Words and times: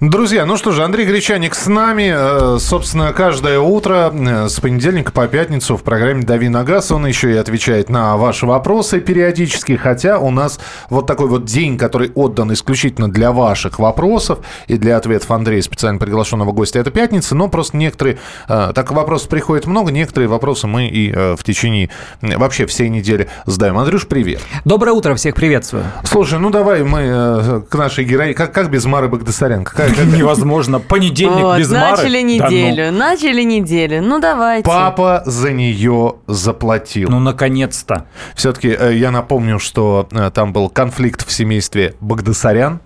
Друзья, 0.00 0.46
ну 0.46 0.56
что 0.56 0.70
же, 0.70 0.84
Андрей 0.84 1.06
Гречаник 1.06 1.56
с 1.56 1.66
нами. 1.66 2.12
Э, 2.14 2.58
собственно, 2.60 3.12
каждое 3.12 3.58
утро 3.58 4.12
э, 4.14 4.48
с 4.48 4.60
понедельника 4.60 5.10
по 5.10 5.26
пятницу 5.26 5.76
в 5.76 5.82
программе 5.82 6.22
«Дави 6.22 6.48
на 6.48 6.62
газ» 6.62 6.92
он 6.92 7.04
еще 7.04 7.32
и 7.32 7.36
отвечает 7.36 7.90
на 7.90 8.16
ваши 8.16 8.46
вопросы 8.46 9.00
периодически, 9.00 9.74
хотя 9.74 10.20
у 10.20 10.30
нас 10.30 10.60
вот 10.88 11.08
такой 11.08 11.26
вот 11.26 11.46
день, 11.46 11.76
который 11.76 12.12
отдан 12.14 12.52
исключительно 12.52 13.10
для 13.10 13.32
ваших 13.32 13.80
вопросов 13.80 14.38
и 14.68 14.78
для 14.78 14.98
ответов 14.98 15.32
Андрея, 15.32 15.62
специально 15.62 15.98
приглашенного 15.98 16.52
гостя, 16.52 16.78
это 16.78 16.92
пятница, 16.92 17.34
но 17.34 17.48
просто 17.48 17.76
некоторые, 17.76 18.18
э, 18.48 18.70
так 18.72 18.92
вопросов 18.92 19.28
приходит 19.28 19.66
много, 19.66 19.90
некоторые 19.90 20.28
вопросы 20.28 20.68
мы 20.68 20.86
и 20.86 21.10
в 21.10 21.42
течение 21.42 21.90
вообще 22.22 22.66
всей 22.66 22.88
недели 22.88 23.28
задаем. 23.46 23.76
Андрюш, 23.76 24.06
привет. 24.06 24.42
Доброе 24.64 24.92
утро, 24.92 25.16
всех 25.16 25.34
приветствую. 25.34 25.82
Слушай, 26.04 26.38
ну 26.38 26.50
давай 26.50 26.84
мы 26.84 27.64
к 27.68 27.74
нашей 27.74 28.04
героине, 28.04 28.34
как, 28.34 28.52
как 28.52 28.70
без 28.70 28.84
Мары 28.84 29.08
Багдасарян? 29.08 29.64
Какая 29.64 29.87
невозможно. 29.96 30.80
Понедельник 30.80 31.42
вот, 31.42 31.58
без 31.58 31.70
Мары. 31.70 31.96
Начали 31.96 32.22
неделю, 32.22 32.84
да, 32.86 32.90
ну. 32.92 32.98
начали 32.98 33.42
неделю. 33.42 34.02
Ну, 34.02 34.20
давайте. 34.20 34.64
Папа 34.64 35.22
за 35.26 35.52
нее 35.52 36.16
заплатил. 36.26 37.08
Ну, 37.10 37.20
наконец-то. 37.20 38.06
Все-таки 38.34 38.68
э, 38.68 38.94
я 38.96 39.10
напомню, 39.10 39.58
что 39.58 40.08
э, 40.10 40.30
там 40.32 40.52
был 40.52 40.68
конфликт 40.68 41.26
в 41.26 41.32
семействе 41.32 41.94
Багдасарян. 42.00 42.80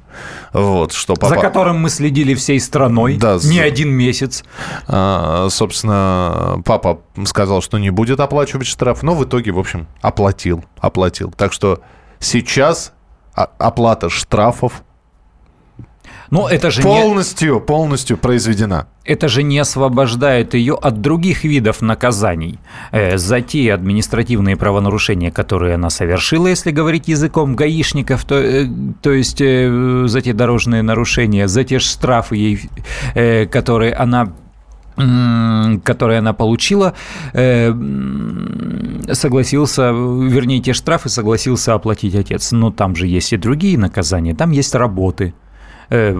Вот, 0.52 0.92
что 0.92 1.14
папа... 1.14 1.34
За 1.34 1.40
которым 1.40 1.78
мы 1.78 1.88
следили 1.88 2.34
всей 2.34 2.60
страной 2.60 3.16
да, 3.16 3.34
не 3.34 3.58
за... 3.58 3.62
один 3.62 3.90
месяц. 3.90 4.44
А, 4.86 5.48
собственно, 5.50 6.60
папа 6.64 7.00
сказал, 7.24 7.62
что 7.62 7.78
не 7.78 7.90
будет 7.90 8.20
оплачивать 8.20 8.66
штраф, 8.66 9.02
но 9.02 9.14
в 9.14 9.24
итоге, 9.24 9.52
в 9.52 9.58
общем, 9.58 9.86
оплатил. 10.02 10.64
Оплатил. 10.78 11.32
Так 11.36 11.52
что 11.52 11.80
сейчас 12.18 12.92
оплата 13.34 14.10
штрафов 14.10 14.82
но 16.32 16.48
это 16.48 16.70
же 16.70 16.80
полностью, 16.80 17.54
не... 17.54 17.60
полностью 17.60 18.16
произведена. 18.16 18.86
Это 19.04 19.28
же 19.28 19.42
не 19.42 19.58
освобождает 19.58 20.54
ее 20.54 20.78
от 20.80 21.02
других 21.02 21.44
видов 21.44 21.82
наказаний. 21.82 22.58
Э, 22.90 23.18
за 23.18 23.42
те 23.42 23.74
административные 23.74 24.56
правонарушения, 24.56 25.30
которые 25.30 25.74
она 25.74 25.90
совершила, 25.90 26.46
если 26.46 26.70
говорить 26.70 27.06
языком 27.06 27.54
гаишников, 27.54 28.24
то, 28.24 28.36
э, 28.36 28.66
то 29.02 29.12
есть 29.12 29.42
э, 29.42 30.04
за 30.06 30.22
те 30.22 30.32
дорожные 30.32 30.80
нарушения, 30.80 31.48
за 31.48 31.64
те 31.64 31.78
штрафы, 31.78 32.36
ей, 32.36 33.46
которые 33.48 33.92
она 33.92 34.32
которые 35.84 36.18
она 36.18 36.34
получила, 36.34 36.92
согласился, 39.12 39.90
вернее, 39.90 40.60
те 40.60 40.74
штрафы 40.74 41.08
согласился 41.08 41.72
оплатить 41.72 42.14
отец. 42.14 42.52
Но 42.52 42.70
там 42.70 42.94
же 42.94 43.06
есть 43.06 43.32
и 43.32 43.38
другие 43.38 43.78
наказания, 43.78 44.34
там 44.34 44.50
есть 44.50 44.74
работы. 44.74 45.32
Э, 45.92 46.16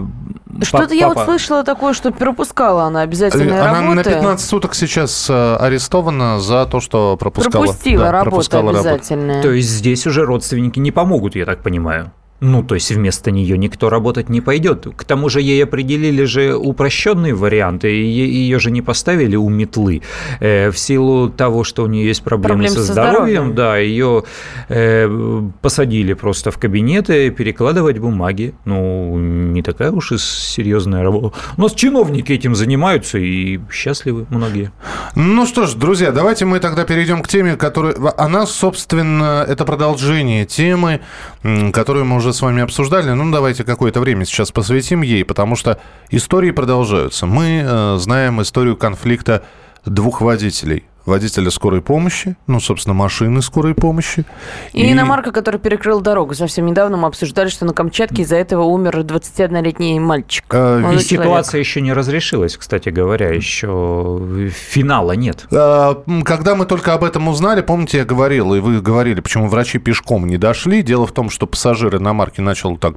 Что-то 0.63 0.95
я 0.95 1.09
вот 1.09 1.25
слышала 1.25 1.65
такое, 1.65 1.95
что 1.95 2.13
пропускала 2.13 2.85
она 2.85 3.01
обязательно 3.01 3.55
она 3.55 3.81
работы. 3.81 3.87
Она 3.87 3.95
на 3.95 4.05
15 4.05 4.47
суток 4.47 4.75
сейчас 4.75 5.31
э, 5.31 5.57
арестована 5.57 6.41
за 6.41 6.67
то, 6.67 6.81
что 6.81 7.17
пропускала. 7.17 7.65
Пропустила 7.65 8.05
да, 8.05 8.13
работу 8.13 8.31
пропускала 8.31 8.71
обязательно. 8.71 9.29
Работу. 9.29 9.49
То 9.49 9.55
есть 9.55 9.71
здесь 9.71 10.07
уже 10.07 10.27
родственники 10.27 10.79
не 10.79 10.93
помогут, 10.93 11.37
я 11.37 11.47
так 11.47 11.63
понимаю. 11.63 12.13
Ну, 12.43 12.65
то 12.65 12.75
есть 12.75 12.91
вместо 12.91 13.31
нее 13.31 13.57
никто 13.57 13.89
работать 13.89 14.29
не 14.29 14.41
пойдет. 14.41 14.89
К 14.97 15.05
тому 15.05 15.29
же 15.29 15.41
ей 15.41 15.63
определили 15.63 16.25
же 16.25 16.57
упрощенные 16.57 17.35
варианты, 17.35 17.87
ее 17.87 18.59
же 18.59 18.73
не 18.73 18.83
поставили 18.83 19.37
у 19.37 19.49
метлы. 19.49 20.03
Э, 20.41 20.73
в 20.73 20.77
силу 20.77 21.31
того, 21.31 21.63
что 21.63 21.85
у 21.85 21.87
нее 21.87 22.09
есть 22.09 22.25
проблемы, 22.25 22.65
проблемы 22.65 22.75
со, 22.75 22.85
со 22.85 22.93
здоровьем, 22.93 23.53
здоровьем, 23.53 23.55
да, 23.55 23.77
ее 23.79 24.25
э, 24.69 25.43
посадили 25.61 26.15
просто 26.15 26.51
в 26.51 26.59
кабинеты 26.59 27.31
перекладывать 27.31 27.99
бумаги. 27.99 28.55
Ну, 28.65 29.17
не 29.19 29.63
такая 29.63 29.93
уж 29.93 30.11
и 30.11 30.19
серьезная 30.19 31.05
работа. 31.05 31.37
У 31.57 31.63
нас 31.63 31.75
чиновники 31.75 32.33
этим 32.33 32.57
занимаются 32.57 33.19
и 33.19 33.61
счастливы 33.71 34.27
многие. 34.31 34.73
Ну 35.15 35.47
что 35.47 35.67
ж, 35.67 35.75
друзья, 35.75 36.11
давайте 36.11 36.45
мы 36.45 36.59
тогда 36.59 36.85
перейдем 36.85 37.23
к 37.23 37.29
теме, 37.29 37.55
которая... 37.57 37.95
Она, 38.17 38.47
собственно, 38.47 39.45
это 39.49 39.65
продолжение 39.65 40.45
темы, 40.45 41.03
которую 41.73 42.05
мы 42.07 42.17
уже 42.17 42.32
с 42.33 42.43
вами 42.43 42.63
обсуждали, 42.63 43.11
ну 43.11 43.31
давайте 43.31 43.65
какое-то 43.65 44.01
время 44.01 44.25
сейчас 44.25 44.53
посвятим 44.53 45.03
ей, 45.03 45.25
потому 45.25 45.57
что 45.57 45.79
истории 46.11 46.51
продолжаются. 46.51 47.27
Мы 47.27 47.65
э, 47.65 47.97
знаем 47.99 48.41
историю 48.43 48.77
конфликта 48.77 49.45
двух 49.85 50.21
водителей 50.21 50.85
водителя 51.07 51.51
скорой 51.51 51.83
помощи, 51.83 52.37
ну, 52.47 52.61
собственно, 52.61 52.95
машины 52.95 53.43
скорой 53.43 53.75
помощи. 53.75 54.25
И, 54.73 54.83
и 54.83 54.93
иномарка, 54.93 55.33
который 55.33 55.61
перекрыл 55.61 56.01
дорогу. 56.01 56.35
Совсем 56.35 56.67
недавно 56.67 56.97
мы 56.97 57.09
обсуждали, 57.09 57.49
что 57.49 57.65
на 57.65 57.73
Камчатке 57.73 58.23
из-за 58.23 58.37
этого 58.37 58.63
умер 58.65 58.99
21-летний 59.01 59.99
мальчик. 60.01 60.45
А, 60.51 60.93
и 60.93 60.99
ситуация 60.99 61.59
еще 61.59 61.81
не 61.81 61.93
разрешилась, 61.93 62.57
кстати 62.57 62.89
говоря, 62.89 63.31
еще 63.31 64.49
финала 64.51 65.13
нет. 65.13 65.47
А, 65.53 66.03
когда 66.25 66.55
мы 66.55 66.67
только 66.67 66.95
об 66.95 67.05
этом 67.05 67.29
узнали, 67.29 67.61
помните, 67.61 67.99
я 67.99 68.05
говорил, 68.05 68.55
и 68.55 68.61
вы 68.61 68.81
говорили, 68.81 69.21
почему 69.21 69.49
врачи 69.49 69.79
пешком 69.79 70.27
не 70.27 70.39
дошли. 70.39 70.83
Дело 70.83 71.07
в 71.07 71.13
том, 71.13 71.31
что 71.31 71.47
пассажир 71.47 71.97
иномарки 71.97 72.41
начал 72.41 72.77
так 72.77 72.97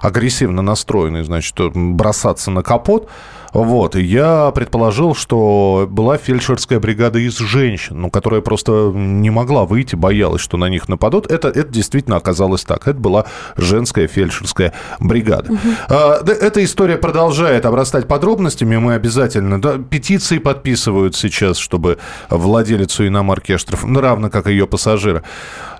агрессивно 0.00 0.62
настроенный, 0.62 1.24
значит, 1.24 1.54
бросаться 1.74 2.50
на 2.50 2.62
капот. 2.62 3.08
Вот, 3.54 3.94
я 3.94 4.50
предположил, 4.50 5.14
что 5.14 5.86
была 5.88 6.18
фельдшерская 6.18 6.80
бригада 6.80 7.20
из 7.20 7.38
женщин, 7.38 8.00
ну, 8.00 8.10
которая 8.10 8.40
просто 8.40 8.90
не 8.92 9.30
могла 9.30 9.64
выйти, 9.64 9.94
боялась, 9.94 10.42
что 10.42 10.56
на 10.56 10.68
них 10.68 10.88
нападут. 10.88 11.30
Это, 11.30 11.48
это 11.48 11.68
действительно 11.68 12.16
оказалось 12.16 12.64
так. 12.64 12.88
Это 12.88 12.98
была 12.98 13.26
женская 13.56 14.08
фельдшерская 14.08 14.72
бригада. 14.98 15.52
Угу. 15.52 15.60
А, 15.88 16.20
эта 16.26 16.64
история 16.64 16.96
продолжает 16.96 17.64
обрастать 17.64 18.08
подробностями. 18.08 18.76
Мы 18.76 18.94
обязательно... 18.94 19.62
Да, 19.62 19.78
петиции 19.78 20.38
подписывают 20.38 21.14
сейчас, 21.14 21.56
чтобы 21.56 21.98
владелицу 22.30 23.06
иномарки 23.06 23.52
оштраф, 23.52 23.84
ну, 23.84 24.00
равно 24.00 24.30
как 24.30 24.48
и 24.48 24.50
ее 24.50 24.66
пассажира. 24.66 25.22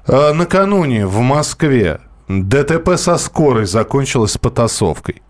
А, 0.07 0.33
накануне 0.33 1.09
в 1.09 1.19
Москве 1.19 1.99
ДТП 2.29 2.97
со 2.97 3.19
скорой 3.19 3.67
закончилось 3.67 4.39
потасовкой. 4.39 5.24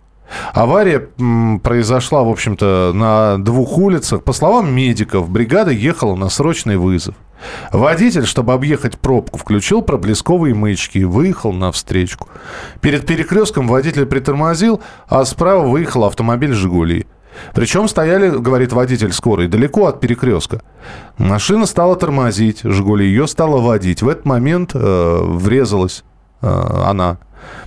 Авария 0.52 1.08
произошла, 1.62 2.22
в 2.22 2.28
общем-то, 2.28 2.92
на 2.94 3.38
двух 3.38 3.78
улицах. 3.78 4.24
По 4.24 4.32
словам 4.32 4.74
медиков, 4.74 5.28
бригада 5.28 5.70
ехала 5.70 6.14
на 6.14 6.28
срочный 6.28 6.76
вызов. 6.76 7.14
Водитель, 7.72 8.24
чтобы 8.24 8.52
объехать 8.52 8.98
пробку, 8.98 9.38
включил 9.38 9.82
проблесковые 9.82 10.54
маячки 10.54 10.98
и 10.98 11.04
выехал 11.04 11.52
на 11.52 11.72
встречку. 11.72 12.28
Перед 12.80 13.06
перекрестком 13.06 13.68
водитель 13.68 14.06
притормозил, 14.06 14.80
а 15.08 15.24
справа 15.24 15.66
выехал 15.66 16.04
автомобиль 16.04 16.52
«Жигули». 16.52 17.06
Причем 17.52 17.88
стояли, 17.88 18.30
говорит 18.30 18.72
водитель 18.72 19.12
скорой, 19.12 19.48
далеко 19.48 19.86
от 19.86 20.00
перекрестка. 20.00 20.62
Машина 21.18 21.66
стала 21.66 21.96
тормозить, 21.96 22.60
«Жигули» 22.62 23.04
ее 23.04 23.26
стала 23.26 23.60
водить. 23.60 24.02
В 24.02 24.08
этот 24.08 24.24
момент 24.24 24.70
э, 24.74 25.18
врезалась 25.22 26.04
она 26.40 27.18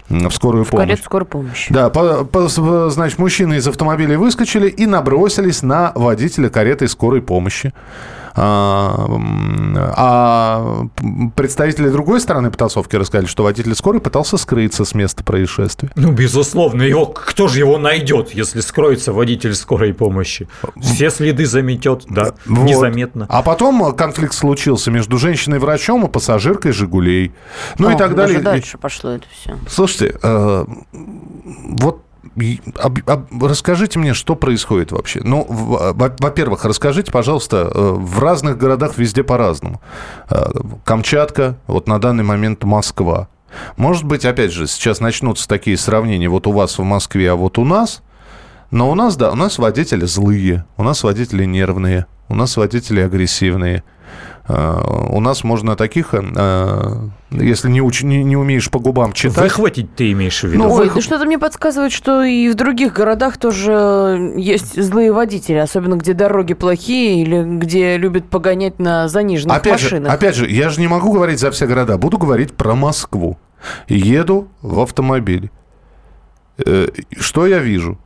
в 0.10 0.32
скорую 0.32 0.64
в 0.64 0.70
помощь. 0.70 1.02
Скорой 1.02 1.26
помощи. 1.26 1.74
Да, 1.74 1.90
по, 1.90 2.24
по, 2.24 2.48
значит, 2.90 3.20
мужчины 3.20 3.56
из 3.56 3.68
автомобиля 3.68 4.18
выскочили 4.18 4.68
и 4.68 4.86
набросились 4.86 5.62
на 5.62 5.92
водителя 5.96 6.50
кареты 6.50 6.88
скорой 6.88 7.22
помощи. 7.22 7.74
А, 8.40 9.08
а 9.96 10.88
представители 11.36 11.90
другой 11.90 12.22
стороны 12.22 12.52
потасовки 12.52 12.96
рассказали, 12.96 13.26
что 13.26 13.44
водитель 13.44 13.74
скорой 13.74 14.00
пытался 14.00 14.38
скрыться 14.38 14.86
с 14.86 14.94
места 14.94 15.24
происшествия. 15.24 15.90
Ну, 15.96 16.12
безусловно, 16.12 16.84
его, 16.84 17.08
кто 17.08 17.48
же 17.48 17.60
его 17.60 17.80
найдет, 17.80 18.36
если 18.36 18.62
скроется 18.62 19.12
водитель 19.12 19.56
скорой 19.56 19.94
помощи? 19.94 20.48
Все 20.80 21.10
следы 21.10 21.48
заметет, 21.48 22.04
да, 22.10 22.36
вот. 22.46 22.64
незаметно. 22.64 23.26
А 23.30 23.42
потом 23.42 23.96
конфликт 23.96 24.34
случился 24.34 24.92
между 24.92 25.18
женщиной-врачом 25.18 26.06
и 26.06 26.10
пассажиркой 26.10 26.74
«Жигулей». 26.74 27.34
Ну 27.80 27.90
О, 27.90 27.94
и 27.94 27.98
так 27.98 28.16
далее. 28.16 28.40
дальше 28.40 28.78
пошло 28.78 29.12
это 29.12 29.26
все. 29.34 29.58
Слушайте, 29.68 30.16
э, 30.22 30.66
вот 30.94 32.07
расскажите 33.42 34.00
мне, 34.00 34.14
что 34.14 34.36
происходит 34.36 34.92
вообще. 34.92 35.22
Ну, 35.24 35.46
во-первых, 35.50 36.66
расскажите, 36.66 37.12
пожалуйста, 37.12 37.72
э, 37.74 37.92
в 37.96 38.20
разных 38.20 38.58
городах 38.58 38.98
везде 38.98 39.24
по-разному. 39.24 39.82
Э, 40.30 40.50
Камчатка, 40.84 41.58
вот 41.68 41.88
на 41.88 42.00
данный 42.00 42.24
момент 42.24 42.64
Москва. 42.64 43.28
Может 43.78 44.04
быть, 44.04 44.26
опять 44.26 44.52
же, 44.52 44.68
сейчас 44.68 45.00
начнутся 45.00 45.48
такие 45.48 45.78
сравнения, 45.78 46.30
вот 46.30 46.48
у 46.48 46.52
вас 46.52 46.78
в 46.78 46.84
Москве, 46.84 47.32
а 47.32 47.36
вот 47.36 47.58
у 47.58 47.66
нас. 47.66 48.02
Но 48.72 48.92
у 48.92 48.96
нас, 48.96 49.16
да, 49.16 49.32
у 49.32 49.36
нас 49.36 49.58
водители 49.60 50.06
злые, 50.06 50.66
у 50.76 50.84
нас 50.84 51.04
водители 51.04 51.46
нервные, 51.46 52.06
у 52.28 52.36
нас 52.36 52.58
водители 52.58 53.00
агрессивные. 53.02 53.84
Э, 54.48 54.82
у 55.10 55.20
нас 55.20 55.44
можно 55.44 55.76
таких 55.76 56.14
если 57.30 57.70
не, 57.70 57.82
уч, 57.82 58.04
не, 58.04 58.24
не 58.24 58.38
умеешь 58.38 58.70
по 58.70 58.80
губам 58.80 59.12
читать. 59.14 59.44
Выхватить 59.44 59.94
ты 59.96 60.12
имеешь 60.14 60.42
в 60.42 60.48
виду? 60.48 60.64
Ну, 60.64 60.74
Ой, 60.74 60.90
да 60.94 61.02
что-то 61.02 61.26
мне 61.26 61.38
подсказывает, 61.38 61.92
что 61.92 62.24
и 62.24 62.50
в 62.50 62.56
других 62.56 62.94
городах 62.94 63.38
тоже 63.38 64.34
есть 64.38 64.82
злые 64.82 65.12
водители, 65.12 65.58
особенно 65.58 65.96
где 65.96 66.14
дороги 66.14 66.54
плохие 66.54 67.22
или 67.22 67.44
где 67.44 67.98
любят 67.98 68.30
погонять 68.30 68.80
на 68.80 69.08
заниженных 69.08 69.58
опять 69.58 69.84
машинах. 69.84 70.12
Же, 70.12 70.18
опять 70.18 70.36
же, 70.36 70.50
я 70.50 70.70
же 70.70 70.80
не 70.80 70.88
могу 70.88 71.12
говорить 71.12 71.40
за 71.40 71.52
все 71.52 71.68
города, 71.68 71.98
буду 71.98 72.18
говорить 72.18 72.54
про 72.54 72.76
Москву. 72.76 73.38
Еду 73.88 74.48
в 74.62 74.80
автомобиле. 74.80 75.52
Э, 76.66 76.88
что 77.18 77.46
я 77.46 77.60
вижу? 77.60 77.98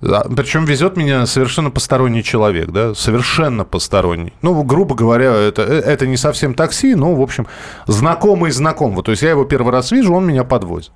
Причем 0.00 0.64
везет 0.64 0.96
меня 0.96 1.26
совершенно 1.26 1.70
посторонний 1.70 2.22
человек, 2.22 2.70
да, 2.70 2.94
совершенно 2.94 3.64
посторонний. 3.64 4.32
Ну, 4.42 4.62
грубо 4.62 4.94
говоря, 4.94 5.32
это, 5.32 5.62
э, 5.62 5.80
это 5.80 6.06
не 6.06 6.16
совсем 6.16 6.54
такси, 6.54 6.94
но, 6.94 7.14
в 7.14 7.20
общем, 7.20 7.46
знакомый 7.86 8.52
знакомого. 8.52 9.02
То 9.02 9.10
есть 9.10 9.22
я 9.22 9.30
его 9.30 9.44
первый 9.44 9.72
раз 9.72 9.90
вижу, 9.90 10.14
он 10.14 10.26
меня 10.26 10.44
подвозит. 10.44 10.92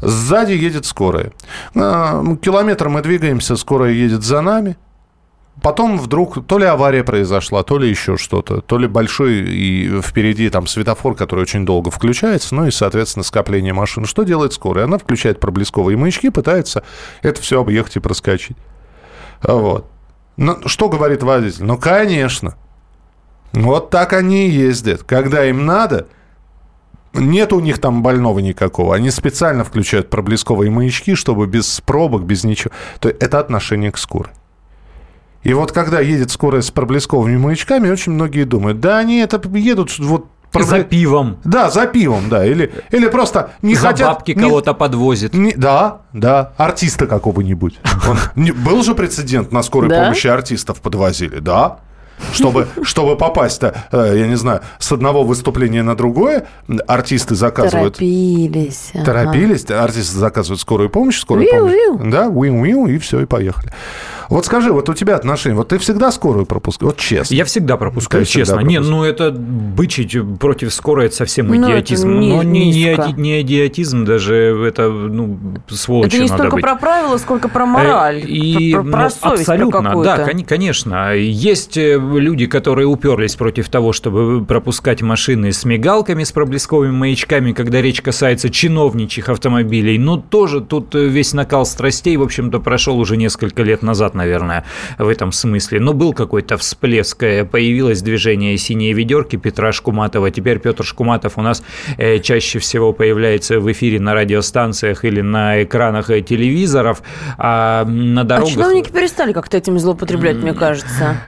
Сзади 0.00 0.52
едет 0.52 0.86
скорая. 0.86 1.32
Километр 1.74 2.88
мы 2.88 3.02
двигаемся, 3.02 3.56
скорая 3.56 3.92
едет 3.92 4.22
за 4.22 4.40
нами. 4.42 4.76
Потом 5.64 5.96
вдруг 5.96 6.46
то 6.46 6.58
ли 6.58 6.66
авария 6.66 7.02
произошла, 7.02 7.62
то 7.62 7.78
ли 7.78 7.88
еще 7.88 8.18
что-то, 8.18 8.60
то 8.60 8.76
ли 8.76 8.86
большой 8.86 9.36
и 9.50 10.02
впереди 10.02 10.50
там 10.50 10.66
светофор, 10.66 11.14
который 11.14 11.40
очень 11.40 11.64
долго 11.64 11.90
включается, 11.90 12.54
ну 12.54 12.66
и, 12.66 12.70
соответственно, 12.70 13.22
скопление 13.22 13.72
машин. 13.72 14.04
Что 14.04 14.24
делает 14.24 14.52
скорая? 14.52 14.84
Она 14.84 14.98
включает 14.98 15.40
проблесковые 15.40 15.96
маячки, 15.96 16.28
пытается 16.28 16.84
это 17.22 17.40
все 17.40 17.62
объехать 17.62 17.96
и 17.96 18.00
проскочить. 18.00 18.58
Вот. 19.42 19.90
Ну, 20.36 20.58
что 20.66 20.90
говорит 20.90 21.22
водитель? 21.22 21.64
Ну, 21.64 21.78
конечно. 21.78 22.56
Вот 23.54 23.88
так 23.88 24.12
они 24.12 24.48
и 24.48 24.50
ездят. 24.50 25.02
Когда 25.02 25.46
им 25.46 25.64
надо, 25.64 26.08
нет 27.14 27.54
у 27.54 27.60
них 27.60 27.80
там 27.80 28.02
больного 28.02 28.40
никакого. 28.40 28.94
Они 28.94 29.10
специально 29.10 29.64
включают 29.64 30.10
проблесковые 30.10 30.70
маячки, 30.70 31.14
чтобы 31.14 31.46
без 31.46 31.80
пробок, 31.80 32.24
без 32.24 32.44
ничего. 32.44 32.70
То 33.00 33.08
есть 33.08 33.22
это 33.22 33.38
отношение 33.38 33.90
к 33.92 33.96
скорой. 33.96 34.34
И 35.44 35.52
вот 35.52 35.72
когда 35.72 36.00
едет 36.00 36.30
скорая 36.30 36.62
с 36.62 36.70
проблесковыми 36.70 37.36
маячками, 37.36 37.90
очень 37.90 38.12
многие 38.12 38.44
думают, 38.44 38.80
да 38.80 38.98
они 38.98 39.18
это 39.18 39.40
едут 39.56 39.98
вот 39.98 40.26
за 40.52 40.84
пивом. 40.84 41.38
Да, 41.44 41.70
за 41.70 41.86
пивом, 41.86 42.28
да. 42.28 42.46
Или, 42.46 42.72
или 42.90 43.08
просто 43.08 43.50
не 43.60 43.74
за 43.74 43.88
хотят... 43.88 44.08
бабки 44.08 44.32
не, 44.32 44.40
кого-то 44.40 44.72
подвозит. 44.72 45.34
Не, 45.34 45.52
да, 45.52 46.02
да. 46.12 46.52
Артиста 46.56 47.06
какого-нибудь. 47.06 47.78
был 48.36 48.82
же 48.82 48.94
прецедент, 48.94 49.52
на 49.52 49.62
скорой 49.62 49.90
помощи 49.90 50.26
артистов 50.26 50.80
подвозили, 50.80 51.38
да 51.38 51.80
чтобы, 52.32 52.68
чтобы 52.82 53.16
попасть-то, 53.16 53.84
э, 53.92 54.14
я 54.16 54.26
не 54.26 54.36
знаю, 54.36 54.60
с 54.78 54.92
одного 54.92 55.24
выступления 55.24 55.82
на 55.82 55.96
другое, 55.96 56.46
артисты 56.86 57.34
заказывают... 57.34 57.94
Торопились. 57.94 58.92
Торопились, 59.04 59.64
ага. 59.64 59.84
артисты 59.84 60.18
заказывают 60.18 60.60
скорую 60.60 60.90
помощь, 60.90 61.18
скорую 61.18 61.46
виу, 61.46 61.58
помощь. 61.58 61.74
Виу. 61.74 62.10
Да, 62.10 62.28
уиу-уиу, 62.28 62.86
и 62.86 62.98
все, 62.98 63.20
и 63.20 63.26
поехали. 63.26 63.72
Вот 64.28 64.46
скажи, 64.46 64.72
вот 64.72 64.88
у 64.88 64.94
тебя 64.94 65.16
отношения, 65.16 65.56
вот 65.56 65.68
ты 65.68 65.78
всегда 65.78 66.10
скорую 66.12 66.46
пропускаешь, 66.46 66.92
вот 66.92 66.98
честно. 66.98 67.34
Я 67.34 67.44
всегда 67.44 67.76
пропускаю, 67.76 68.24
честно. 68.24 68.58
Всегда 68.58 68.62
не, 68.68 68.80
ну 68.80 69.04
это 69.04 69.30
бычить 69.30 70.16
против 70.38 70.72
скорой, 70.72 71.06
это 71.06 71.16
совсем 71.16 71.48
ну, 71.48 71.56
идиотизм. 71.56 72.08
Это 72.08 72.18
не, 72.18 72.32
Но 72.32 72.42
не, 72.42 72.72
не, 72.72 73.12
не 73.16 73.40
идиотизм, 73.42 74.04
даже 74.04 74.34
это, 74.66 74.88
ну, 74.88 75.38
сволочью 75.68 76.20
Это 76.20 76.22
не 76.22 76.28
столько 76.28 76.56
быть. 76.56 76.64
про 76.64 76.76
правила, 76.76 77.16
сколько 77.18 77.48
про 77.48 77.66
мораль, 77.66 78.18
э, 78.18 78.26
и, 78.26 78.72
про, 78.72 78.82
про, 78.82 78.90
про 78.90 79.02
ну, 79.02 79.10
совесть 79.10 79.40
Абсолютно, 79.42 79.90
про 79.90 80.02
да, 80.02 80.30
конечно. 80.46 81.14
Есть 81.14 81.76
э, 81.76 81.98
люди, 81.98 82.46
которые 82.46 82.86
уперлись 82.86 83.36
против 83.36 83.68
того, 83.68 83.92
чтобы 83.92 84.44
пропускать 84.44 85.02
машины 85.02 85.52
с 85.52 85.64
мигалками, 85.64 86.24
с 86.24 86.32
проблесковыми 86.32 86.92
маячками, 86.92 87.52
когда 87.52 87.80
речь 87.82 88.02
касается 88.02 88.50
чиновничьих 88.50 89.28
автомобилей. 89.28 89.98
Но 89.98 90.16
тоже 90.16 90.60
тут 90.60 90.94
весь 90.94 91.32
накал 91.32 91.66
страстей, 91.66 92.16
в 92.16 92.22
общем-то, 92.22 92.60
прошел 92.60 92.98
уже 92.98 93.16
несколько 93.16 93.62
лет 93.62 93.82
назад, 93.82 94.13
наверное, 94.14 94.64
в 94.98 95.08
этом 95.08 95.32
смысле. 95.32 95.80
Но 95.80 95.92
был 95.92 96.12
какой-то 96.12 96.56
всплеск, 96.56 97.22
э, 97.22 97.44
появилось 97.44 98.02
движение 98.02 98.56
«Синие 98.56 98.92
ведерки» 98.92 99.36
Петра 99.36 99.72
Шкуматова. 99.72 100.30
Теперь 100.30 100.58
Петр 100.58 100.84
Шкуматов 100.84 101.38
у 101.38 101.42
нас 101.42 101.62
э, 101.98 102.18
чаще 102.20 102.58
всего 102.58 102.92
появляется 102.92 103.60
в 103.60 103.70
эфире 103.72 104.00
на 104.00 104.14
радиостанциях 104.14 105.04
или 105.04 105.20
на 105.20 105.62
экранах 105.62 106.06
телевизоров, 106.06 107.02
а 107.38 107.84
на 107.84 108.24
дорогах... 108.24 108.50
А 108.50 108.52
чиновники 108.52 108.90
перестали 108.90 109.32
как-то 109.32 109.56
этим 109.56 109.78
злоупотреблять, 109.78 110.36
мне 110.36 110.54
кажется 110.54 111.22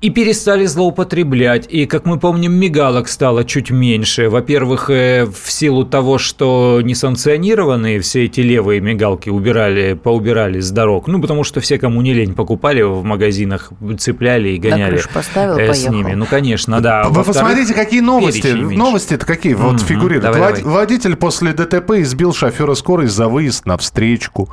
и 0.00 0.08
перестали 0.08 0.64
злоупотреблять. 0.64 1.66
И, 1.68 1.84
как 1.84 2.06
мы 2.06 2.18
помним, 2.18 2.52
мигалок 2.54 3.08
стало 3.08 3.44
чуть 3.44 3.70
меньше. 3.70 4.30
Во-первых, 4.30 4.88
э, 4.88 5.26
в 5.26 5.50
силу 5.50 5.84
того, 5.84 6.16
что 6.16 6.80
несанкционированные 6.82 8.00
все 8.00 8.24
эти 8.24 8.40
левые 8.40 8.80
мигалки 8.80 9.28
убирали, 9.28 9.92
поубирали 9.92 10.60
с 10.60 10.70
дорог. 10.70 11.06
Ну, 11.06 11.20
потому 11.20 11.44
что 11.44 11.60
все, 11.60 11.78
кому 11.78 12.00
не 12.00 12.14
лень, 12.14 12.34
покупали 12.34 12.80
в 12.80 13.04
магазинах, 13.04 13.72
цепляли 13.98 14.50
и 14.50 14.58
гоняли 14.58 14.98
так, 14.98 15.10
поставил, 15.10 15.58
э, 15.58 15.74
с 15.74 15.86
ними. 15.86 16.14
Ну, 16.14 16.24
конечно, 16.24 16.80
да. 16.80 17.04
Вы 17.08 17.22
посмотрите, 17.22 17.74
какие 17.74 18.00
новости. 18.00 18.48
Новости-то 18.48 19.26
какие 19.26 19.52
вот 19.52 19.76
mm-hmm. 19.76 19.86
фигурируют. 19.86 20.22
Давай, 20.22 20.40
Вод- 20.40 20.60
давай. 20.60 20.74
Водитель 20.80 21.16
после 21.16 21.52
ДТП 21.52 21.90
избил 22.00 22.32
шофера 22.32 22.74
скорой 22.74 23.08
за 23.08 23.28
выезд 23.28 23.66
на 23.66 23.76
встречку. 23.76 24.48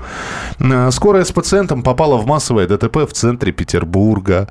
Э, 0.60 0.92
скорая 0.92 1.24
с 1.24 1.32
пациентом 1.32 1.84
попала 1.84 2.18
в 2.18 2.26
массовое 2.26 2.68
ДТП 2.68 2.98
в 3.10 3.14
центре 3.14 3.54
Петербурга. 3.54 4.50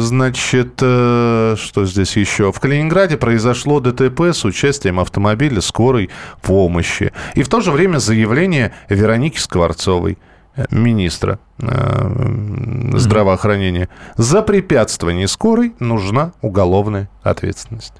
Значит, 0.00 0.74
э, 0.80 1.56
что 1.58 1.86
здесь 1.86 2.16
еще? 2.16 2.52
В 2.52 2.60
Калининграде 2.60 3.16
произошло 3.16 3.80
ДТП 3.80 4.32
с 4.32 4.44
участием 4.44 5.00
автомобиля 5.00 5.60
скорой 5.60 6.10
помощи. 6.42 7.12
И 7.34 7.42
в 7.42 7.48
то 7.48 7.60
же 7.60 7.70
время 7.70 7.98
заявление 7.98 8.72
Вероники 8.88 9.38
Скворцовой 9.38 10.18
э, 10.56 10.66
министра 10.70 11.38
здравоохранения. 11.58 13.88
За 14.16 14.42
препятствование 14.42 15.26
скорой 15.26 15.74
нужна 15.80 16.32
уголовная 16.40 17.08
ответственность. 17.22 17.94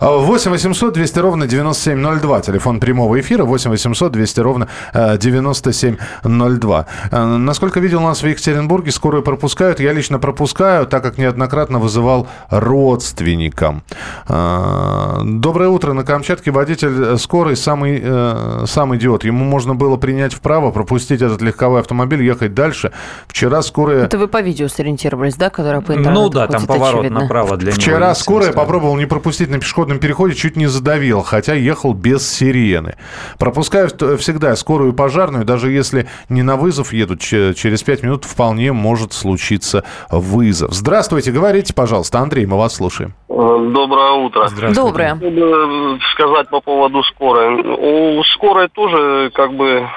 8 0.00 0.50
800 0.50 0.94
200 0.94 1.18
ровно 1.18 1.46
9702. 1.46 2.40
Телефон 2.40 2.80
прямого 2.80 3.18
эфира 3.20 3.44
8 3.44 3.70
800 3.70 4.12
200 4.12 4.40
ровно 4.40 4.68
9702. 4.94 6.86
Э, 7.10 7.24
насколько 7.24 7.80
видел 7.80 8.00
нас 8.00 8.22
в 8.22 8.26
Екатеринбурге, 8.26 8.90
скорую 8.90 9.22
пропускают. 9.22 9.80
Я 9.80 9.92
лично 9.92 10.18
пропускаю, 10.18 10.86
так 10.86 11.02
как 11.02 11.18
неоднократно 11.18 11.78
вызывал 11.78 12.28
родственникам. 12.50 13.82
Э, 14.28 15.20
доброе 15.24 15.68
утро. 15.68 15.92
На 15.92 16.04
Камчатке 16.04 16.50
водитель 16.50 17.18
скорой 17.18 17.56
самый, 17.56 18.00
э, 18.02 18.64
сам 18.66 18.96
идиот. 18.96 19.24
Ему 19.24 19.44
можно 19.44 19.74
было 19.74 19.96
принять 19.96 20.34
вправо, 20.34 20.70
пропустить 20.70 21.22
этот 21.22 21.42
легковой 21.42 21.80
автомобиль, 21.80 22.22
ехать 22.22 22.54
дальше. 22.54 22.92
Вчера 23.28 23.62
скорая... 23.62 24.04
Это 24.04 24.18
вы 24.18 24.28
по 24.28 24.40
видео 24.40 24.68
сориентировались, 24.68 25.36
да, 25.36 25.50
которое 25.50 25.80
по 25.80 25.92
интернету 25.92 26.20
Ну 26.20 26.28
да, 26.28 26.46
там 26.46 26.66
поворот 26.66 27.00
очевидно. 27.00 27.20
направо 27.20 27.56
для 27.56 27.72
Вчера 27.72 27.96
него. 27.96 27.96
Вчера 27.96 28.14
скорая 28.14 28.52
попробовал 28.52 28.96
не 28.96 29.06
пропустить 29.06 29.48
на 29.56 29.60
пешеходном 29.60 29.98
переходе 29.98 30.34
чуть 30.34 30.56
не 30.56 30.66
задавил, 30.66 31.22
хотя 31.22 31.54
ехал 31.54 31.94
без 31.94 32.28
сирены. 32.28 32.96
Пропускаю 33.38 33.88
всегда 34.18 34.54
скорую 34.56 34.92
и 34.92 34.94
пожарную, 34.96 35.44
даже 35.44 35.70
если 35.70 36.06
не 36.28 36.42
на 36.42 36.56
вызов 36.56 36.92
едут, 36.92 37.20
через 37.20 37.82
5 37.82 38.02
минут 38.02 38.24
вполне 38.24 38.72
может 38.72 39.12
случиться 39.12 39.84
вызов. 40.10 40.72
Здравствуйте, 40.72 41.32
говорите, 41.32 41.74
пожалуйста, 41.74 42.18
Андрей, 42.18 42.46
мы 42.46 42.58
вас 42.58 42.74
слушаем. 42.74 43.14
Э, 43.28 43.68
доброе 43.70 44.12
утро. 44.12 44.46
Здравствуйте. 44.46 44.74
Доброе. 44.74 45.18
Э, 45.20 45.98
сказать 46.12 46.48
по 46.48 46.60
поводу 46.60 47.02
скорой. 47.04 48.18
У 48.18 48.22
скорой 48.24 48.68
тоже, 48.68 49.30
как 49.34 49.52
бы, 49.54 49.88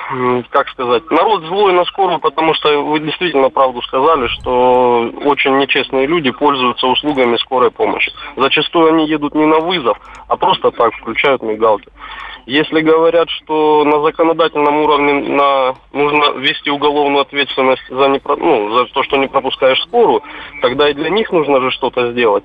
как 0.50 0.68
сказать, 0.70 1.10
народ 1.10 1.44
злой 1.46 1.74
на 1.74 1.86
скорую, 1.86 2.20
потому 2.20 2.54
что 2.56 2.84
вы 2.84 3.00
действительно 3.00 3.50
правду 3.50 3.82
сказали, 3.84 4.28
что 4.28 5.10
очень 5.24 5.58
нечестные 5.58 6.08
люди 6.08 6.32
пользуются 6.32 6.88
услугами 6.88 7.38
скорой 7.38 7.72
помощи. 7.72 8.12
Зачастую 8.36 8.94
они 8.94 9.08
едут 9.08 9.36
не 9.36 9.46
на 9.50 9.60
вызов, 9.60 9.98
а 10.28 10.38
просто 10.38 10.72
так 10.72 10.94
включают 10.94 11.42
мигалки. 11.42 11.90
Если 12.46 12.82
говорят, 12.82 13.30
что 13.30 13.84
на 13.84 14.02
законодательном 14.02 14.78
уровне 14.78 15.14
на, 15.14 15.76
нужно 15.94 16.32
ввести 16.40 16.72
уголовную 16.72 17.22
ответственность 17.22 17.84
за, 17.90 18.08
не, 18.08 18.22
ну, 18.26 18.76
за 18.76 18.86
то, 18.86 19.04
что 19.04 19.18
не 19.18 19.28
пропускаешь 19.28 19.82
скорую, 19.84 20.24
тогда 20.62 20.90
и 20.90 20.94
для 20.94 21.10
них 21.10 21.32
нужно 21.32 21.62
же 21.62 21.70
что-то 21.72 22.12
сделать. 22.12 22.44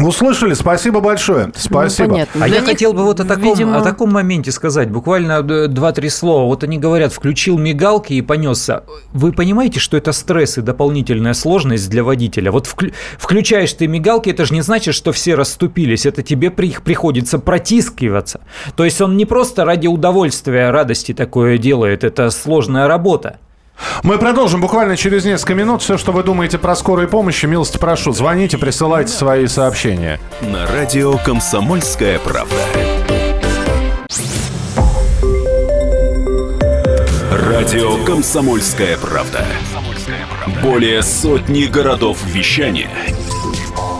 Услышали, 0.00 0.54
спасибо 0.54 1.00
большое. 1.00 1.46
Ну, 1.46 1.52
спасибо. 1.56 2.26
Ну, 2.34 2.42
а 2.42 2.48
я 2.48 2.60
них, 2.60 2.64
хотел 2.64 2.92
бы 2.92 3.02
вот 3.02 3.20
о 3.20 3.24
таком, 3.24 3.42
видимо... 3.42 3.78
о 3.78 3.82
таком 3.82 4.12
моменте 4.12 4.52
сказать, 4.52 4.90
буквально 4.90 5.42
два-три 5.42 6.08
слова. 6.08 6.44
Вот 6.44 6.62
они 6.62 6.78
говорят, 6.78 7.12
включил 7.12 7.58
мигалки 7.58 8.12
и 8.12 8.22
понесся. 8.22 8.84
Вы 9.12 9.32
понимаете, 9.32 9.80
что 9.80 9.96
это 9.96 10.12
стресс 10.12 10.58
и 10.58 10.62
дополнительная 10.62 11.34
сложность 11.34 11.90
для 11.90 12.04
водителя? 12.04 12.52
Вот 12.52 12.66
вклю... 12.66 12.92
включаешь 13.18 13.72
ты 13.72 13.88
мигалки, 13.88 14.30
это 14.30 14.44
же 14.44 14.54
не 14.54 14.62
значит, 14.62 14.94
что 14.94 15.12
все 15.12 15.34
расступились, 15.34 16.06
это 16.06 16.22
тебе 16.22 16.50
при... 16.50 16.70
приходится 16.72 17.38
протискиваться. 17.38 18.40
То 18.76 18.84
есть 18.84 19.00
он 19.00 19.16
не 19.16 19.24
просто 19.24 19.64
ради 19.64 19.88
удовольствия, 19.88 20.70
радости 20.70 21.12
такое 21.12 21.58
делает, 21.58 22.04
это 22.04 22.30
сложная 22.30 22.86
работа. 22.86 23.38
Мы 24.02 24.18
продолжим 24.18 24.60
буквально 24.60 24.96
через 24.96 25.24
несколько 25.24 25.54
минут. 25.54 25.82
Все, 25.82 25.98
что 25.98 26.12
вы 26.12 26.22
думаете 26.22 26.58
про 26.58 26.74
скорую 26.76 27.08
помощь, 27.08 27.42
милости 27.44 27.78
прошу. 27.78 28.12
Звоните, 28.12 28.58
присылайте 28.58 29.12
свои 29.12 29.46
сообщения. 29.46 30.20
На 30.40 30.66
радио 30.66 31.18
«Комсомольская 31.18 32.18
правда». 32.18 32.56
Радио 37.30 38.04
«Комсомольская 38.04 38.96
правда». 38.96 39.44
Более 40.62 41.02
сотни 41.02 41.64
городов 41.64 42.18
вещания 42.24 42.90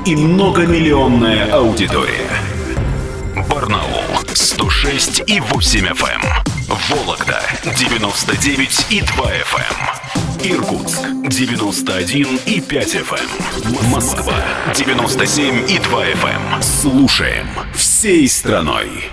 и 0.06 0.16
многомиллионная 0.16 1.52
аудитория. 1.52 2.30
Барнаул 3.50 4.02
106 4.32 5.22
и 5.26 5.40
8 5.40 5.86
FM. 5.86 6.47
Эм. 6.68 6.76
Вологда 6.88 7.42
99 7.76 8.86
и 8.90 9.00
2 9.00 9.32
FM. 9.32 9.76
Эм. 10.44 10.52
Иркутск 10.52 11.00
91 11.28 12.40
и 12.46 12.60
5 12.60 12.94
FM. 12.94 13.28
Эм. 13.64 13.90
Москва 13.90 14.34
97 14.74 15.70
и 15.70 15.78
2 15.78 16.04
FM. 16.04 16.62
Слушаем 16.62 17.48
всей 17.74 18.28
страной. 18.28 19.10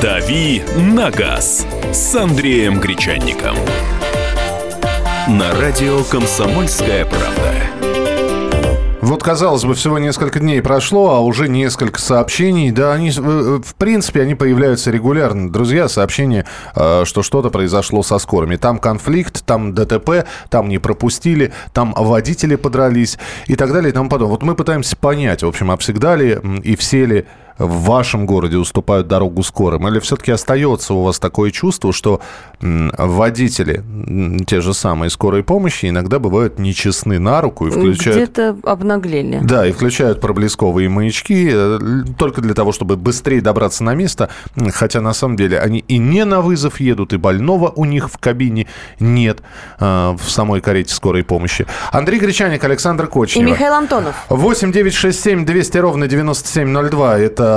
«Дави 0.00 0.62
на 0.76 1.10
газ» 1.10 1.66
с 1.92 2.14
Андреем 2.14 2.78
Гречанником. 2.80 3.56
На 5.28 5.52
радио 5.52 6.04
«Комсомольская 6.04 7.04
правда». 7.04 7.67
Вот, 9.08 9.22
казалось 9.22 9.64
бы, 9.64 9.72
всего 9.72 9.98
несколько 9.98 10.38
дней 10.38 10.60
прошло, 10.60 11.14
а 11.14 11.20
уже 11.20 11.48
несколько 11.48 11.98
сообщений. 11.98 12.70
Да, 12.70 12.92
они, 12.92 13.10
в 13.10 13.74
принципе, 13.78 14.20
они 14.20 14.34
появляются 14.34 14.90
регулярно. 14.90 15.50
Друзья, 15.50 15.88
сообщения, 15.88 16.44
э, 16.76 17.04
что 17.06 17.22
что-то 17.22 17.48
произошло 17.48 18.02
со 18.02 18.18
скорыми. 18.18 18.56
Там 18.56 18.78
конфликт, 18.78 19.46
там 19.46 19.72
ДТП, 19.72 20.26
там 20.50 20.68
не 20.68 20.78
пропустили, 20.78 21.54
там 21.72 21.94
водители 21.96 22.56
подрались 22.56 23.18
и 23.46 23.56
так 23.56 23.72
далее 23.72 23.92
и 23.92 23.94
тому 23.94 24.10
подобное. 24.10 24.32
Вот 24.32 24.42
мы 24.42 24.54
пытаемся 24.54 24.94
понять, 24.94 25.42
в 25.42 25.46
общем, 25.46 25.70
а 25.70 25.78
всегда 25.78 26.14
ли 26.14 26.38
и 26.62 26.76
все 26.76 27.06
ли 27.06 27.26
в 27.58 27.84
вашем 27.84 28.26
городе 28.26 28.56
уступают 28.56 29.08
дорогу 29.08 29.42
скорым? 29.42 29.88
Или 29.88 29.98
все-таки 30.00 30.32
остается 30.32 30.94
у 30.94 31.02
вас 31.02 31.18
такое 31.18 31.50
чувство, 31.50 31.92
что 31.92 32.20
водители, 32.60 33.82
те 34.46 34.60
же 34.60 34.74
самые 34.74 35.10
скорой 35.10 35.42
помощи, 35.42 35.86
иногда 35.86 36.18
бывают 36.18 36.58
нечестны 36.58 37.18
на 37.18 37.40
руку 37.40 37.66
и 37.66 37.70
включают... 37.70 38.18
Где-то 38.18 38.56
обнаглели. 38.64 39.40
Да, 39.42 39.66
и 39.66 39.72
включают 39.72 40.20
проблесковые 40.20 40.88
маячки 40.88 41.50
э, 41.52 41.78
только 42.16 42.40
для 42.40 42.54
того, 42.54 42.72
чтобы 42.72 42.96
быстрее 42.96 43.40
добраться 43.40 43.84
на 43.84 43.94
место, 43.94 44.30
хотя 44.72 45.00
на 45.00 45.12
самом 45.12 45.36
деле 45.36 45.58
они 45.58 45.80
и 45.80 45.98
не 45.98 46.24
на 46.24 46.40
вызов 46.40 46.80
едут, 46.80 47.12
и 47.12 47.16
больного 47.16 47.72
у 47.74 47.84
них 47.84 48.10
в 48.10 48.18
кабине 48.18 48.66
нет 49.00 49.40
э, 49.80 50.16
в 50.18 50.30
самой 50.30 50.60
карете 50.60 50.94
скорой 50.94 51.24
помощи. 51.24 51.66
Андрей 51.92 52.18
Гречаник, 52.18 52.62
Александр 52.64 53.06
Кочнев. 53.06 53.46
И 53.46 53.50
Михаил 53.50 53.74
Антонов. 53.74 54.14
8 54.28 54.72
9 54.72 54.94
6 54.94 55.20
7 55.20 55.44
200 55.44 55.78
ровно 55.78 56.08
9702. 56.08 57.18
Это 57.18 57.47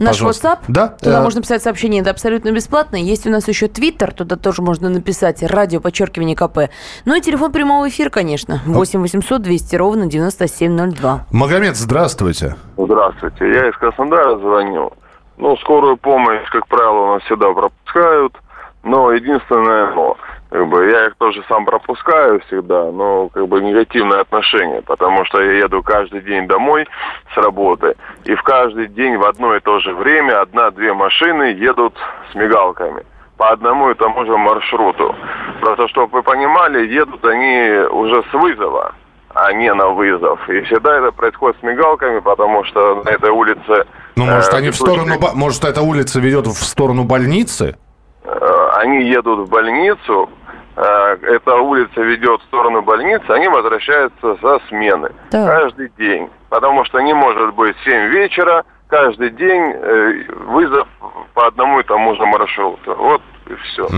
Наш 0.00 0.18
пожалуйста. 0.18 0.48
WhatsApp. 0.48 0.58
Да. 0.68 0.88
Туда 0.88 1.20
э... 1.20 1.22
можно 1.22 1.42
писать 1.42 1.62
сообщение, 1.62 2.02
это 2.02 2.10
абсолютно 2.10 2.50
бесплатно. 2.52 2.96
Есть 2.96 3.26
у 3.26 3.30
нас 3.30 3.48
еще 3.48 3.68
Твиттер, 3.68 4.12
туда 4.12 4.36
тоже 4.36 4.62
можно 4.62 4.88
написать. 4.88 5.42
Радио, 5.42 5.80
подчеркивание 5.80 6.36
КП. 6.36 6.70
Ну 7.04 7.14
и 7.16 7.20
телефон 7.20 7.52
прямого 7.52 7.88
эфира, 7.88 8.10
конечно. 8.10 8.60
8 8.66 9.00
800 9.00 9.42
200 9.42 9.76
ровно 9.76 10.06
9702. 10.06 11.26
Магомед, 11.30 11.76
здравствуйте. 11.76 12.56
Здравствуйте. 12.76 13.48
Я 13.48 13.68
из 13.68 13.76
Краснодара 13.76 14.38
звоню. 14.38 14.92
Ну, 15.38 15.56
скорую 15.58 15.96
помощь, 15.96 16.48
как 16.52 16.66
правило, 16.68 17.00
у 17.00 17.14
нас 17.14 17.22
всегда 17.22 17.52
пропускают. 17.52 18.36
Но 18.82 19.12
единственное, 19.12 19.94
но 19.94 20.16
как 20.50 20.66
бы 20.66 20.90
я 20.90 21.06
их 21.06 21.14
тоже 21.16 21.44
сам 21.48 21.64
пропускаю 21.64 22.40
всегда, 22.46 22.90
но 22.90 23.28
как 23.28 23.46
бы 23.46 23.60
негативное 23.60 24.20
отношение, 24.20 24.82
потому 24.82 25.24
что 25.24 25.40
я 25.40 25.58
еду 25.64 25.82
каждый 25.82 26.22
день 26.22 26.48
домой 26.48 26.88
с 27.32 27.36
работы, 27.36 27.94
и 28.24 28.34
в 28.34 28.42
каждый 28.42 28.88
день 28.88 29.16
в 29.16 29.24
одно 29.24 29.54
и 29.54 29.60
то 29.60 29.78
же 29.78 29.94
время 29.94 30.40
одна-две 30.40 30.92
машины 30.92 31.54
едут 31.56 31.94
с 32.32 32.34
мигалками 32.34 33.04
по 33.36 33.50
одному 33.50 33.90
и 33.90 33.94
тому 33.94 34.26
же 34.26 34.36
маршруту. 34.36 35.14
Просто, 35.60 35.88
чтобы 35.88 36.18
вы 36.18 36.22
понимали, 36.22 36.86
едут 36.86 37.24
они 37.24 37.86
уже 37.88 38.22
с 38.30 38.32
вызова, 38.34 38.92
а 39.32 39.52
не 39.52 39.72
на 39.72 39.88
вызов. 39.88 40.46
И 40.50 40.60
всегда 40.62 40.98
это 40.98 41.12
происходит 41.12 41.58
с 41.60 41.62
мигалками, 41.62 42.18
потому 42.18 42.64
что 42.64 43.02
на 43.04 43.08
этой 43.08 43.30
улице... 43.30 43.86
Ну, 44.16 44.26
может, 44.26 44.52
э, 44.52 44.56
они 44.56 44.70
в 44.70 44.76
сторону... 44.76 45.14
Может, 45.34 45.64
эта 45.64 45.80
улица 45.80 46.20
ведет 46.20 46.48
в 46.48 46.62
сторону 46.64 47.04
больницы? 47.04 47.78
Э, 48.24 48.68
они 48.74 49.08
едут 49.08 49.48
в 49.48 49.48
больницу, 49.48 50.28
Э, 50.39 50.39
эта 50.82 51.56
улица 51.56 52.00
ведет 52.00 52.40
в 52.40 52.44
сторону 52.44 52.82
больницы, 52.82 53.28
они 53.28 53.48
возвращаются 53.48 54.36
за 54.42 54.60
смены. 54.68 55.10
Да. 55.30 55.46
Каждый 55.46 55.90
день. 55.98 56.28
Потому 56.48 56.84
что 56.84 57.00
не 57.00 57.12
может 57.12 57.54
быть 57.54 57.76
7 57.84 58.08
вечера, 58.08 58.64
каждый 58.88 59.30
день 59.30 59.72
э, 59.74 60.24
вызов 60.46 60.88
по 61.34 61.46
одному 61.46 61.80
и 61.80 61.82
тому 61.84 62.14
же 62.16 62.26
маршруту. 62.26 62.94
Вот 62.94 63.22
и 63.48 63.54
все. 63.54 63.88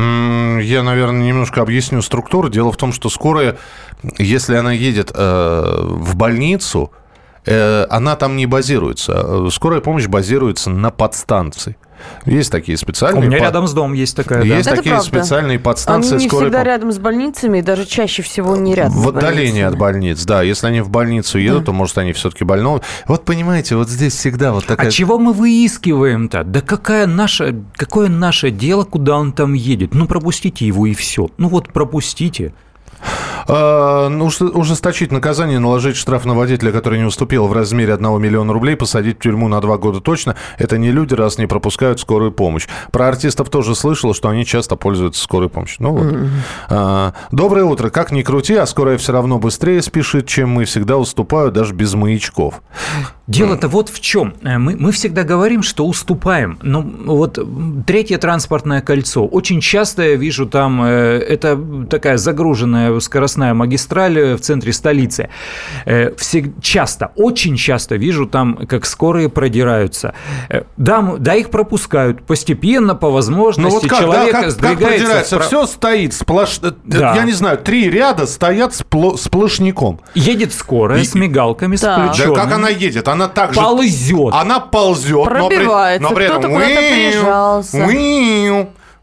Я, 0.61 0.83
наверное, 0.83 1.23
немножко 1.23 1.63
объясню 1.63 2.03
структуру. 2.03 2.49
Дело 2.49 2.73
в 2.73 2.77
том, 2.77 2.93
что 2.93 3.09
скорая, 3.09 3.57
если 4.19 4.57
она 4.57 4.73
едет 4.73 5.13
э, 5.15 5.63
в 5.83 6.17
больницу, 6.17 6.93
э, 6.93 7.02
она 7.45 8.17
там 8.17 8.37
не 8.37 8.47
базируется. 8.47 9.49
Скорая 9.51 9.81
помощь 9.81 10.07
базируется 10.07 10.71
на 10.71 10.91
подстанции. 10.91 11.77
Есть 12.27 12.51
такие 12.51 12.77
специальные... 12.77 13.23
У 13.23 13.27
меня 13.27 13.39
под... 13.39 13.43
рядом 13.43 13.67
с 13.67 13.73
домом 13.73 13.93
есть 13.93 14.17
такая, 14.17 14.43
Есть 14.43 14.69
да? 14.69 14.77
такие 14.77 15.01
специальные 15.01 15.59
подстанции 15.59 16.17
Они 16.17 16.25
не 16.25 16.29
скорой... 16.29 16.47
всегда 16.47 16.65
рядом 16.65 16.93
с 16.93 16.99
больницами, 16.99 17.59
и 17.59 17.63
даже 17.63 17.87
чаще 17.87 18.23
всего 18.23 18.57
не 18.57 18.75
рядом 18.75 18.93
В 18.93 19.09
отдалении 19.09 19.63
от 19.63 19.77
больниц, 19.77 20.25
да. 20.25 20.43
Если 20.43 20.67
они 20.67 20.81
в 20.81 20.91
больницу 20.91 21.39
едут, 21.39 21.61
да. 21.61 21.67
то, 21.67 21.73
может, 21.73 21.99
они 21.99 22.13
все-таки 22.13 22.45
больного. 22.45 22.83
Вот 23.07 23.25
понимаете, 23.25 23.77
вот 23.77 23.89
здесь 23.89 24.15
всегда 24.15 24.53
вот 24.53 24.67
такая... 24.67 24.89
А 24.89 24.91
чего 24.91 25.19
мы 25.19 25.33
выискиваем-то? 25.33 26.45
Да 26.45 26.61
какая 26.61 27.07
наша, 27.07 27.55
какое 27.77 28.09
наше 28.09 28.51
дело, 28.51 28.85
куда 28.85 29.17
он 29.17 29.33
там 29.33 29.53
едет? 29.53 29.95
Ну, 29.95 30.07
пропустите 30.07 30.67
его 30.67 30.87
и 30.87 30.95
все. 30.95 31.29
Ну 31.39 31.49
вот 31.49 31.73
пропустите. 31.73 32.53
А, 33.47 34.09
ну, 34.09 34.27
ужесточить 34.27 35.13
наказание, 35.13 35.59
наложить 35.59 35.97
штраф 35.97 36.25
на 36.25 36.35
водителя, 36.35 36.73
который 36.73 36.99
не 36.99 37.05
уступил 37.05 37.47
в 37.47 37.53
размере 37.53 37.95
1 37.95 38.21
миллиона 38.21 38.53
рублей, 38.53 38.77
посадить 38.77 39.19
в 39.19 39.23
тюрьму 39.23 39.49
на 39.49 39.61
2 39.61 39.79
года 39.79 40.01
точно. 40.01 40.37
Это 40.59 40.79
не 40.79 40.91
люди, 40.91 41.15
раз 41.15 41.39
не 41.39 41.47
пропускают 41.47 42.01
скорую 42.01 42.33
помощь. 42.33 42.67
Про 42.91 43.09
артистов 43.09 43.51
тоже 43.51 43.75
слышал, 43.75 44.15
что 44.15 44.29
они 44.29 44.45
часто 44.45 44.77
пользуются 44.77 45.23
скорой 45.23 45.49
помощью. 45.49 45.83
Ну 45.83 45.93
вот. 45.93 46.15
А, 46.69 47.15
доброе 47.31 47.65
утро. 47.65 47.91
Как 47.91 48.13
ни 48.13 48.23
крути, 48.23 48.55
а 48.55 48.67
скорая 48.67 48.99
все 48.99 49.13
равно 49.13 49.39
быстрее 49.39 49.83
спешит, 49.83 50.27
чем 50.27 50.51
мы. 50.51 50.65
Всегда 50.65 50.97
уступают 50.97 51.55
даже 51.55 51.75
без 51.75 51.95
маячков. 51.95 52.63
Дело-то 53.27 53.69
вот 53.69 53.89
в 53.89 54.01
чем. 54.01 54.35
Э, 54.43 54.59
мы, 54.59 54.77
мы 54.77 54.93
всегда 54.93 55.23
говорим, 55.23 55.63
что 55.63 55.87
уступаем. 55.87 56.59
Но 56.63 56.83
вот 56.83 57.39
третье 57.87 58.19
транспортное 58.19 58.81
кольцо. 58.81 59.25
Очень 59.27 59.61
часто 59.61 60.03
я 60.03 60.17
вижу 60.17 60.47
там, 60.47 60.83
э, 60.83 60.89
это 61.19 61.59
такая 61.89 62.17
загруженная 62.19 62.99
скоростная 63.01 63.32
магистраль 63.37 64.35
в 64.35 64.41
центре 64.41 64.73
столицы. 64.73 65.29
Э, 65.85 66.15
все, 66.17 66.53
часто, 66.61 67.13
очень 67.17 67.57
часто 67.57 67.97
вижу 67.97 68.27
там, 68.27 68.57
как 68.67 68.87
скорые 68.87 69.29
продираются. 69.29 70.15
Да, 70.77 71.15
да 71.19 71.35
их 71.35 71.51
пропускают 71.51 72.25
постепенно, 72.25 72.95
по 72.95 73.11
возможности. 73.11 73.61
Но 73.61 73.69
ну 73.69 73.75
вот 73.75 73.89
как, 73.89 74.01
Человек 74.01 74.33
да, 74.33 74.43
как, 74.43 74.57
как 74.59 74.79
продирается? 74.79 75.37
Вправ... 75.37 75.47
Все 75.47 75.67
стоит 75.67 76.15
сплош... 76.15 76.61
Да. 76.85 77.15
Я 77.15 77.25
не 77.25 77.33
знаю, 77.33 77.59
три 77.59 77.91
ряда 77.91 78.27
стоят 78.27 78.75
спл... 78.75 79.17
сплошняком. 79.17 80.01
Едет 80.15 80.53
скорая 80.53 81.01
И... 81.01 81.05
с 81.05 81.15
мигалками, 81.15 81.77
да. 81.77 82.13
с 82.13 82.19
Да 82.19 82.35
как 82.35 82.53
она 82.53 82.69
едет? 82.69 83.09
Она 83.09 83.29
так 83.29 83.55
же... 83.55 83.61
Ползет. 83.61 84.33
Она 84.33 84.61
ползет, 84.61 85.25
Пробивается. 85.25 86.03
но 86.03 86.15
при, 86.15 86.15
но 86.15 86.17
при 86.17 86.25
этом... 86.27 86.39
Кто-то 86.39 86.55
куда-то 86.55 86.81
прижался. 86.81 87.87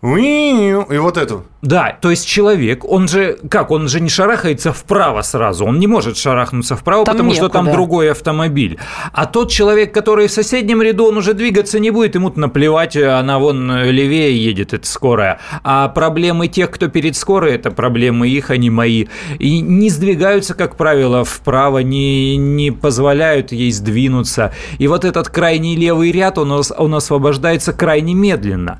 И 0.01 0.97
вот 0.97 1.17
это. 1.17 1.43
Да, 1.61 1.97
то 1.99 2.09
есть 2.09 2.25
человек, 2.25 2.85
он 2.85 3.09
же, 3.09 3.37
как, 3.49 3.71
он 3.71 3.89
же 3.89 3.99
не 3.99 4.07
шарахается 4.07 4.71
вправо 4.71 5.21
сразу, 5.23 5.65
он 5.65 5.77
не 5.77 5.87
может 5.87 6.15
шарахнуться 6.15 6.77
вправо, 6.77 7.03
там 7.03 7.15
потому 7.15 7.31
некуда. 7.31 7.49
что 7.49 7.53
там 7.53 7.71
другой 7.71 8.11
автомобиль. 8.11 8.77
А 9.11 9.25
тот 9.25 9.51
человек, 9.51 9.93
который 9.93 10.27
в 10.27 10.31
соседнем 10.31 10.81
ряду, 10.81 11.07
он 11.07 11.17
уже 11.17 11.33
двигаться 11.33 11.79
не 11.79 11.91
будет, 11.91 12.15
ему 12.15 12.31
наплевать, 12.33 12.95
она 12.95 13.39
вон 13.39 13.83
левее 13.83 14.41
едет, 14.41 14.73
это 14.73 14.87
скорая. 14.87 15.39
А 15.63 15.89
проблемы 15.89 16.47
тех, 16.47 16.71
кто 16.71 16.87
перед 16.87 17.17
скорой, 17.17 17.55
это 17.55 17.71
проблемы 17.71 18.29
их, 18.29 18.51
а 18.51 18.57
не 18.57 18.69
мои. 18.69 19.07
И 19.37 19.59
не 19.59 19.89
сдвигаются, 19.89 20.53
как 20.53 20.77
правило, 20.77 21.25
вправо, 21.25 21.79
не, 21.79 22.37
не 22.37 22.71
позволяют 22.71 23.51
ей 23.51 23.71
сдвинуться. 23.73 24.53
И 24.77 24.87
вот 24.87 25.03
этот 25.03 25.27
крайний 25.27 25.75
левый 25.75 26.13
ряд, 26.13 26.37
он, 26.37 26.63
он 26.77 26.95
освобождается 26.95 27.73
крайне 27.73 28.13
медленно. 28.13 28.79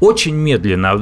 Очень 0.00 0.34
медленно. 0.34 0.96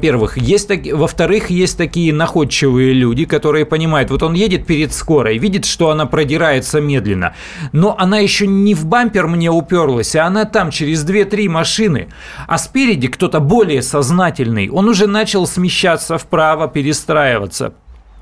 Во-первых, 0.00 0.38
есть 0.38 0.66
так... 0.66 0.86
во-вторых, 0.86 1.50
есть 1.50 1.76
такие 1.76 2.14
находчивые 2.14 2.94
люди, 2.94 3.26
которые 3.26 3.66
понимают, 3.66 4.10
вот 4.10 4.22
он 4.22 4.32
едет 4.32 4.64
перед 4.64 4.94
скорой, 4.94 5.36
видит, 5.36 5.66
что 5.66 5.90
она 5.90 6.06
продирается 6.06 6.80
медленно, 6.80 7.34
но 7.72 7.94
она 7.98 8.18
еще 8.18 8.46
не 8.46 8.74
в 8.74 8.86
бампер 8.86 9.26
мне 9.26 9.50
уперлась, 9.50 10.16
а 10.16 10.24
она 10.24 10.46
там 10.46 10.70
через 10.70 11.04
2-3 11.04 11.50
машины, 11.50 12.08
а 12.48 12.56
спереди 12.56 13.08
кто-то 13.08 13.40
более 13.40 13.82
сознательный, 13.82 14.70
он 14.70 14.88
уже 14.88 15.06
начал 15.06 15.46
смещаться 15.46 16.16
вправо, 16.16 16.66
перестраиваться. 16.66 17.74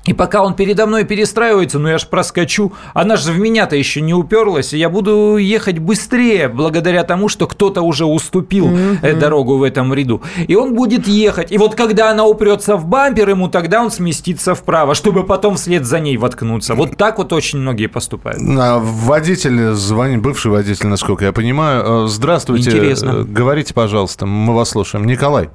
И 0.05 0.13
пока 0.13 0.41
он 0.43 0.55
передо 0.55 0.85
мной 0.85 1.03
перестраивается, 1.03 1.77
ну 1.77 1.89
я 1.89 1.97
ж 1.97 2.07
проскочу, 2.07 2.71
она 2.93 3.17
же 3.17 3.31
в 3.31 3.39
меня-то 3.39 3.75
еще 3.75 4.01
не 4.01 4.13
уперлась, 4.13 4.73
и 4.73 4.77
я 4.77 4.89
буду 4.89 5.37
ехать 5.37 5.77
быстрее, 5.79 6.47
благодаря 6.47 7.03
тому, 7.03 7.27
что 7.27 7.47
кто-то 7.47 7.81
уже 7.81 8.05
уступил 8.05 8.69
mm-hmm. 8.69 9.19
дорогу 9.19 9.57
в 9.57 9.63
этом 9.63 9.93
ряду. 9.93 10.21
И 10.47 10.55
он 10.55 10.73
будет 10.73 11.07
ехать. 11.07 11.51
И 11.51 11.57
вот 11.57 11.75
когда 11.75 12.11
она 12.11 12.25
упрется 12.25 12.77
в 12.77 12.85
бампер, 12.85 13.29
ему 13.29 13.49
тогда 13.49 13.83
он 13.83 13.91
сместится 13.91 14.55
вправо, 14.55 14.95
чтобы 14.95 15.25
потом 15.25 15.57
вслед 15.57 15.85
за 15.85 15.99
ней 15.99 16.17
воткнуться. 16.17 16.75
Вот 16.75 16.95
так 16.95 17.17
вот 17.17 17.33
очень 17.33 17.59
многие 17.59 17.87
поступают. 17.87 18.39
А, 18.57 18.79
водитель 18.79 19.73
звонит, 19.73 20.21
бывший 20.21 20.49
водитель, 20.49 20.87
насколько 20.87 21.25
я 21.25 21.33
понимаю. 21.33 22.05
Э, 22.05 22.07
здравствуйте. 22.07 22.69
Интересно. 22.69 23.09
Э, 23.09 23.23
говорите, 23.23 23.73
пожалуйста, 23.73 24.25
мы 24.25 24.55
вас 24.55 24.69
слушаем. 24.69 25.05
Николай. 25.05 25.49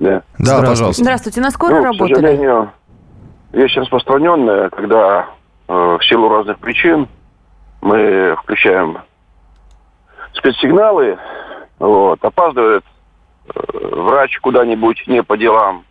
Да. 0.00 0.22
Да, 0.38 0.62
пожалуйста. 0.62 1.02
Здравствуйте, 1.02 1.40
на 1.42 1.50
скорой 1.50 1.76
Ну, 1.76 1.82
к 1.82 1.84
работали? 1.84 2.14
сожалению, 2.14 2.72
вещь 3.52 3.76
распространенная, 3.76 4.70
когда 4.70 5.28
э, 5.68 5.72
в 5.72 6.04
силу 6.04 6.28
разных 6.28 6.58
причин 6.58 7.08
мы 7.80 8.36
включаем 8.36 8.98
спецсигналы, 10.34 11.18
вот, 11.78 12.22
опаздывает 12.24 12.84
э, 13.54 13.60
врач 13.72 14.38
куда-нибудь 14.40 15.04
не 15.06 15.22
по 15.22 15.36
делам, 15.36 15.84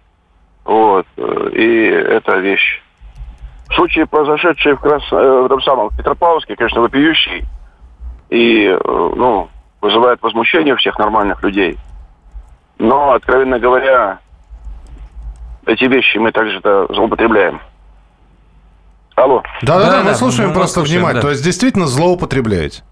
вот, 0.63 1.05
э, 1.17 1.49
и 1.53 1.85
это 1.85 2.37
вещь. 2.37 2.81
Случаи, 3.71 4.03
произошедшие 4.03 4.75
в, 4.75 4.79
Крас... 4.79 5.03
в 5.11 5.47
том 5.47 5.61
самом 5.61 5.89
Петропавловске, 5.89 6.55
конечно, 6.55 6.81
вопиющий 6.81 7.43
и, 8.29 8.75
ну, 8.83 9.47
вызывает 9.79 10.21
возмущение 10.23 10.73
у 10.73 10.77
всех 10.77 10.97
нормальных 10.97 11.43
людей. 11.43 11.77
Но, 12.79 13.11
откровенно 13.11 13.59
говоря, 13.59 14.19
эти 15.65 15.85
вещи 15.85 16.17
мы 16.17 16.31
также-то 16.31 16.87
злоупотребляем. 16.89 17.59
Алло, 19.15 19.43
Да, 19.61 19.79
да, 19.79 19.85
да, 19.91 19.97
мы 19.97 20.03
Да-да, 20.03 20.15
слушаем 20.15 20.49
мы 20.49 20.55
просто 20.55 20.75
слушаем, 20.75 20.99
внимательно. 20.99 21.21
да. 21.21 21.27
То 21.27 21.31
есть 21.31 21.43
действительно 21.43 21.87
злоупотребляете. 21.87 22.83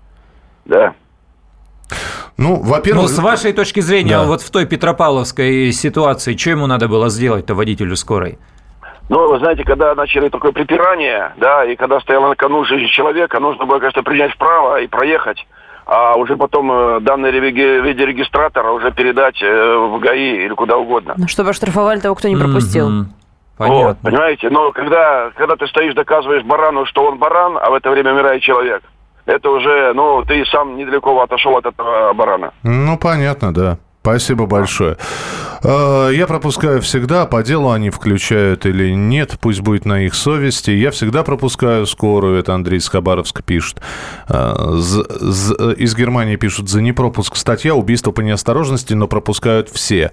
да. 0.66 0.94
Ну, 2.36 2.62
во-первых... 2.62 3.04
Но 3.04 3.08
с 3.08 3.18
вашей 3.18 3.52
точки 3.54 3.80
зрения, 3.80 4.18
Да. 4.20 4.24
вот 4.26 4.42
в 4.42 4.52
той 4.52 4.66
Петропавловской 4.68 5.72
ситуации, 5.72 6.36
что 6.38 6.50
ему 6.52 6.68
надо 6.68 6.88
было 6.88 7.10
сделать-то 7.10 7.56
водителю 7.56 7.96
скорой? 7.96 8.38
Ну, 9.10 9.32
вы 9.32 9.40
знаете, 9.40 9.64
когда 9.64 9.96
начали 9.96 10.28
такое 10.30 10.52
припирание, 10.52 11.34
да, 11.38 11.64
и 11.64 11.76
когда 11.78 12.00
стояла 12.02 12.28
на 12.28 12.36
кону 12.36 12.64
жизнь 12.66 12.88
человека, 12.90 13.40
нужно 13.40 13.66
было, 13.66 13.80
конечно, 13.80 14.04
принять 14.04 14.34
вправо 14.34 14.82
и 14.82 14.88
проехать, 14.88 15.48
а 15.88 16.16
уже 16.16 16.36
потом 16.36 16.70
э, 16.70 17.00
данные 17.00 17.32
в 17.32 17.44
виде 17.44 18.06
регистратора 18.06 18.72
уже 18.72 18.92
передать 18.92 19.42
э, 19.42 19.76
в 19.78 20.00
ГАИ 20.00 20.46
или 20.46 20.54
куда 20.54 20.78
угодно. 20.78 21.14
Ну, 21.18 21.28
чтобы 21.30 21.52
оштрафовали 21.52 22.02
того, 22.02 22.14
кто 22.16 22.28
не 22.28 22.36
пропустил. 22.36 22.90
Вот, 22.90 23.08
Понятно. 23.58 23.98
понимаете? 24.04 24.50
Но 24.50 24.72
когда, 24.72 25.32
когда 25.36 25.56
ты 25.56 25.66
стоишь, 25.68 25.96
доказываешь 25.96 26.44
барану, 26.44 26.86
что 26.86 27.06
он 27.06 27.18
баран, 27.18 27.58
а 27.58 27.72
в 27.72 27.74
это 27.74 27.90
время 27.90 28.14
умирает 28.14 28.44
человек, 28.44 28.84
это 29.26 29.50
уже, 29.50 29.94
ну, 29.94 30.24
ты 30.24 30.46
сам 30.52 30.78
недалеко 30.78 31.20
отошел 31.22 31.58
от 31.58 31.66
этого 31.66 32.14
барана. 32.14 32.52
Ну, 32.64 32.98
понятно, 32.98 33.54
да. 33.54 33.78
Спасибо 34.08 34.46
большое. 34.46 34.96
Э, 35.64 36.12
Я 36.14 36.28
пропускаю 36.28 36.82
всегда, 36.82 37.26
по 37.26 37.44
делу 37.44 37.72
они 37.72 37.90
включают 37.90 38.66
или 38.66 38.92
нет, 38.92 39.38
пусть 39.40 39.62
будет 39.62 39.86
на 39.86 40.06
их 40.06 40.14
совести. 40.14 40.72
Я 40.72 40.92
всегда 40.92 41.24
пропускаю 41.24 41.86
скорую, 41.86 42.40
это 42.40 42.54
Андрей 42.54 42.78
из 42.78 42.90
пишет. 43.46 43.82
Э, 44.30 44.54
Из 45.78 45.96
Германии 45.96 46.36
пишут, 46.36 46.70
за 46.70 46.82
непропуск 46.82 47.36
статья, 47.36 47.76
убийство 47.76 48.12
по 48.12 48.22
неосторожности, 48.22 48.94
но 48.94 49.08
пропускают 49.08 49.70
все. 49.70 50.12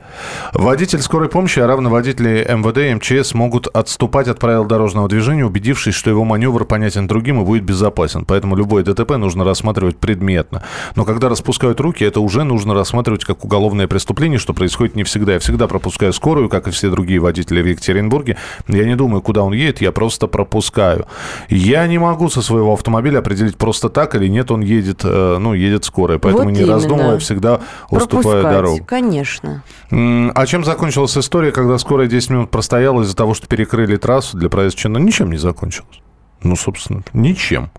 Водитель 0.52 1.00
скорой 1.00 1.28
помощи, 1.28 1.60
а 1.60 1.66
равно 1.66 1.90
водители 1.90 2.44
МВД 2.48 2.78
и 2.78 2.94
МЧС 2.94 3.34
могут 3.34 3.68
отступать 3.68 4.28
от 4.28 4.38
правил 4.38 4.64
дорожного 4.64 5.08
движения, 5.08 5.44
убедившись, 5.44 5.94
что 5.94 6.10
его 6.10 6.24
маневр 6.24 6.64
понятен 6.64 7.06
другим 7.06 7.40
и 7.40 7.44
будет 7.44 7.62
безопасен. 7.64 8.24
Поэтому 8.24 8.56
любое 8.56 8.82
ДТП 8.82 9.12
нужно 9.12 9.44
рассматривать 9.44 9.98
предметно. 9.98 10.62
Но 10.96 11.04
когда 11.04 11.28
распускают 11.28 11.80
руки, 11.80 12.04
это 12.04 12.20
уже 12.20 12.44
нужно 12.44 12.74
рассматривать 12.74 13.24
как 13.24 13.44
уголовное 13.44 13.83
преступление, 13.88 14.38
что 14.38 14.52
происходит 14.54 14.96
не 14.96 15.04
всегда. 15.04 15.34
Я 15.34 15.38
всегда 15.38 15.66
пропускаю 15.68 16.12
скорую, 16.12 16.48
как 16.48 16.68
и 16.68 16.70
все 16.70 16.90
другие 16.90 17.20
водители 17.20 17.62
в 17.62 17.66
Екатеринбурге. 17.66 18.36
Я 18.68 18.84
не 18.84 18.96
думаю, 18.96 19.22
куда 19.22 19.42
он 19.42 19.52
едет, 19.52 19.80
я 19.80 19.92
просто 19.92 20.26
пропускаю. 20.26 21.06
Я 21.48 21.86
не 21.86 21.98
могу 21.98 22.28
со 22.28 22.42
своего 22.42 22.72
автомобиля 22.72 23.18
определить 23.18 23.56
просто 23.56 23.88
так 23.88 24.14
или 24.14 24.26
нет, 24.28 24.50
он 24.50 24.60
едет, 24.60 25.00
э, 25.04 25.36
ну, 25.38 25.54
едет 25.54 25.84
скорая. 25.84 26.18
Поэтому 26.18 26.44
Вот 26.44 26.50
не 26.52 26.60
именно. 26.60 26.72
раздумывая, 26.74 27.18
всегда 27.18 27.60
уступаю 27.90 28.42
Пропускать, 28.42 28.52
дорогу. 28.52 28.84
конечно. 28.86 29.62
А 29.90 30.46
чем 30.46 30.64
закончилась 30.64 31.16
история, 31.16 31.52
когда 31.52 31.78
скорая 31.78 32.06
10 32.06 32.30
минут 32.30 32.50
простояла 32.50 33.02
из-за 33.02 33.14
того, 33.16 33.34
что 33.34 33.46
перекрыли 33.46 33.96
трассу 33.96 34.36
для 34.36 34.48
проезда 34.48 34.78
чинно? 34.78 34.98
Ничем 34.98 35.30
не 35.30 35.38
закончилось. 35.38 36.00
Ну, 36.42 36.56
собственно, 36.56 37.02
ничем. 37.12 37.70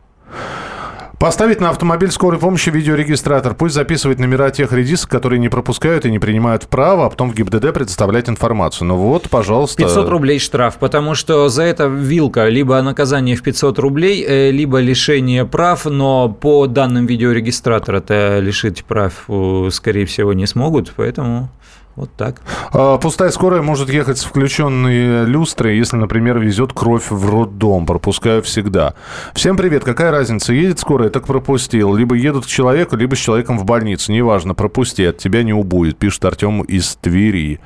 Поставить 1.20 1.62
на 1.62 1.70
автомобиль 1.70 2.12
скорой 2.12 2.40
помощи 2.40 2.70
видеорегистратор. 2.70 3.56
Пусть 3.56 3.74
записывает 3.74 4.20
номера 4.20 4.50
тех 4.50 4.72
редисок, 4.74 5.10
которые 5.10 5.40
не 5.40 5.50
пропускают 5.50 6.06
и 6.06 6.12
не 6.12 6.20
принимают 6.20 6.64
вправо, 6.64 7.06
а 7.06 7.10
потом 7.10 7.32
в 7.32 7.36
ГИБДД 7.36 7.74
представлять 7.74 8.30
информацию. 8.30 8.88
Ну 8.88 8.98
вот, 8.98 9.30
пожалуйста. 9.30 9.82
500 9.82 10.10
рублей 10.10 10.40
штраф, 10.40 10.76
потому 10.78 11.16
что 11.16 11.48
за 11.50 11.64
это 11.64 11.86
вилка 11.86 12.48
либо 12.48 12.82
наказание 12.82 13.36
в 13.36 13.44
500 13.44 13.80
рублей, 13.80 14.26
э, 14.28 14.52
либо 14.52 14.80
лишение 14.80 15.46
прав, 15.46 15.86
но 15.86 16.30
по 16.30 16.68
данным 16.68 17.06
видеорегистратора-то 17.06 18.40
лишить 18.40 18.84
прав, 18.84 19.26
э, 19.28 19.70
скорее 19.72 20.06
всего, 20.06 20.34
не 20.34 20.48
смогут, 20.48 20.94
поэтому 20.96 21.50
вот 21.96 22.10
так. 22.18 22.42
А, 22.74 22.98
Пустая 22.98 23.30
скорая 23.32 23.62
может 23.62 23.90
ехать 23.90 24.18
с 24.18 24.24
включенной 24.26 25.26
люстрой, 25.26 25.78
если, 25.78 25.96
например, 25.98 26.40
везет 26.40 26.74
кровь 26.74 27.10
в 27.10 27.30
роддом. 27.30 27.86
Пропускаю 27.86 28.42
всегда. 28.44 28.94
Всем 29.34 29.56
привет. 29.58 29.84
Какая 29.84 30.12
разница? 30.12 30.54
Едет 30.54 30.80
скорая, 30.80 31.10
так 31.10 31.26
пропустил. 31.26 31.96
Либо 31.96 32.16
едут 32.16 32.46
к 32.46 32.48
человеку, 32.48 32.96
либо 32.96 33.16
с 33.16 33.20
человеком 33.20 33.58
в 33.58 33.66
больницу. 33.66 34.12
Неважно, 34.12 34.54
пропусти, 34.54 35.04
от 35.04 35.18
тебя 35.18 35.44
не 35.44 35.54
убудет, 35.54 35.98
пишет 35.98 36.26
Артем 36.26 36.62
из 36.64 36.96
Твери. 37.02 37.60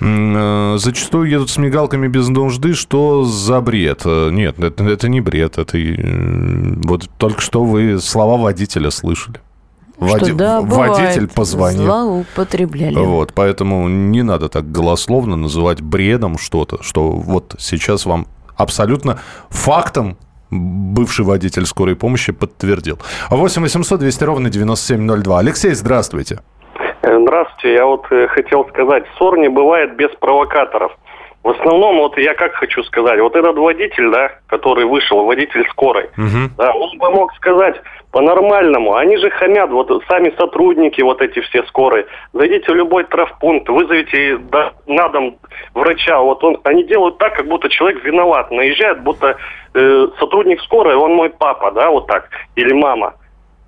Э, 0.00 0.76
Зачастую 0.78 1.28
едут 1.28 1.50
с 1.50 1.58
мигалками 1.58 2.08
без 2.08 2.28
нужды. 2.28 2.74
Что 2.74 3.24
за 3.24 3.60
бред? 3.60 4.02
Э, 4.04 4.30
Нет, 4.30 4.58
это, 4.58 4.84
это 4.84 5.08
не 5.08 5.20
бред. 5.20 5.58
Это 5.58 5.78
вот 6.84 7.08
только 7.18 7.40
что 7.40 7.64
вы 7.64 7.98
слова 8.00 8.36
водителя 8.36 8.90
слышали. 8.90 9.40
Води- 10.00 10.26
Что, 10.26 10.34
да, 10.34 10.60
водитель 10.60 11.22
бывает, 11.22 11.34
позвонил. 11.34 11.82
Злоупотребляли. 11.84 12.94
Вот, 12.94 13.32
поэтому 13.34 13.88
не 13.88 14.22
надо 14.22 14.48
так 14.48 14.70
голословно 14.70 15.36
называть 15.36 15.80
бредом 15.82 16.38
что-то, 16.38 16.82
что 16.82 17.10
вот 17.10 17.54
сейчас 17.58 18.06
вам 18.06 18.26
абсолютно 18.56 19.18
фактом 19.50 20.16
бывший 20.50 21.24
водитель 21.24 21.66
скорой 21.66 21.96
помощи 21.96 22.32
подтвердил. 22.32 22.98
8 23.30 23.62
800 23.62 24.00
200 24.00 24.24
ровно 24.24 24.50
9702. 24.50 25.38
Алексей, 25.38 25.72
здравствуйте. 25.74 26.40
Э, 27.02 27.18
Здравствуйте, 27.22 27.74
я 27.74 27.84
вот 27.86 28.06
э, 28.10 28.28
хотел 28.28 28.66
сказать, 28.68 29.04
ссор 29.16 29.38
не 29.38 29.48
бывает 29.48 29.96
без 29.96 30.10
провокаторов. 30.20 30.92
В 31.44 31.50
основном, 31.50 31.98
вот 31.98 32.18
я 32.18 32.34
как 32.34 32.52
хочу 32.54 32.82
сказать, 32.84 33.20
вот 33.20 33.34
этот 33.36 33.56
водитель, 33.56 34.10
да, 34.10 34.30
который 34.48 34.84
вышел, 34.86 35.24
водитель 35.24 35.64
скорой, 35.70 36.10
да, 36.56 36.72
он 36.72 36.98
бы 36.98 37.10
мог 37.10 37.32
сказать 37.36 37.76
по-нормальному. 38.12 38.94
Они 38.94 39.16
же 39.16 39.30
хамят, 39.30 39.70
вот 39.70 39.90
сами 40.08 40.32
сотрудники, 40.38 41.00
вот 41.02 41.20
эти 41.20 41.40
все 41.40 41.62
скорые. 41.64 42.06
Зайдите 42.32 42.72
в 42.72 42.76
любой 42.76 43.04
травпункт, 43.04 43.68
вызовите 43.68 44.38
да, 44.50 44.72
на 44.86 45.08
дом 45.08 45.38
врача. 45.74 46.20
Вот 46.20 46.42
он, 46.42 46.58
они 46.64 46.84
делают 46.84 47.18
так, 47.18 47.34
как 47.34 47.46
будто 47.46 47.68
человек 47.68 48.02
виноват. 48.04 48.50
Наезжает, 48.50 49.02
будто 49.02 49.36
э, 49.74 50.08
сотрудник 50.18 50.60
скорой, 50.62 50.94
он 50.94 51.14
мой 51.14 51.30
папа, 51.30 51.70
да, 51.72 51.90
вот 51.90 52.06
так, 52.06 52.28
или 52.56 52.72
мама. 52.72 53.14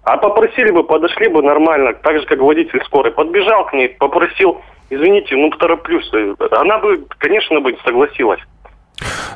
А 0.04 0.16
попросили 0.16 0.70
бы, 0.70 0.84
подошли 0.84 1.28
бы 1.28 1.42
нормально, 1.42 1.92
так 1.92 2.18
же, 2.18 2.26
как 2.26 2.40
водитель 2.40 2.82
скорой. 2.84 3.12
Подбежал 3.12 3.66
к 3.66 3.74
ней, 3.74 3.90
попросил, 3.90 4.60
извините, 4.88 5.36
ну, 5.36 5.50
тороплюсь. 5.50 6.10
Она 6.52 6.78
бы, 6.78 7.04
конечно, 7.18 7.60
бы 7.60 7.76
согласилась. 7.84 8.40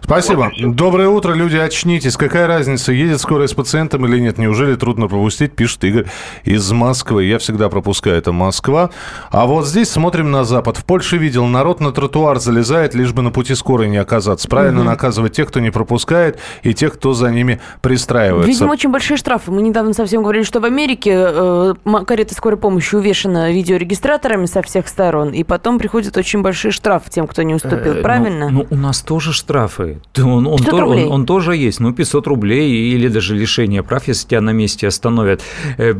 Спасибо. 0.04 0.52
Доброе 0.58 1.08
утро, 1.08 1.32
люди, 1.32 1.56
очнитесь. 1.56 2.18
Какая 2.18 2.46
разница, 2.46 2.92
едет 2.92 3.22
скорая 3.22 3.48
с 3.48 3.54
пациентом 3.54 4.04
или 4.04 4.20
нет? 4.20 4.36
Неужели 4.36 4.74
трудно 4.74 5.08
пропустить, 5.08 5.56
пишет 5.56 5.82
Игорь 5.82 6.04
из 6.44 6.70
Москвы. 6.72 7.24
Я 7.24 7.38
всегда 7.38 7.70
пропускаю, 7.70 8.18
это 8.18 8.30
Москва. 8.30 8.90
А 9.30 9.46
вот 9.46 9.66
здесь 9.66 9.88
смотрим 9.88 10.30
на 10.30 10.44
Запад. 10.44 10.76
В 10.76 10.84
Польше 10.84 11.16
видел, 11.16 11.46
народ 11.46 11.80
на 11.80 11.90
тротуар 11.90 12.38
залезает, 12.38 12.94
лишь 12.94 13.14
бы 13.14 13.22
на 13.22 13.30
пути 13.30 13.54
скорой 13.54 13.88
не 13.88 13.96
оказаться. 13.96 14.46
Правильно 14.46 14.80
угу. 14.80 14.90
наказывать 14.90 15.32
тех, 15.32 15.48
кто 15.48 15.60
не 15.60 15.70
пропускает, 15.70 16.38
и 16.62 16.74
тех, 16.74 16.94
кто 16.94 17.14
за 17.14 17.30
ними 17.30 17.60
пристраивается. 17.80 18.46
Видимо, 18.46 18.72
очень 18.72 18.90
большие 18.90 19.16
штрафы. 19.16 19.50
Мы 19.52 19.62
недавно 19.62 19.94
совсем 19.94 20.22
говорили, 20.22 20.44
что 20.44 20.60
в 20.60 20.66
Америке 20.66 21.12
э, 21.14 21.74
карета 22.06 22.34
скорой 22.34 22.58
помощи 22.58 22.94
увешана 22.94 23.50
видеорегистраторами 23.52 24.44
со 24.44 24.60
всех 24.60 24.86
сторон, 24.86 25.30
и 25.30 25.44
потом 25.44 25.78
приходят 25.78 26.14
очень 26.18 26.42
большие 26.42 26.72
штрафы 26.72 27.08
тем, 27.08 27.26
кто 27.26 27.42
не 27.42 27.54
уступил. 27.54 27.92
Э, 27.92 27.94
ну, 27.94 28.02
Правильно? 28.02 28.50
Ну, 28.50 28.66
у 28.68 28.76
нас 28.76 29.00
тоже 29.00 29.32
штрафы. 29.32 29.93
Он, 30.16 30.46
он, 30.46 30.58
то, 30.58 30.76
он, 30.76 31.12
он 31.12 31.26
тоже 31.26 31.56
есть. 31.56 31.80
Ну, 31.80 31.92
500 31.92 32.26
рублей 32.26 32.70
или 32.92 33.08
даже 33.08 33.34
лишение 33.34 33.82
прав, 33.82 34.08
если 34.08 34.28
тебя 34.28 34.40
на 34.40 34.50
месте 34.50 34.86
остановят. 34.86 35.42
Э, 35.78 35.94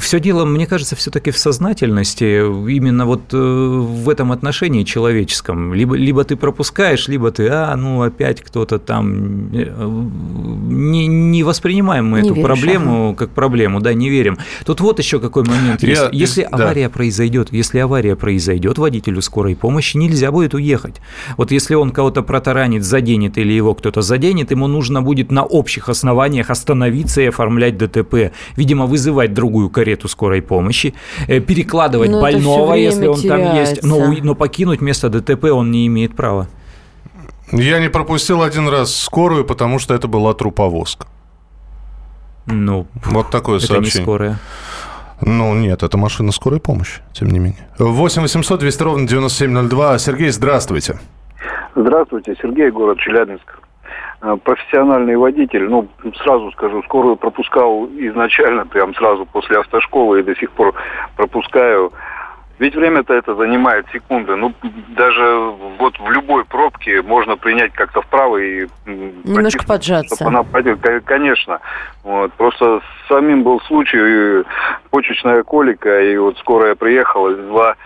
все 0.00 0.20
дело, 0.20 0.44
мне 0.44 0.66
кажется, 0.66 0.96
все-таки 0.96 1.30
в 1.30 1.38
сознательности, 1.38 2.40
именно 2.70 3.06
вот 3.06 3.22
э, 3.32 3.36
в 3.36 4.08
этом 4.08 4.32
отношении 4.32 4.84
человеческом. 4.84 5.74
Либо, 5.74 5.94
либо 5.94 6.24
ты 6.24 6.36
пропускаешь, 6.36 7.08
либо 7.08 7.30
ты, 7.30 7.48
а, 7.48 7.74
ну, 7.76 8.02
опять 8.02 8.40
кто-то 8.42 8.78
там... 8.78 9.50
Не, 9.52 11.06
не 11.06 11.42
воспринимаем 11.42 12.06
мы 12.06 12.20
не 12.20 12.26
эту 12.26 12.34
веришь, 12.34 12.46
проблему 12.46 13.08
ага. 13.10 13.18
как 13.18 13.30
проблему, 13.30 13.80
да, 13.80 13.94
не 13.94 14.10
верим. 14.10 14.38
Тут 14.64 14.80
вот 14.80 14.98
еще 14.98 15.20
какой 15.20 15.44
момент. 15.44 15.82
Я, 15.82 16.08
если 16.12 16.42
да. 16.42 16.48
авария 16.64 16.88
произойдет, 16.88 17.52
если 17.52 17.78
авария 17.78 18.16
произойдет, 18.16 18.78
водителю 18.78 19.22
скорой 19.22 19.56
помощи 19.56 19.96
нельзя 19.96 20.30
будет 20.30 20.54
уехать. 20.54 20.96
Вот 21.36 21.50
если 21.50 21.74
он 21.74 21.90
кого-то 21.90 22.22
протаранит, 22.22 22.84
заденет 22.84 23.11
или 23.12 23.52
его 23.52 23.74
кто-то 23.74 24.02
заденет, 24.02 24.50
ему 24.50 24.66
нужно 24.66 25.02
будет 25.02 25.30
на 25.30 25.44
общих 25.44 25.88
основаниях 25.88 26.50
остановиться 26.50 27.20
и 27.20 27.26
оформлять 27.26 27.76
ДТП. 27.76 28.32
Видимо, 28.56 28.86
вызывать 28.86 29.34
другую 29.34 29.70
карету 29.70 30.08
скорой 30.08 30.42
помощи, 30.42 30.94
э, 31.28 31.40
перекладывать 31.40 32.10
но 32.10 32.20
больного, 32.20 32.74
если 32.74 33.06
он 33.06 33.20
теряется. 33.20 33.44
там 33.44 33.56
есть, 33.56 33.82
но, 33.82 34.12
но 34.22 34.34
покинуть 34.34 34.80
место 34.80 35.08
ДТП 35.08 35.44
он 35.44 35.70
не 35.70 35.86
имеет 35.86 36.16
права. 36.16 36.48
Я 37.52 37.80
не 37.80 37.90
пропустил 37.90 38.42
один 38.42 38.68
раз 38.68 38.94
скорую, 38.94 39.44
потому 39.44 39.78
что 39.78 39.94
это 39.94 40.08
была 40.08 40.32
труповозка. 40.32 41.06
Ну, 42.46 42.86
вот 43.04 43.30
такое 43.30 43.58
это 43.58 43.66
сообщение. 43.66 44.00
не 44.00 44.02
скорая. 44.02 44.38
Ну, 45.20 45.54
нет, 45.54 45.82
это 45.82 45.96
машина 45.96 46.32
скорой 46.32 46.58
помощи, 46.58 47.00
тем 47.12 47.30
не 47.30 47.38
менее. 47.38 47.68
8 47.78 48.22
800 48.22 48.60
200 48.60 48.82
ровно 48.82 49.06
9702. 49.06 49.98
Сергей, 49.98 50.30
здравствуйте. 50.30 50.98
Здравствуйте, 51.74 52.36
Сергей, 52.40 52.70
город 52.70 52.98
Челябинск. 52.98 53.58
А, 54.20 54.36
профессиональный 54.36 55.16
водитель, 55.16 55.68
ну, 55.68 55.88
сразу 56.22 56.50
скажу, 56.52 56.82
скорую 56.82 57.16
пропускал 57.16 57.86
изначально, 57.96 58.66
прям 58.66 58.94
сразу 58.94 59.26
после 59.26 59.58
автошколы 59.58 60.20
и 60.20 60.22
до 60.22 60.34
сих 60.36 60.50
пор 60.50 60.74
пропускаю. 61.16 61.92
Ведь 62.58 62.76
время-то 62.76 63.14
это 63.14 63.34
занимает 63.34 63.86
секунды. 63.92 64.36
Ну, 64.36 64.52
даже 64.90 65.52
вот 65.78 65.98
в 65.98 66.10
любой 66.10 66.44
пробке 66.44 67.02
можно 67.02 67.36
принять 67.36 67.72
как-то 67.72 68.02
вправо 68.02 68.36
и... 68.36 68.68
Немножко 68.86 69.66
поджаться. 69.66 70.24
Она 70.26 70.44
пойдет, 70.44 70.78
конечно. 71.04 71.58
Вот. 72.04 72.32
Просто 72.34 72.80
самим 73.08 73.42
был 73.42 73.60
случай, 73.62 74.44
почечная 74.90 75.42
колика, 75.42 76.02
и 76.02 76.16
вот 76.18 76.38
скорая 76.38 76.76
приехала, 76.76 77.34
два 77.34 77.76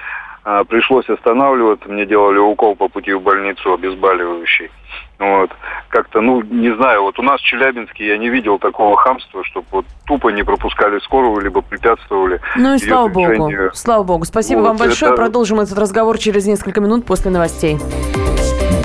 пришлось 0.68 1.08
останавливаться, 1.08 1.88
мне 1.88 2.06
делали 2.06 2.38
укол 2.38 2.76
по 2.76 2.88
пути 2.88 3.12
в 3.12 3.20
больницу 3.20 3.72
обезболивающий. 3.72 4.70
Вот. 5.18 5.50
Как-то, 5.88 6.20
ну, 6.20 6.42
не 6.42 6.74
знаю, 6.76 7.02
вот 7.02 7.18
у 7.18 7.22
нас 7.22 7.40
в 7.40 7.44
Челябинске 7.44 8.06
я 8.06 8.18
не 8.18 8.28
видел 8.28 8.58
такого 8.58 8.96
хамства, 8.96 9.42
чтобы 9.44 9.66
вот 9.70 9.86
тупо 10.06 10.28
не 10.28 10.44
пропускали 10.44 10.98
скорую, 11.00 11.40
либо 11.40 11.62
препятствовали. 11.62 12.40
Ну 12.56 12.74
и 12.74 12.78
слава 12.78 13.08
богу, 13.08 13.50
слава 13.72 14.02
богу. 14.02 14.24
Спасибо 14.24 14.60
вот, 14.60 14.68
вам 14.68 14.76
большое. 14.76 15.12
Это... 15.12 15.22
Продолжим 15.22 15.60
этот 15.60 15.78
разговор 15.78 16.18
через 16.18 16.46
несколько 16.46 16.80
минут 16.80 17.06
после 17.06 17.30
новостей. 17.30 17.78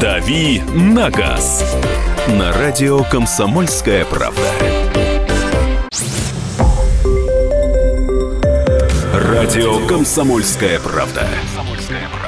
«Дави 0.02 0.62
на 0.74 1.12
газ» 1.12 1.78
на 2.28 2.52
радио 2.54 3.00
«Комсомольская 3.12 4.06
правда». 4.06 4.42
Радио 9.14 9.86
«Комсомольская 9.88 10.80
правда». 10.80 11.28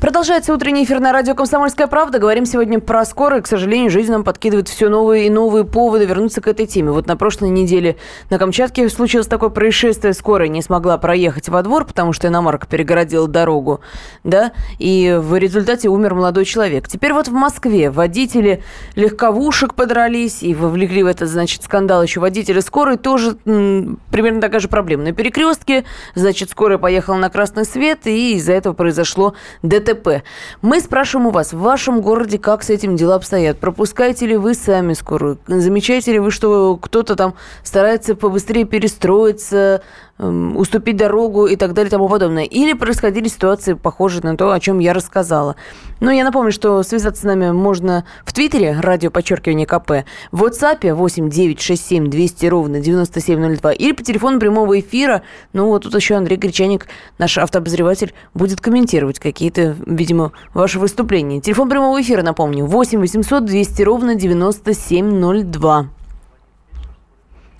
Продолжается 0.00 0.54
утренний 0.54 0.84
эфир 0.84 1.00
на 1.00 1.12
радио 1.12 1.34
«Комсомольская 1.34 1.88
правда». 1.88 2.20
Говорим 2.20 2.46
сегодня 2.46 2.78
про 2.78 3.04
скорые. 3.04 3.42
К 3.42 3.48
сожалению, 3.48 3.90
жизнь 3.90 4.12
нам 4.12 4.22
подкидывает 4.22 4.68
все 4.68 4.88
новые 4.88 5.26
и 5.26 5.30
новые 5.30 5.64
поводы 5.64 6.04
вернуться 6.04 6.40
к 6.40 6.46
этой 6.46 6.66
теме. 6.66 6.92
Вот 6.92 7.08
на 7.08 7.16
прошлой 7.16 7.50
неделе 7.50 7.96
на 8.30 8.38
Камчатке 8.38 8.88
случилось 8.90 9.26
такое 9.26 9.48
происшествие. 9.48 10.14
Скорая 10.14 10.46
не 10.46 10.62
смогла 10.62 10.98
проехать 10.98 11.48
во 11.48 11.64
двор, 11.64 11.84
потому 11.84 12.12
что 12.12 12.28
иномарка 12.28 12.68
перегородила 12.68 13.26
дорогу. 13.26 13.80
Да? 14.22 14.52
И 14.78 15.18
в 15.20 15.36
результате 15.36 15.88
умер 15.88 16.14
молодой 16.14 16.44
человек. 16.44 16.86
Теперь 16.86 17.12
вот 17.12 17.26
в 17.26 17.32
Москве 17.32 17.90
водители 17.90 18.62
легковушек 18.94 19.74
подрались 19.74 20.44
и 20.44 20.54
вовлекли 20.54 21.02
в 21.02 21.06
этот, 21.06 21.28
значит, 21.28 21.64
скандал 21.64 22.04
еще 22.04 22.20
водители 22.20 22.60
скорой. 22.60 22.98
Тоже 22.98 23.36
м, 23.46 23.98
примерно 24.12 24.40
такая 24.40 24.60
же 24.60 24.68
проблема. 24.68 25.02
На 25.02 25.12
перекрестке, 25.12 25.84
значит, 26.14 26.50
скорая 26.50 26.78
поехала 26.78 27.16
на 27.16 27.30
красный 27.30 27.64
свет, 27.64 28.06
и 28.06 28.36
из-за 28.36 28.52
этого 28.52 28.74
произошло 28.74 29.34
ДТП. 29.62 29.87
ДТП. 29.88 30.22
Мы 30.62 30.80
спрашиваем 30.80 31.28
у 31.28 31.30
вас, 31.30 31.52
в 31.52 31.58
вашем 31.58 32.00
городе 32.00 32.38
как 32.38 32.62
с 32.62 32.70
этим 32.70 32.96
дела 32.96 33.16
обстоят? 33.16 33.58
Пропускаете 33.58 34.26
ли 34.26 34.36
вы 34.36 34.54
сами 34.54 34.92
скорую? 34.92 35.38
Замечаете 35.46 36.12
ли 36.12 36.18
вы, 36.18 36.30
что 36.30 36.76
кто-то 36.76 37.16
там 37.16 37.34
старается 37.62 38.14
побыстрее 38.14 38.64
перестроиться, 38.64 39.82
Эм, 40.20 40.56
уступить 40.56 40.96
дорогу 40.96 41.46
и 41.46 41.54
так 41.54 41.74
далее 41.74 41.86
и 41.86 41.90
тому 41.92 42.08
подобное. 42.08 42.42
Или 42.42 42.72
происходили 42.72 43.28
ситуации, 43.28 43.74
похожие 43.74 44.20
на 44.22 44.36
то, 44.36 44.50
о 44.50 44.58
чем 44.58 44.80
я 44.80 44.92
рассказала. 44.92 45.54
Но 46.00 46.10
я 46.10 46.24
напомню, 46.24 46.50
что 46.50 46.82
связаться 46.82 47.22
с 47.22 47.24
нами 47.24 47.52
можно 47.52 48.04
в 48.24 48.32
Твиттере, 48.32 48.76
радио 48.80 49.12
подчеркивание 49.12 49.64
КП, 49.64 50.04
в 50.32 50.42
WhatsApp 50.42 50.92
8 50.92 51.30
967 51.30 52.10
200 52.10 52.46
ровно 52.46 52.80
9702 52.80 53.72
или 53.74 53.92
по 53.92 54.02
телефону 54.02 54.40
прямого 54.40 54.80
эфира. 54.80 55.22
Ну, 55.52 55.66
вот 55.66 55.84
тут 55.84 55.94
еще 55.94 56.16
Андрей 56.16 56.36
Гречаник, 56.36 56.88
наш 57.18 57.38
автообозреватель, 57.38 58.12
будет 58.34 58.60
комментировать 58.60 59.20
какие-то, 59.20 59.76
видимо, 59.86 60.32
ваши 60.54 60.78
выступления. 60.78 61.40
Телефон 61.40 61.68
прямого 61.68 62.00
эфира, 62.00 62.22
напомню, 62.22 62.66
8 62.66 62.98
800 63.00 63.44
200 63.44 63.82
ровно 63.82 64.14
9702. 64.14 65.88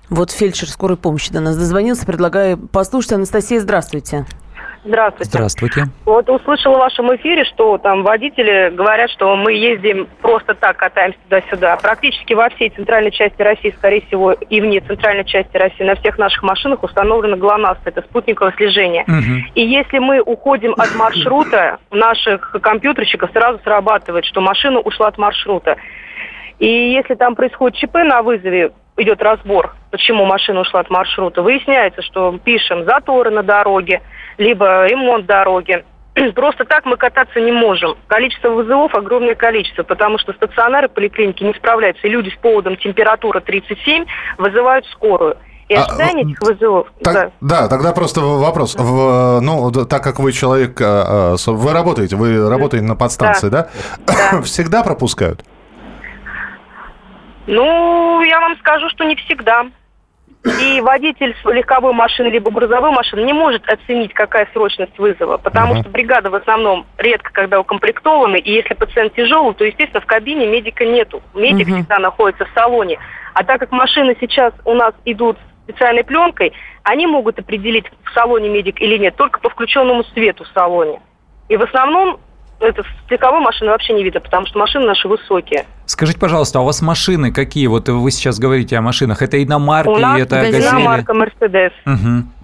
Вот 0.09 0.31
фельдшер 0.31 0.69
скорой 0.69 0.97
помощи 0.97 1.31
до 1.31 1.39
нас 1.39 1.55
дозвонился. 1.55 2.05
Предлагаю 2.05 2.57
послушать. 2.57 3.13
Анастасия, 3.13 3.59
здравствуйте. 3.59 4.25
Здравствуйте. 4.83 5.31
Здравствуйте. 5.31 5.83
Вот 6.05 6.29
услышала 6.29 6.75
в 6.75 6.79
вашем 6.79 7.13
эфире, 7.15 7.43
что 7.45 7.77
там 7.77 8.03
водители 8.03 8.71
говорят, 8.73 9.09
что 9.11 9.35
мы 9.35 9.53
ездим 9.53 10.07
просто 10.21 10.53
так, 10.53 10.77
катаемся 10.77 11.19
туда-сюда. 11.27 11.77
Практически 11.77 12.33
во 12.33 12.49
всей 12.49 12.69
центральной 12.69 13.11
части 13.11 13.41
России, 13.41 13.73
скорее 13.77 14.01
всего, 14.01 14.31
и 14.31 14.61
вне 14.61 14.79
центральной 14.79 15.25
части 15.25 15.55
России, 15.57 15.83
на 15.83 15.95
всех 15.95 16.17
наших 16.17 16.43
машинах 16.43 16.83
установлено 16.83 17.35
ГЛОНАСС, 17.35 17.79
это 17.85 18.01
спутниковое 18.03 18.53
слежение. 18.55 19.03
Угу. 19.03 19.51
И 19.55 19.61
если 19.61 19.99
мы 19.99 20.21
уходим 20.21 20.73
от 20.77 20.95
маршрута, 20.95 21.79
наших 21.91 22.55
компьютерщиков 22.61 23.31
сразу 23.31 23.59
срабатывает, 23.63 24.25
что 24.25 24.39
машина 24.41 24.79
ушла 24.79 25.07
от 25.07 25.17
маршрута. 25.17 25.75
И 26.59 26.67
если 26.67 27.15
там 27.15 27.35
происходит 27.35 27.77
ЧП 27.77 27.95
на 28.05 28.21
вызове, 28.21 28.71
идет 28.99 29.21
разбор, 29.21 29.75
почему 29.91 30.25
машина 30.25 30.61
ушла 30.61 30.81
от 30.81 30.89
маршрута, 30.89 31.41
выясняется, 31.41 32.01
что 32.01 32.37
пишем 32.43 32.85
заторы 32.85 33.31
на 33.31 33.43
дороге, 33.43 34.01
либо 34.37 34.85
ремонт 34.87 35.25
дороги. 35.25 35.83
Просто 36.35 36.65
так 36.65 36.85
мы 36.85 36.97
кататься 36.97 37.39
не 37.39 37.51
можем. 37.51 37.95
Количество 38.07 38.49
вызовов 38.49 38.93
огромное 38.95 39.35
количество, 39.35 39.83
потому 39.83 40.17
что 40.17 40.33
стационары 40.33 40.89
поликлиники 40.89 41.43
не 41.43 41.53
справляются. 41.53 42.07
И 42.07 42.09
люди 42.09 42.29
с 42.29 42.35
поводом 42.35 42.77
температура 42.77 43.39
37 43.39 44.05
вызывают 44.37 44.85
скорую. 44.87 45.37
и 45.67 45.75
а, 45.75 45.83
ожидание 45.83 46.25
этих 46.25 46.41
вызовов. 46.41 46.87
Так, 47.03 47.13
да. 47.13 47.31
да, 47.41 47.67
тогда 47.67 47.93
просто 47.93 48.21
вопрос. 48.21 48.75
В, 48.75 49.39
ну, 49.39 49.71
так 49.71 50.03
как 50.03 50.19
вы 50.19 50.31
человек, 50.31 50.79
а, 50.81 51.35
а, 51.35 51.51
вы 51.51 51.73
работаете, 51.73 52.15
вы 52.15 52.49
работаете 52.49 52.85
на 52.85 52.95
подстанции, 52.95 53.49
да? 53.49 53.69
да? 54.05 54.41
Всегда 54.43 54.83
пропускают? 54.83 55.43
Ну, 57.49 58.21
я 58.21 58.39
вам 58.39 58.57
скажу, 58.57 58.89
что 58.89 59.03
не 59.05 59.15
всегда. 59.15 59.65
И 60.61 60.81
водитель 60.81 61.35
легковой 61.45 61.93
машины 61.93 62.27
либо 62.27 62.51
грузовой 62.51 62.91
машины 62.91 63.21
не 63.21 63.33
может 63.33 63.67
оценить, 63.67 64.13
какая 64.13 64.47
срочность 64.53 64.97
вызова, 64.99 65.37
потому 65.37 65.73
uh-huh. 65.73 65.81
что 65.81 65.89
бригада 65.89 66.29
в 66.29 66.35
основном 66.35 66.85
редко 66.97 67.33
когда 67.33 67.59
укомплектованы, 67.59 68.37
и 68.37 68.53
если 68.53 68.75
пациент 68.75 69.15
тяжелый, 69.15 69.55
то, 69.55 69.65
естественно, 69.65 69.99
в 69.99 70.05
кабине 70.05 70.45
медика 70.45 70.85
нету. 70.85 71.23
Медик 71.33 71.67
uh-huh. 71.67 71.73
всегда 71.73 71.97
находится 71.97 72.45
в 72.45 72.51
салоне. 72.53 72.99
А 73.33 73.43
так 73.43 73.59
как 73.59 73.71
машины 73.71 74.15
сейчас 74.19 74.53
у 74.63 74.75
нас 74.75 74.93
идут 75.05 75.37
специальной 75.63 76.03
пленкой, 76.03 76.53
они 76.83 77.07
могут 77.07 77.39
определить, 77.39 77.85
в 78.03 78.13
салоне 78.13 78.49
медик 78.49 78.79
или 78.79 78.97
нет, 78.97 79.15
только 79.15 79.39
по 79.39 79.49
включенному 79.49 80.03
свету 80.03 80.43
в 80.43 80.47
салоне. 80.49 81.01
И 81.49 81.57
в 81.57 81.63
основном 81.63 82.19
это 82.59 82.83
с 82.83 83.11
легковой 83.11 83.41
машины 83.41 83.71
вообще 83.71 83.93
не 83.93 84.03
видно, 84.03 84.19
потому 84.19 84.45
что 84.45 84.59
машины 84.59 84.85
наши 84.85 85.07
высокие. 85.07 85.65
Скажите, 85.85 86.19
пожалуйста, 86.19 86.59
а 86.59 86.61
у 86.61 86.65
вас 86.65 86.81
машины 86.81 87.31
какие? 87.31 87.67
Вот 87.67 87.89
вы 87.89 88.11
сейчас 88.11 88.39
говорите 88.39 88.77
о 88.77 88.81
машинах. 88.81 89.21
Это 89.21 89.41
иномарки, 89.41 89.89
у 89.89 89.97
нас 89.97 90.19
это 90.19 90.41
газели? 90.41 90.63
иномарка 90.63 91.13
Мерседес. 91.13 91.71
Угу. 91.85 92.38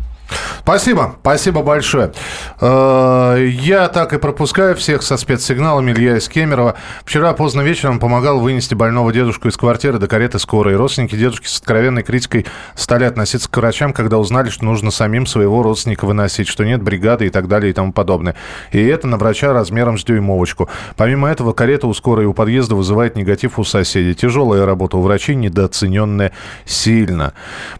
Спасибо, 0.65 1.17
спасибо 1.21 1.61
большое. 1.61 2.11
Э, 2.59 3.37
я 3.47 3.87
так 3.87 4.13
и 4.13 4.17
пропускаю 4.17 4.75
всех 4.75 5.03
со 5.03 5.15
спецсигналами. 5.15 5.91
Илья 5.91 6.17
из 6.17 6.27
Кемерово. 6.27 6.73
Вчера 7.03 7.33
поздно 7.33 7.61
вечером 7.61 7.99
помогал 7.99 8.39
вынести 8.39 8.73
больного 8.73 9.13
дедушку 9.13 9.47
из 9.47 9.57
квартиры 9.57 9.99
до 9.99 10.07
кареты 10.07 10.39
скорой. 10.39 10.75
Родственники 10.75 11.15
дедушки 11.15 11.45
с 11.45 11.59
откровенной 11.59 12.01
критикой 12.01 12.47
стали 12.73 13.03
относиться 13.03 13.47
к 13.47 13.55
врачам, 13.55 13.93
когда 13.93 14.17
узнали, 14.17 14.49
что 14.49 14.65
нужно 14.65 14.89
самим 14.89 15.27
своего 15.27 15.61
родственника 15.61 16.05
выносить, 16.05 16.47
что 16.47 16.65
нет 16.65 16.81
бригады 16.81 17.27
и 17.27 17.29
так 17.29 17.47
далее 17.47 17.69
и 17.69 17.73
тому 17.73 17.93
подобное. 17.93 18.35
И 18.71 18.83
это 18.83 19.05
на 19.05 19.17
врача 19.17 19.53
размером 19.53 19.99
с 19.99 20.03
дюймовочку. 20.03 20.67
Помимо 20.95 21.29
этого, 21.29 21.53
карета 21.53 21.85
у 21.85 21.93
скорой 21.93 22.25
у 22.25 22.33
подъезда 22.33 22.73
вызывает 22.73 23.15
негатив 23.15 23.59
у 23.59 23.63
соседей. 23.63 24.15
Тяжелая 24.15 24.65
работа 24.65 24.97
у 24.97 25.01
врачей, 25.01 25.35
недооцененная 25.35 26.31
сильно. 26.65 27.33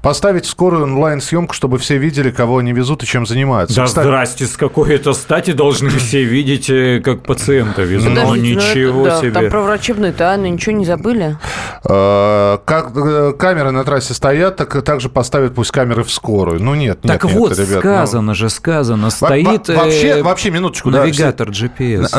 Поставить 0.04 0.46
скорую 0.46 0.84
онлайн-съемку, 0.84 1.56
чтобы 1.56 1.80
все 1.80 1.98
видели, 1.98 2.35
кого 2.36 2.60
они 2.60 2.74
везут 2.74 3.04
и 3.04 3.06
чем 3.06 3.26
занимаются. 3.26 3.76
Да 3.76 3.86
Кстати... 3.86 4.06
здрасте, 4.06 4.46
с 4.46 4.58
какой-то 4.58 5.14
стати 5.14 5.52
должны 5.52 5.90
все 5.98 6.24
видеть, 6.24 6.70
э, 6.70 7.02
как 7.04 7.24
пациента 7.24 7.82
везут. 7.82 8.14
Ну, 8.14 8.28
ну 8.28 8.36
ничего 8.36 9.00
ну, 9.02 9.06
это, 9.08 9.20
себе. 9.20 9.32
там 9.32 9.50
про 9.50 9.62
врачебную 9.62 10.14
тайну 10.14 10.48
ничего 10.48 10.76
не 10.76 10.86
забыли? 10.86 11.38
А, 11.84 12.58
как 12.66 12.92
э, 12.96 13.34
камеры 13.38 13.72
на 13.72 13.84
трассе 13.84 14.14
стоят, 14.14 14.58
так 14.58 14.84
также 14.84 15.10
поставят 15.10 15.56
пусть 15.56 15.72
камеры 15.72 16.04
в 16.04 16.12
скорую. 16.12 16.62
Ну 16.62 16.76
нет, 16.76 17.04
нет, 17.04 17.14
Так 17.14 17.24
нет, 17.24 17.34
вот, 17.34 17.52
ребят, 17.58 17.80
сказано 17.80 18.22
ну... 18.28 18.36
же, 18.36 18.50
сказано. 18.50 19.10
Стоит 19.10 19.68
вообще, 19.70 20.08
э, 20.08 20.24
вообще, 20.24 20.52
минуточку. 20.52 20.90
Навигатор 20.90 21.48
да, 21.48 21.54
GPS. 21.54 22.10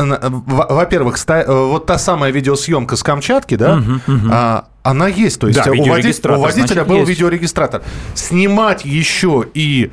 Во-первых, 0.46 1.18
вот 1.46 1.86
та 1.86 1.98
самая 1.98 2.32
видеосъемка 2.32 2.96
с 2.96 3.02
Камчатки, 3.02 3.56
да, 3.56 3.76
угу, 3.76 3.92
угу. 4.12 4.28
А, 4.30 4.66
она 4.86 5.08
есть. 5.08 5.40
То 5.40 5.48
есть 5.48 5.62
да, 5.62 5.70
у, 5.70 5.84
водителя, 5.84 6.36
у 6.36 6.40
водителя 6.40 6.66
значит, 6.66 6.86
был 6.86 6.96
есть. 6.98 7.10
видеорегистратор. 7.10 7.82
Снимать 8.14 8.84
еще 8.84 9.44
и 9.52 9.90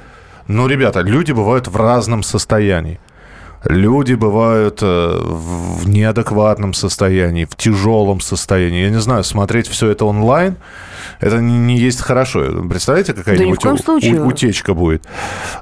ну, 0.47 0.67
ребята, 0.67 1.01
люди 1.01 1.32
бывают 1.32 1.67
в 1.67 1.75
разном 1.75 2.23
состоянии. 2.23 2.99
Люди 3.65 4.13
бывают 4.13 4.79
э, 4.82 5.19
в 5.23 5.88
неадекватном 5.88 6.73
состоянии, 6.73 7.45
в 7.45 7.56
тяжелом 7.56 8.19
состоянии. 8.19 8.84
Я 8.84 8.89
не 8.89 8.99
знаю, 8.99 9.23
смотреть 9.23 9.67
все 9.67 9.89
это 9.89 10.03
онлайн, 10.03 10.58
это 11.21 11.39
не 11.39 11.77
есть 11.77 12.01
хорошо. 12.01 12.43
Представляете, 12.69 13.13
какая-нибудь 13.13 13.62
да 13.63 14.21
у, 14.21 14.27
утечка 14.27 14.73
будет. 14.73 15.08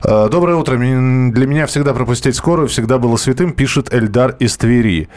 Э, 0.04 0.30
доброе 0.32 0.56
утро. 0.56 0.78
Для 0.78 1.46
меня 1.46 1.68
всегда 1.68 1.94
пропустить 1.94 2.36
скорую 2.36 2.68
всегда 2.70 2.98
было 2.98 3.18
святым, 3.18 3.54
пишет 3.54 3.94
Эльдар 3.94 4.36
из 4.40 4.58
Твери. 4.58 5.08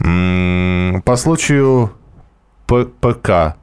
По 0.00 1.16
случаю 1.16 1.92
ПК 2.66 3.56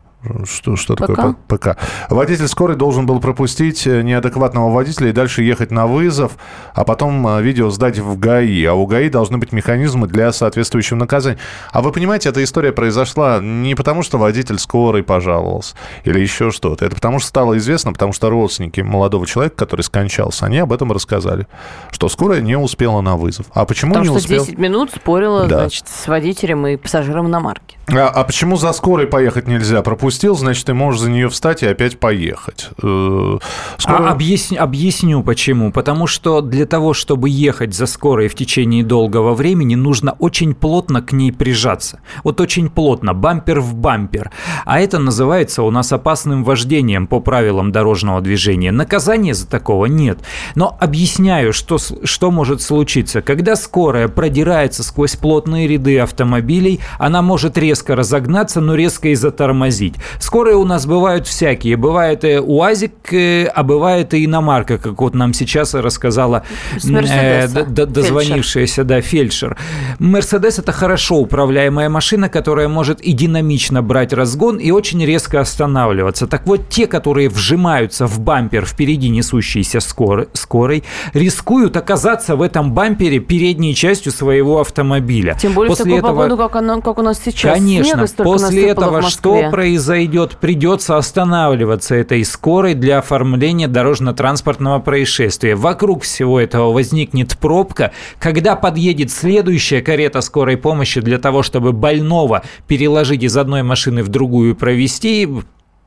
что, 0.44 0.76
что 0.76 0.96
ПК? 0.96 1.08
такое 1.08 1.36
ПК? 1.48 1.78
Водитель 2.10 2.48
скорой 2.50 2.76
должен 2.76 3.06
был 3.06 3.22
пропустить 3.22 3.88
э, 3.88 4.02
неадекватного 4.02 4.70
водителя 4.70 5.10
и 5.10 5.12
дальше 5.14 5.44
ехать 5.44 5.72
на 5.72 5.88
вызов, 5.88 6.34
а 6.74 6.84
потом 6.84 7.26
э, 7.26 7.42
видео 7.42 7.70
сдать 7.70 8.00
в 8.00 8.20
ГАИ. 8.20 8.66
А 8.66 8.74
у 8.74 8.86
ГАИ 8.86 9.10
должны 9.10 9.38
быть 9.38 9.54
механизмы 9.54 10.08
для 10.08 10.34
соответствующего 10.34 10.98
наказания. 10.98 11.40
А 11.72 11.82
вы 11.82 11.94
понимаете, 11.94 12.30
эта 12.30 12.44
история 12.44 12.74
произошла 12.74 13.40
не 13.40 13.76
потому, 13.76 14.04
что 14.04 14.18
водитель 14.18 14.60
скорой 14.60 15.04
пожаловался 15.04 15.76
или 16.04 16.20
еще 16.20 16.52
что-то. 16.52 16.86
Это 16.86 16.96
потому, 16.96 17.20
что 17.20 17.30
стало 17.30 17.58
известно, 17.58 17.94
потому 17.94 18.12
что 18.12 18.30
родственники 18.30 18.82
молодого 18.82 19.26
человека, 19.26 19.56
который 19.56 19.82
скончался, 19.82 20.48
они 20.48 20.58
об 20.58 20.74
этом 20.74 20.92
рассказали, 20.92 21.48
что 21.92 22.10
скорая 22.10 22.42
не 22.42 22.58
успела 22.58 23.00
на 23.00 23.16
вызов. 23.16 23.46
А 23.54 23.64
почему 23.64 23.94
потому 23.94 24.16
не 24.16 24.20
что 24.20 24.34
успел? 24.34 24.46
10 24.46 24.60
минут 24.60 24.92
спорила 24.92 25.48
да. 25.48 25.60
значит, 25.60 25.86
с 25.88 26.08
водителем 26.08 26.68
и 26.68 26.76
пассажиром 26.76 27.32
на 27.32 27.40
марке. 27.40 27.78
А, 27.88 28.10
а 28.10 28.24
почему 28.26 28.58
за 28.58 28.74
скорой 28.74 29.08
поехать 29.08 29.48
нельзя? 29.48 29.82
Пропустить 29.82 30.09
пропустил, 30.10 30.36
значит, 30.36 30.66
ты 30.66 30.74
можешь 30.74 31.02
за 31.02 31.12
нее 31.12 31.30
встать 31.30 31.62
и 31.62 31.68
опять 31.68 32.00
поехать. 32.00 32.70
Э, 32.82 33.38
скоро... 33.78 34.08
А 34.08 34.12
объясню, 34.12 34.60
объясню 34.60 35.22
почему. 35.22 35.72
Потому 35.72 36.08
что 36.08 36.42
для 36.42 36.66
того, 36.66 36.96
чтобы 36.96 37.30
ехать 37.30 37.76
за 37.76 37.86
скорой 37.86 38.28
в 38.28 38.34
течение 38.34 38.84
долгого 38.84 39.36
времени, 39.36 39.76
нужно 39.76 40.14
очень 40.14 40.56
плотно 40.56 41.04
к 41.04 41.12
ней 41.12 41.32
прижаться. 41.32 42.00
Вот 42.24 42.42
очень 42.42 42.70
плотно, 42.70 43.14
бампер 43.14 43.60
в 43.60 43.76
бампер. 43.76 44.32
А 44.66 44.80
это 44.80 44.98
называется 44.98 45.62
у 45.62 45.70
нас 45.70 45.94
опасным 45.94 46.44
вождением 46.44 47.06
по 47.06 47.20
правилам 47.20 47.72
дорожного 47.72 48.20
движения. 48.22 48.72
Наказания 48.72 49.36
за 49.36 49.48
такого 49.48 49.86
нет. 49.86 50.18
Но 50.56 50.76
объясняю, 50.80 51.54
что, 51.54 51.78
что 51.78 52.32
может 52.32 52.64
случиться. 52.64 53.22
Когда 53.22 53.56
скорая 53.56 54.08
продирается 54.08 54.84
сквозь 54.84 55.16
плотные 55.16 55.68
ряды 55.68 56.00
автомобилей, 56.00 56.80
она 56.98 57.22
может 57.22 57.60
резко 57.60 57.96
разогнаться, 57.96 58.60
но 58.60 58.74
резко 58.74 59.10
и 59.10 59.16
затормозить. 59.16 59.99
Скорые 60.20 60.56
у 60.56 60.66
нас 60.66 60.86
бывают 60.86 61.28
всякие. 61.28 61.76
Бывает 61.78 62.24
и 62.24 62.40
УАЗик, 62.40 63.14
э, 63.14 63.46
а 63.46 63.64
бывает 63.64 64.14
и 64.14 64.26
иномарка, 64.26 64.78
как 64.78 65.02
вот 65.02 65.16
нам 65.16 65.34
сейчас 65.34 65.74
рассказала 65.74 66.44
э, 66.84 67.48
дозвонившаяся, 67.48 68.84
да, 68.84 69.02
фельдшер. 69.02 69.58
Мерседес– 70.00 70.60
это 70.60 70.72
хорошо 70.72 71.18
управляемая 71.18 71.90
машина, 71.90 72.30
которая 72.30 72.68
может 72.68 73.02
и 73.02 73.14
динамично 73.14 73.82
брать 73.82 74.14
разгон, 74.14 74.58
и 74.58 74.72
очень 74.72 75.04
резко 75.06 75.40
останавливаться. 75.40 76.28
Так 76.28 76.46
вот, 76.46 76.70
те, 76.70 76.88
которые 76.88 77.30
вжимаются 77.30 78.06
в 78.08 78.20
бампер 78.20 78.66
впереди 78.66 79.10
несущейся 79.10 79.80
скорой, 79.80 80.28
скорой 80.34 80.84
рискуют 81.14 81.78
оказаться 81.78 82.36
в 82.36 82.42
этом 82.42 82.74
бампере 82.74 83.20
передней 83.20 83.76
частью 83.76 84.12
своего 84.12 84.60
автомобиля. 84.62 85.36
Тем 85.40 85.54
более 85.54 85.70
после 85.70 85.84
в 85.84 85.88
такую 85.88 86.00
этого... 86.00 86.24
погоду, 86.24 86.38
как, 86.38 86.56
оно, 86.56 86.82
как 86.82 86.98
у 86.98 87.02
нас 87.02 87.20
сейчас. 87.24 87.54
Конечно. 87.54 88.06
После 88.18 88.70
этого 88.70 89.02
что 89.04 89.50
произойдет? 89.50 89.89
Произойдет, 89.90 90.38
придется 90.40 90.98
останавливаться 90.98 91.96
этой 91.96 92.24
скорой 92.24 92.76
для 92.76 93.00
оформления 93.00 93.68
дорожно-транспортного 93.68 94.78
происшествия. 94.78 95.56
Вокруг 95.56 96.04
всего 96.04 96.40
этого 96.40 96.72
возникнет 96.72 97.36
пробка. 97.40 97.92
Когда 98.20 98.56
подъедет 98.56 99.10
следующая 99.10 99.82
карета 99.82 100.22
скорой 100.22 100.58
помощи 100.58 101.02
для 101.02 101.18
того, 101.18 101.42
чтобы 101.42 101.72
больного 101.72 102.44
переложить 102.68 103.24
из 103.24 103.36
одной 103.36 103.64
машины 103.64 104.04
в 104.04 104.10
другую 104.10 104.52
и 104.52 104.54
провести, 104.54 105.28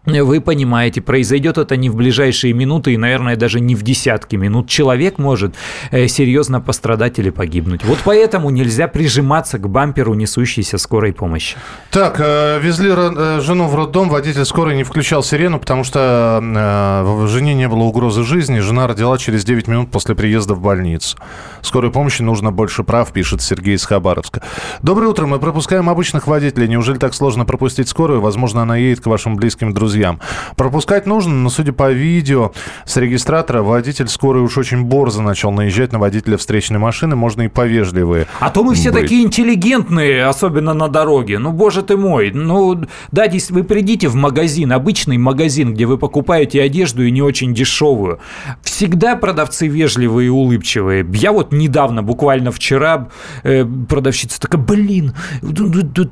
вы 0.05 0.41
понимаете, 0.41 1.01
произойдет 1.01 1.59
это 1.59 1.77
не 1.77 1.89
в 1.89 1.95
ближайшие 1.95 2.53
минуты 2.53 2.93
и, 2.93 2.97
наверное, 2.97 3.37
даже 3.37 3.61
не 3.61 3.77
в 3.77 3.83
десятки 3.83 4.35
минут. 4.35 4.69
Человек 4.69 5.19
может 5.19 5.55
э, 5.93 6.09
серьезно 6.09 6.61
пострадать 6.61 7.21
или 7.21 7.31
погибнуть. 7.31 7.85
Вот 7.85 7.99
поэтому 8.05 8.51
нельзя 8.51 8.89
прижиматься 8.89 9.59
к 9.59 9.69
бамперу 9.69 10.15
несущейся 10.15 10.79
скорой 10.79 11.13
помощи. 11.13 11.57
Так, 11.93 12.17
э, 12.19 12.59
везли 12.61 12.91
э, 12.93 13.41
жену 13.41 13.69
в 13.69 13.77
роддом, 13.77 14.09
водитель 14.09 14.45
скорой 14.45 14.75
не 14.75 14.83
включал 14.83 15.23
сирену, 15.23 15.61
потому 15.61 15.85
что 15.85 16.41
в 16.43 17.29
жене 17.29 17.55
не 17.55 17.69
было 17.69 17.83
угрозы 17.85 18.25
жизни. 18.25 18.59
Жена 18.59 18.89
родила 18.89 19.17
через 19.19 19.45
9 19.45 19.69
минут 19.69 19.91
после 19.91 20.17
приезда 20.17 20.55
в 20.55 20.61
больницу. 20.61 21.17
Скорой 21.61 21.93
помощи 21.93 22.23
нужно 22.23 22.51
больше 22.51 22.83
прав, 22.83 23.13
пишет 23.13 23.41
Сергей 23.41 23.77
из 23.77 23.85
Хабаровска. 23.85 24.43
Доброе 24.83 25.09
утро, 25.09 25.27
мы 25.27 25.39
пропускаем 25.39 25.89
обычных 25.89 26.27
водителей. 26.27 26.67
Неужели 26.67 26.99
так 26.99 27.15
сложно 27.15 27.45
пропустить 27.45 27.89
скорую? 27.89 28.21
Возможно, 28.21 28.63
она 28.63 28.77
едет 28.77 29.01
к 29.01 29.07
вашим 29.07 29.37
близким 29.37 29.73
друзьям 29.73 29.92
друзьям. 29.93 30.21
Пропускать 30.57 31.07
нужно, 31.07 31.35
но, 31.35 31.51
судя 31.51 31.73
по 31.73 31.93
видео 31.93 32.53
с 32.87 32.97
регистратора, 32.97 33.63
водитель 33.63 34.09
скорой 34.09 34.43
уж 34.43 34.57
очень 34.59 34.85
борзо 34.85 35.23
начал 35.23 35.53
наезжать 35.53 35.93
на 35.93 35.99
водителя 35.99 36.37
встречной 36.37 36.79
машины. 36.79 37.15
Можно 37.15 37.43
и 37.43 37.49
повежливые. 37.49 38.27
А 38.41 38.51
то 38.51 38.65
мы 38.65 38.75
все 38.75 38.91
быть. 38.91 39.03
такие 39.03 39.25
интеллигентные, 39.25 40.25
особенно 40.25 40.73
на 40.73 40.89
дороге. 40.89 41.39
Ну, 41.39 41.53
боже 41.53 41.83
ты 41.83 41.97
мой. 41.97 42.31
Ну, 42.33 42.85
да, 43.11 43.25
если 43.25 43.53
вы 43.53 43.65
придите 43.65 44.09
в 44.09 44.15
магазин, 44.15 44.73
обычный 44.73 45.19
магазин, 45.19 45.75
где 45.75 45.85
вы 45.85 45.99
покупаете 45.99 46.63
одежду 46.63 47.05
и 47.05 47.11
не 47.11 47.23
очень 47.23 47.55
дешевую. 47.55 48.19
Всегда 48.63 49.17
продавцы 49.17 49.69
вежливые 49.69 50.27
и 50.27 50.31
улыбчивые. 50.31 51.07
Я 51.13 51.33
вот 51.33 51.53
недавно, 51.53 52.03
буквально 52.03 52.51
вчера, 52.51 53.09
э, 53.43 53.65
продавщица 53.89 54.41
такая, 54.41 54.63
блин, 54.63 55.13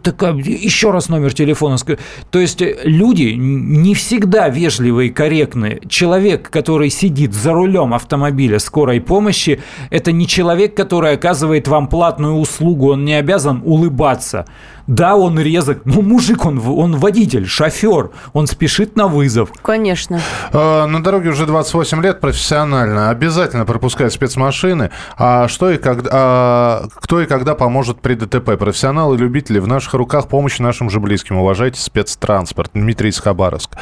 такая, 0.02 0.34
еще 0.34 0.90
раз 0.90 1.08
номер 1.08 1.32
телефона. 1.32 1.76
То 2.30 2.38
есть 2.38 2.60
э, 2.60 2.76
люди 2.84 3.30
не 3.70 3.94
всегда 3.94 4.48
вежливы 4.48 5.06
и 5.06 5.10
корректны. 5.10 5.80
Человек, 5.88 6.50
который 6.50 6.90
сидит 6.90 7.32
за 7.32 7.52
рулем 7.52 7.94
автомобиля 7.94 8.58
скорой 8.58 9.00
помощи, 9.00 9.60
это 9.90 10.10
не 10.10 10.26
человек, 10.26 10.76
который 10.76 11.12
оказывает 11.12 11.68
вам 11.68 11.86
платную 11.86 12.34
услугу, 12.34 12.92
он 12.92 13.04
не 13.04 13.14
обязан 13.14 13.62
улыбаться. 13.64 14.46
Да, 14.90 15.14
он 15.14 15.38
резок, 15.38 15.82
но 15.84 16.02
мужик, 16.02 16.44
он, 16.44 16.58
он 16.58 16.96
водитель, 16.96 17.46
шофер, 17.46 18.10
он 18.32 18.48
спешит 18.48 18.96
на 18.96 19.06
вызов. 19.06 19.52
Конечно. 19.62 20.20
Э, 20.52 20.86
на 20.86 21.00
дороге 21.00 21.28
уже 21.28 21.46
28 21.46 22.02
лет 22.02 22.18
профессионально. 22.18 23.08
Обязательно 23.08 23.64
пропускают 23.64 24.12
спецмашины. 24.12 24.90
А 25.16 25.46
что 25.46 25.70
и 25.70 25.76
когда, 25.76 26.10
а 26.12 26.88
кто 26.96 27.20
и 27.20 27.26
когда 27.26 27.54
поможет 27.54 28.00
при 28.00 28.14
ДТП? 28.14 28.58
Профессионалы, 28.58 29.16
любители, 29.16 29.60
в 29.60 29.68
наших 29.68 29.94
руках 29.94 30.26
помощь 30.26 30.58
нашим 30.58 30.90
же 30.90 30.98
близким. 30.98 31.36
Уважайте 31.36 31.80
спецтранспорт. 31.80 32.72
Дмитрий 32.74 33.10
из 33.10 33.20
Хабаровска. 33.20 33.78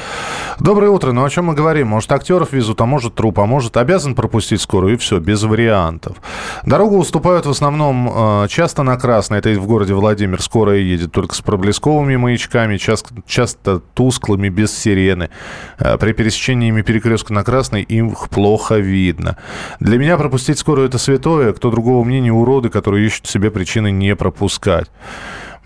Доброе 0.61 0.91
утро. 0.91 1.13
Ну 1.13 1.25
о 1.25 1.31
чем 1.31 1.47
мы 1.47 1.55
говорим? 1.55 1.89
Может, 1.89 2.13
актеров 2.13 2.53
везут, 2.53 2.83
а 2.83 2.85
может, 2.85 3.15
труп, 3.15 3.39
а 3.39 3.47
может, 3.47 3.79
обязан 3.79 4.15
пропустить 4.15 4.61
скорую, 4.61 4.93
и 4.93 4.97
все, 4.99 5.21
без 5.21 5.43
вариантов. 5.43 6.19
Дорогу 6.67 6.99
уступают 6.99 7.47
в 7.47 7.51
основном 7.51 8.45
э, 8.45 8.49
часто 8.49 8.83
на 8.83 8.99
красной. 8.99 9.39
Это 9.39 9.49
в 9.59 9.67
городе 9.67 9.95
Владимир. 9.95 10.43
Скорая 10.43 10.77
едет 10.81 10.98
едет 10.99 11.13
только 11.13 11.35
с 11.35 11.41
проблесковыми 11.41 12.17
маячками, 12.17 12.77
часто, 12.77 13.81
тусклыми, 13.95 14.49
без 14.49 14.77
сирены. 14.77 15.31
Э, 15.79 15.97
при 15.97 16.13
пересечении 16.13 16.69
ими 16.69 16.83
перекрестка 16.83 17.33
на 17.33 17.45
красный 17.45 17.83
им 17.83 18.15
плохо 18.31 18.77
видно. 18.77 19.37
Для 19.81 19.99
меня 19.99 20.17
пропустить 20.17 20.59
скорую– 20.59 20.89
это 20.89 20.99
святое. 20.99 21.53
Кто 21.53 21.71
другого 21.71 22.05
мнения– 22.05 22.33
уроды, 22.33 22.69
которые 22.69 23.07
ищут 23.07 23.27
себе 23.27 23.51
причины 23.51 23.91
не 23.91 24.15
пропускать. 24.17 24.91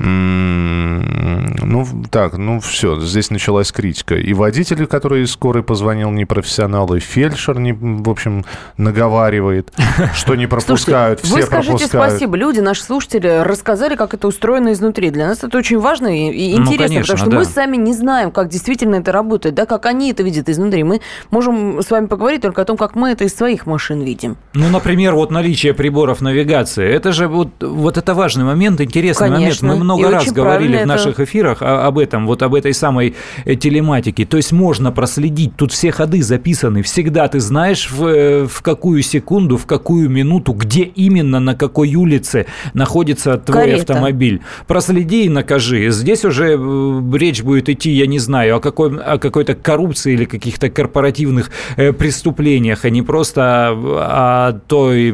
Ну, 0.05 1.87
так, 2.11 2.37
ну 2.37 2.59
все, 2.61 2.99
здесь 3.01 3.31
началась 3.31 3.71
критика. 3.71 4.17
И 4.17 4.35
водитель, 4.35 4.87
который 4.87 5.23
из 5.23 5.31
скорой 5.31 5.63
позвонил, 5.63 6.11
не 6.11 6.25
профессионал, 6.25 6.93
и 6.95 6.99
фельдшер, 6.99 7.59
не, 7.61 7.73
в 7.73 8.11
общем, 8.11 8.45
наговаривает, 8.77 9.73
что 10.15 10.35
не 10.35 10.49
пропускают, 10.49 11.21
все 11.21 11.37
вы 11.37 11.43
скажите 11.43 11.73
пропускают. 11.73 12.11
спасибо. 12.11 12.37
Люди, 12.37 12.59
наши 12.61 12.83
слушатели, 12.83 13.43
рассказали, 13.43 13.95
как 13.95 14.15
это 14.15 14.27
устроено 14.27 14.73
изнутри. 14.73 15.11
Для 15.11 15.29
нас 15.29 15.45
это 15.45 15.57
очень 15.57 15.79
важно 15.79 16.09
и, 16.09 16.57
ну, 16.57 16.63
интересно, 16.63 17.01
потому 17.01 17.19
что 17.19 17.31
мы 17.31 17.45
сами 17.45 17.77
не 17.77 17.93
знаем, 17.93 18.33
как 18.33 18.49
действительно 18.49 18.97
это 18.97 19.13
работает, 19.13 19.55
да, 19.55 19.67
как 19.67 19.87
они 19.87 20.11
это 20.11 20.25
видят 20.25 20.49
изнутри. 20.49 20.83
Мы 20.83 21.01
можем 21.31 21.81
с 21.81 21.91
вами 21.91 22.07
поговорить 22.07 22.43
только 22.43 22.63
о 22.63 22.65
том, 22.65 22.77
как 22.77 22.97
мы 22.97 23.11
это 23.11 23.25
из 23.25 23.37
своих 23.37 23.67
машин 23.67 24.01
видим. 24.03 24.37
Ну, 24.55 24.69
например, 24.69 25.15
вот 25.15 25.31
наличие 25.31 25.75
приборов 25.75 26.21
навигации. 26.21 26.89
Это 26.89 27.13
же 27.13 27.29
вот, 27.29 27.51
вот 27.61 27.97
это 27.99 28.15
важный 28.15 28.45
момент, 28.45 28.81
интересный 28.81 29.29
Конечно. 29.29 29.69
момент. 29.69 29.85
Мы 29.85 29.92
много 29.97 30.11
и 30.11 30.13
раз 30.13 30.33
говорили 30.33 30.83
в 30.83 30.87
наших 30.87 31.15
это... 31.15 31.25
эфирах 31.25 31.63
об 31.63 31.99
этом, 31.99 32.27
вот 32.27 32.43
об 32.43 32.55
этой 32.55 32.75
самой 32.75 33.15
э, 33.45 33.55
телематике. 33.55 34.25
То 34.25 34.37
есть 34.37 34.53
можно 34.53 34.93
проследить, 34.93 35.57
тут 35.57 35.73
все 35.73 35.93
ходы 35.93 36.23
записаны, 36.23 36.83
всегда 36.83 37.29
ты 37.29 37.41
знаешь 37.41 37.91
в, 37.91 38.07
э, 38.07 38.47
в 38.47 38.63
какую 38.63 39.03
секунду, 39.03 39.57
в 39.57 39.67
какую 39.67 40.09
минуту, 40.09 40.53
где 40.53 40.83
именно, 40.83 41.41
на 41.41 41.55
какой 41.55 41.95
улице 41.95 42.47
находится 42.75 43.37
твой 43.39 43.65
Карета. 43.65 43.93
автомобиль. 43.93 44.41
Проследи 44.67 45.25
и 45.25 45.29
накажи. 45.29 45.91
Здесь 45.91 46.25
уже 46.25 46.57
э, 46.59 47.03
речь 47.15 47.43
будет 47.43 47.69
идти, 47.69 47.91
я 47.91 48.07
не 48.07 48.19
знаю, 48.19 48.57
о, 48.57 48.61
какой, 48.61 48.99
о 48.99 49.19
какой-то 49.19 49.55
коррупции 49.55 50.15
или 50.15 50.25
каких-то 50.25 50.71
корпоративных 50.71 51.51
преступлениях, 51.77 52.85
а 52.85 52.91
не 52.91 53.03
просто 53.03 53.71
о, 53.73 54.53
той 54.67 55.11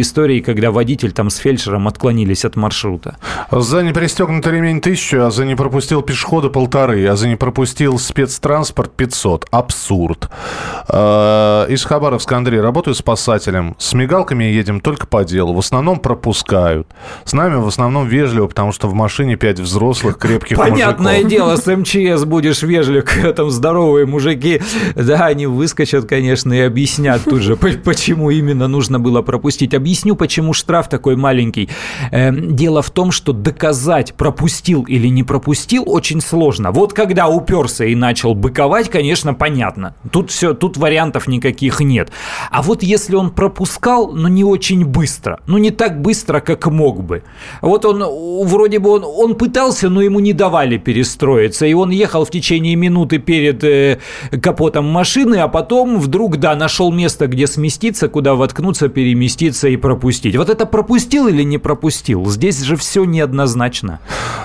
истории, 0.00 0.40
когда 0.40 0.70
водитель 0.70 1.12
там 1.12 1.30
с 1.30 1.36
фельдшером 1.36 1.88
отклонились 1.88 2.44
от 2.44 2.56
маршрута. 2.56 3.16
За 3.50 3.82
непристегнутый 4.12 4.52
ремень 4.52 4.80
тысячу, 4.82 5.22
а 5.22 5.30
за 5.30 5.46
не 5.46 5.54
пропустил 5.54 6.02
пешехода 6.02 6.50
полторы, 6.50 7.06
а 7.06 7.16
за 7.16 7.28
не 7.28 7.36
пропустил 7.36 7.98
спецтранспорт 7.98 8.92
500. 8.94 9.46
Абсурд. 9.50 10.28
Э, 10.88 11.66
из 11.70 11.82
Хабаровска, 11.84 12.36
Андрей, 12.36 12.60
работаю 12.60 12.94
спасателем. 12.94 13.74
С 13.78 13.94
мигалками 13.94 14.44
едем 14.44 14.80
только 14.80 15.06
по 15.06 15.24
делу. 15.24 15.54
В 15.54 15.58
основном 15.58 15.98
пропускают. 15.98 16.86
С 17.24 17.32
нами 17.32 17.56
в 17.56 17.66
основном 17.66 18.06
вежливо, 18.06 18.48
потому 18.48 18.72
что 18.72 18.86
в 18.86 18.92
машине 18.92 19.36
пять 19.36 19.60
взрослых 19.60 20.18
крепких 20.18 20.58
Понятное 20.58 21.22
мужиков. 21.22 21.30
дело, 21.30 21.56
с 21.56 21.66
МЧС 21.66 22.24
будешь 22.24 22.62
вежлив, 22.62 23.04
там 23.36 23.50
здоровые 23.50 24.04
мужики. 24.04 24.60
Да, 24.94 25.24
они 25.24 25.46
выскочат, 25.46 26.06
конечно, 26.06 26.52
и 26.52 26.60
объяснят 26.60 27.22
тут 27.24 27.40
же, 27.40 27.56
почему 27.56 28.28
именно 28.28 28.68
нужно 28.68 29.00
было 29.00 29.22
пропустить. 29.22 29.72
Объясню, 29.72 30.16
почему 30.16 30.52
штраф 30.52 30.90
такой 30.90 31.16
маленький. 31.16 31.70
Эм, 32.10 32.54
дело 32.54 32.82
в 32.82 32.90
том, 32.90 33.10
что 33.10 33.32
доказать 33.32 34.01
пропустить 34.10 34.42
пропустил 34.62 34.82
или 34.82 35.08
не 35.08 35.22
пропустил, 35.22 35.84
очень 35.86 36.20
сложно. 36.20 36.72
Вот 36.72 36.92
когда 36.92 37.28
уперся 37.28 37.84
и 37.84 37.94
начал 37.94 38.34
быковать, 38.34 38.88
конечно, 38.90 39.34
понятно. 39.34 39.94
Тут 40.10 40.30
все, 40.30 40.52
тут 40.52 40.76
вариантов 40.76 41.28
никаких 41.28 41.80
нет. 41.80 42.10
А 42.50 42.62
вот 42.62 42.82
если 42.82 43.14
он 43.14 43.30
пропускал, 43.30 44.12
но 44.12 44.28
не 44.28 44.44
очень 44.44 44.84
быстро, 44.84 45.38
ну 45.46 45.58
не 45.58 45.70
так 45.70 46.00
быстро, 46.00 46.40
как 46.40 46.66
мог 46.66 47.02
бы. 47.02 47.22
Вот 47.60 47.84
он, 47.84 48.02
вроде 48.46 48.78
бы 48.78 48.90
он, 48.90 49.04
он 49.04 49.34
пытался, 49.36 49.88
но 49.88 50.02
ему 50.02 50.20
не 50.20 50.32
давали 50.32 50.76
перестроиться, 50.76 51.66
и 51.66 51.74
он 51.74 51.90
ехал 51.90 52.24
в 52.24 52.30
течение 52.30 52.76
минуты 52.76 53.18
перед 53.18 53.62
э, 53.64 53.98
капотом 54.42 54.86
машины, 54.86 55.36
а 55.36 55.48
потом 55.48 55.98
вдруг, 55.98 56.38
да, 56.38 56.56
нашел 56.56 56.90
место, 56.92 57.26
где 57.26 57.46
сместиться, 57.46 58.08
куда 58.08 58.34
воткнуться, 58.34 58.88
переместиться 58.88 59.68
и 59.68 59.76
пропустить. 59.76 60.36
Вот 60.36 60.50
это 60.50 60.66
пропустил 60.66 61.28
или 61.28 61.42
не 61.42 61.58
пропустил? 61.58 62.26
Здесь 62.30 62.62
же 62.62 62.76
все 62.76 63.04
неоднозначно. 63.04 63.91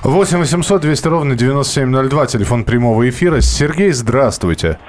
8 0.03 0.39
800 0.39 0.81
200 0.81 1.07
ровно 1.07 1.35
9702, 1.35 2.25
телефон 2.27 2.63
прямого 2.63 3.07
эфира. 3.09 3.41
Сергей, 3.41 3.91
здравствуйте. 3.91 4.79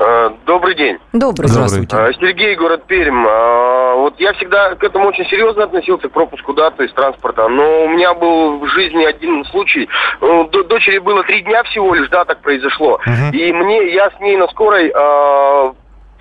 А, 0.00 0.34
добрый 0.46 0.74
день. 0.74 0.98
Добрый. 1.12 1.48
Здравствуйте. 1.48 1.96
А, 1.96 2.12
Сергей, 2.12 2.56
город 2.56 2.84
Пермь. 2.86 3.24
А, 3.26 3.94
вот 3.96 4.18
я 4.18 4.32
всегда 4.34 4.74
к 4.74 4.82
этому 4.82 5.08
очень 5.08 5.24
серьезно 5.26 5.64
относился, 5.64 6.08
к 6.08 6.12
пропуску 6.12 6.52
даты 6.52 6.84
из 6.84 6.92
транспорта. 6.92 7.48
Но 7.48 7.84
у 7.84 7.88
меня 7.88 8.14
был 8.14 8.58
в 8.58 8.68
жизни 8.68 9.04
один 9.04 9.44
случай. 9.46 9.88
Дочери 10.20 10.98
было 10.98 11.22
три 11.24 11.42
дня 11.42 11.62
всего 11.64 11.94
лишь, 11.94 12.08
да, 12.10 12.24
так 12.24 12.40
произошло. 12.40 12.98
Uh-huh. 13.06 13.32
И 13.32 13.52
мне, 13.52 13.94
я 13.94 14.10
с 14.10 14.20
ней 14.20 14.36
на 14.36 14.48
скорой 14.48 14.92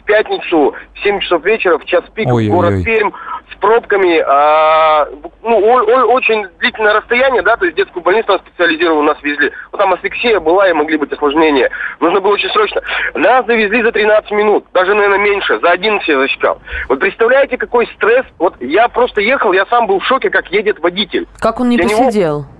в 0.04 0.06
пятницу 0.06 0.76
в 0.94 1.04
7 1.04 1.20
часов 1.22 1.44
вечера 1.46 1.78
в 1.78 1.86
час 1.86 2.04
пик 2.14 2.28
в 2.28 2.48
город 2.50 2.84
Пермь 2.84 3.12
с 3.52 3.56
пробками, 3.60 4.24
а, 4.26 5.08
ну, 5.42 5.58
о, 5.60 5.82
о, 5.82 6.06
очень 6.06 6.46
длительное 6.60 6.94
расстояние, 6.94 7.42
да, 7.42 7.56
то 7.58 7.66
есть 7.66 7.78
детскую 7.78 8.04
больницу 8.04 8.40
специализированную 8.40 9.06
нас 9.06 9.22
везли. 9.24 9.52
Ну, 9.72 9.78
там 9.78 9.94
асфиксия 9.94 10.40
была 10.40 10.70
и 10.70 10.74
могли 10.74 10.98
быть 10.98 11.12
осложнения. 11.12 11.70
Нужно 12.00 12.22
было 12.22 12.34
очень 12.34 12.50
срочно. 12.50 12.82
Нас 13.14 13.46
завезли 13.46 13.84
за 13.84 13.92
13 13.92 14.32
минут, 14.32 14.66
даже, 14.74 14.94
наверное, 14.94 15.20
меньше, 15.20 15.60
за 15.60 15.72
11 15.72 16.08
я 16.08 16.20
засекал. 16.20 16.62
Вот 16.90 17.00
представляете, 17.00 17.58
какой 17.58 17.88
стресс? 17.96 18.26
Вот 18.40 18.56
я 18.62 18.88
просто 18.88 19.22
ехал, 19.22 19.54
я 19.54 19.66
сам 19.68 19.88
был 19.88 20.00
в 20.00 20.06
шоке, 20.06 20.30
как 20.30 20.48
едет 20.48 20.80
водитель. 20.80 21.28
Как 21.40 21.60
он 21.60 21.70
не 21.70 21.78
Для 21.78 21.88
посидел? 21.88 22.40
Него... 22.40 22.53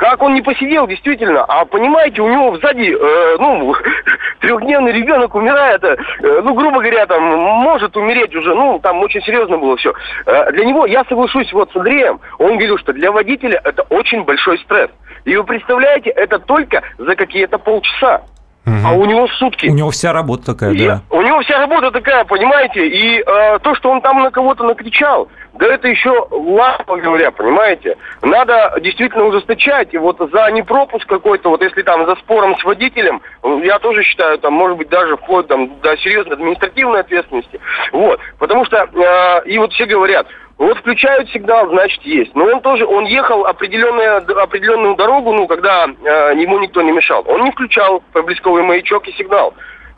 Как 0.00 0.22
он 0.22 0.32
не 0.32 0.40
посидел, 0.40 0.86
действительно. 0.86 1.44
А 1.44 1.66
понимаете, 1.66 2.22
у 2.22 2.28
него 2.28 2.56
сзади, 2.56 2.96
э, 2.98 3.36
ну, 3.38 3.74
трехдневный 4.40 4.92
ребенок 4.92 5.34
умирает, 5.34 5.84
э, 5.84 5.94
ну, 6.42 6.54
грубо 6.54 6.80
говоря, 6.80 7.04
там, 7.04 7.22
может 7.22 7.94
умереть 7.98 8.34
уже, 8.34 8.54
ну, 8.54 8.78
там 8.78 8.98
очень 9.00 9.20
серьезно 9.20 9.58
было 9.58 9.76
все. 9.76 9.92
Э, 10.24 10.50
для 10.52 10.64
него, 10.64 10.86
я 10.86 11.04
соглашусь 11.04 11.52
вот 11.52 11.70
с 11.70 11.76
Андреем, 11.76 12.18
он 12.38 12.56
говорил, 12.56 12.78
что 12.78 12.94
для 12.94 13.12
водителя 13.12 13.60
это 13.62 13.82
очень 13.90 14.24
большой 14.24 14.58
стресс. 14.60 14.88
И 15.26 15.36
вы 15.36 15.44
представляете, 15.44 16.08
это 16.08 16.38
только 16.38 16.82
за 16.96 17.14
какие-то 17.14 17.58
полчаса. 17.58 18.22
Угу. 18.70 18.86
А 18.86 18.92
у 18.92 19.04
него 19.04 19.26
сутки. 19.28 19.66
У 19.66 19.74
него 19.74 19.90
вся 19.90 20.12
работа 20.12 20.46
такая, 20.54 20.72
и, 20.72 20.86
да. 20.86 21.00
У 21.10 21.20
него 21.22 21.40
вся 21.40 21.58
работа 21.58 21.90
такая, 21.90 22.24
понимаете? 22.24 22.86
И 22.86 23.20
э, 23.20 23.58
то, 23.60 23.74
что 23.74 23.90
он 23.90 24.00
там 24.00 24.22
на 24.22 24.30
кого-то 24.30 24.64
накричал, 24.64 25.28
да 25.54 25.66
это 25.66 25.88
еще 25.88 26.26
лампа 26.30 26.96
говоря, 26.96 27.32
понимаете? 27.32 27.96
Надо 28.22 28.78
действительно 28.80 29.24
ужесточать. 29.24 29.92
И 29.92 29.98
вот 29.98 30.18
за 30.18 30.50
непропуск 30.52 31.06
какой-то, 31.08 31.50
вот 31.50 31.62
если 31.62 31.82
там 31.82 32.06
за 32.06 32.14
спором 32.16 32.56
с 32.58 32.64
водителем, 32.64 33.20
я 33.64 33.78
тоже 33.80 34.04
считаю, 34.04 34.38
там, 34.38 34.54
может 34.54 34.78
быть, 34.78 34.88
даже 34.88 35.16
вплоть 35.16 35.48
там, 35.48 35.80
до 35.80 35.96
серьезной 35.96 36.36
административной 36.36 37.00
ответственности. 37.00 37.60
Вот. 37.92 38.20
Потому 38.38 38.64
что, 38.66 38.76
э, 38.76 39.48
и 39.48 39.58
вот 39.58 39.72
все 39.72 39.86
говорят, 39.86 40.26
вот 40.60 40.76
включают 40.76 41.30
сигнал, 41.30 41.70
значит, 41.70 42.02
есть. 42.02 42.34
Но 42.34 42.44
он 42.44 42.60
тоже, 42.60 42.84
он 42.84 43.06
ехал 43.06 43.46
определенную, 43.46 44.18
определенную 44.42 44.94
дорогу, 44.94 45.32
ну, 45.32 45.46
когда 45.46 45.86
э, 45.86 46.34
ему 46.36 46.58
никто 46.58 46.82
не 46.82 46.92
мешал. 46.92 47.24
Он 47.26 47.44
не 47.44 47.50
включал 47.50 48.02
проблесковый 48.12 48.62
маячок 48.62 49.08
и 49.08 49.12
сигнал. 49.12 49.54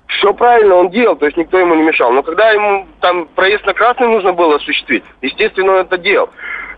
Все 0.06 0.32
правильно 0.32 0.76
он 0.76 0.90
делал, 0.90 1.16
то 1.16 1.26
есть 1.26 1.36
никто 1.36 1.58
ему 1.58 1.74
не 1.74 1.82
мешал. 1.82 2.12
Но 2.12 2.22
когда 2.22 2.50
ему 2.50 2.86
там 3.00 3.26
проезд 3.34 3.66
на 3.66 3.74
красный 3.74 4.06
нужно 4.06 4.34
было 4.34 4.54
осуществить, 4.54 5.02
естественно, 5.20 5.72
он 5.72 5.78
это 5.78 5.98
делал. 5.98 6.30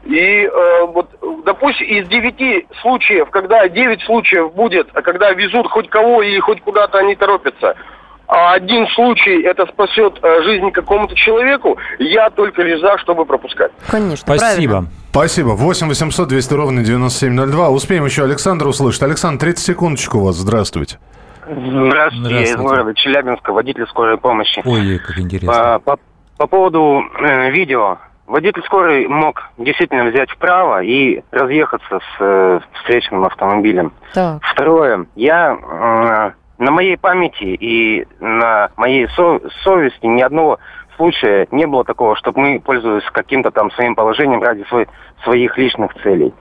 И 0.05 0.19
э, 0.19 0.85
вот, 0.87 1.11
допустим, 1.45 1.87
из 1.87 2.09
девяти 2.09 2.67
случаев, 2.81 3.29
когда 3.29 3.69
девять 3.69 4.03
случаев 4.05 4.55
будет, 4.55 4.89
а 4.95 5.03
когда 5.03 5.31
везут 5.33 5.67
хоть 5.69 5.91
кого 5.91 6.23
и 6.23 6.39
хоть 6.39 6.63
куда-то 6.63 6.99
они 6.99 7.17
торопятся, 7.17 7.77
один 8.27 8.87
случай 8.89 9.43
это 9.43 9.67
спасет 9.67 10.19
э, 10.23 10.43
жизнь 10.43 10.71
какому-то 10.71 11.15
человеку, 11.15 11.77
я 11.99 12.31
только 12.31 12.63
лишь 12.63 12.81
за, 12.81 12.99
чтобы 12.99 13.27
пропускать. 13.27 13.73
Конечно, 13.89 14.17
Спасибо. 14.37 14.73
Правильно. 14.73 14.89
Спасибо. 15.11 15.49
8 15.51 15.89
800 15.89 16.29
200 16.29 16.55
ровно 16.55 16.83
9702. 16.83 17.69
Успеем 17.71 18.05
еще 18.05 18.25
Александра 18.25 18.69
услышать. 18.69 19.03
Александр, 19.03 19.45
30 19.45 19.65
секундочку 19.65 20.19
у 20.19 20.25
вас. 20.25 20.37
Здравствуйте. 20.37 20.99
Здравствуйте, 21.47 22.35
я 22.35 22.43
из 22.43 22.57
города 22.57 22.95
Челябинска, 22.95 23.53
водитель 23.53 23.87
скорой 23.87 24.17
помощи. 24.17 24.63
Ой, 24.65 24.99
как 24.99 25.19
интересно. 25.19 25.75
А, 25.75 25.79
по, 25.79 25.99
по 26.39 26.47
поводу 26.47 27.03
э, 27.21 27.51
видео. 27.51 27.99
Водитель 28.27 28.63
скорой 28.65 29.07
мог 29.07 29.51
действительно 29.59 30.11
взять 30.11 30.31
вправо 30.31 30.83
и 30.83 31.23
разъехаться 31.31 32.01
с 32.01 32.21
э, 32.21 32.61
встречным 32.81 33.25
автомобилем. 33.25 33.93
Так. 34.15 34.43
Второе. 34.43 35.07
Я 35.15 35.53
э, 35.55 36.44
на 36.59 36.71
моей 36.71 36.97
памяти 36.97 37.57
и 37.61 38.07
на 38.21 38.71
моей 38.77 39.09
со- 39.09 39.41
совести 39.63 40.07
ни 40.07 40.23
одного 40.23 40.59
случая 40.97 41.49
не 41.51 41.67
было 41.67 41.85
такого, 41.85 42.17
чтобы 42.17 42.41
мы 42.41 42.61
пользовались 42.61 43.05
каким-то 43.13 43.51
там 43.51 43.71
своим 43.73 43.95
положением 43.95 44.43
ради 44.43 44.65
свой, 44.69 44.87
своих 45.25 45.59
личных 45.59 45.95
целей. 46.03 46.33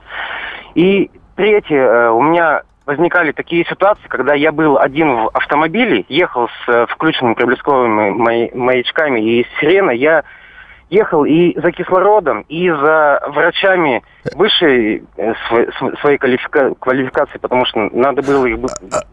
И 0.74 1.10
третье. 1.36 1.80
Э, 1.80 2.10
у 2.10 2.22
меня 2.22 2.62
возникали 2.86 3.32
такие 3.32 3.64
ситуации, 3.64 4.06
когда 4.08 4.34
я 4.34 4.52
был 4.52 4.78
один 4.78 5.14
в 5.14 5.28
автомобиле, 5.32 6.04
ехал 6.08 6.48
с 6.48 6.68
э, 6.68 6.86
включенными 6.86 7.34
проблесковыми 7.34 8.50
маячками 8.54 9.20
и 9.20 9.46
сиреной, 9.58 9.98
я 9.98 10.24
ехал 10.90 11.24
и 11.24 11.58
за 11.60 11.72
кислородом, 11.72 12.42
и 12.48 12.68
за 12.70 13.20
врачами 13.28 14.02
высшей 14.34 15.02
э, 15.16 15.32
сво- 15.50 15.70
св- 15.78 16.00
своей 16.00 16.18
квалифика- 16.18 16.74
квалификации, 16.78 17.38
потому 17.38 17.64
что 17.66 17.88
надо 17.92 18.22
было 18.22 18.46
их... 18.46 18.58
бы- 18.58 18.68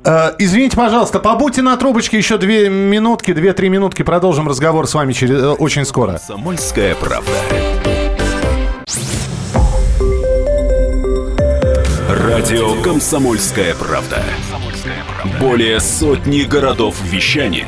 Э, 0.06 0.32
Извините, 0.40 0.78
пожалуйста, 0.78 1.20
побудьте 1.20 1.62
на 1.62 1.76
трубочке 1.78 2.18
еще 2.18 2.38
две 2.38 2.70
минутки, 2.70 3.34
две-три 3.34 3.70
минутки. 3.70 4.04
Продолжим 4.04 4.48
разговор 4.48 4.88
с 4.88 4.94
вами 4.94 5.14
через, 5.14 5.42
э, 5.42 5.48
очень 5.50 5.86
скоро. 5.86 6.12
«Комсомольская 6.12 6.96
правда». 6.96 7.32
Радио 12.10 12.82
«Комсомольская 12.82 13.74
правда». 13.76 14.24
Более 15.40 15.80
сотни 15.80 16.42
городов 16.44 16.96
вещания 17.04 17.68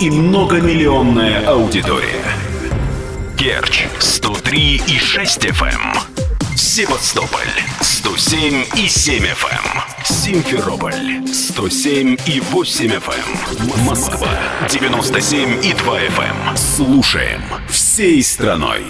и 0.00 0.10
многомиллионная 0.10 1.46
аудитория. 1.46 2.22
Керчь 3.38 3.86
103 4.00 4.82
и 4.88 4.98
6 4.98 5.44
FM. 5.46 5.96
Севастополь 6.56 7.46
107 7.80 8.64
и 8.76 8.88
7 8.88 9.24
FM. 9.26 10.04
Симферополь 10.04 11.24
107 11.32 12.16
и 12.26 12.40
8 12.40 12.86
FM. 12.86 13.84
Москва 13.84 14.28
97 14.68 15.64
и 15.64 15.72
2 15.72 16.00
FM. 16.00 16.56
Слушаем 16.56 17.40
всей 17.68 18.24
страной. 18.24 18.82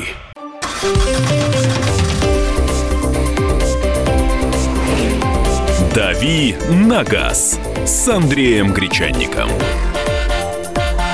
«Дави 5.94 6.56
на 6.70 7.04
газ» 7.04 7.60
с 7.84 8.08
Андреем 8.08 8.72
Гречанником. 8.72 9.50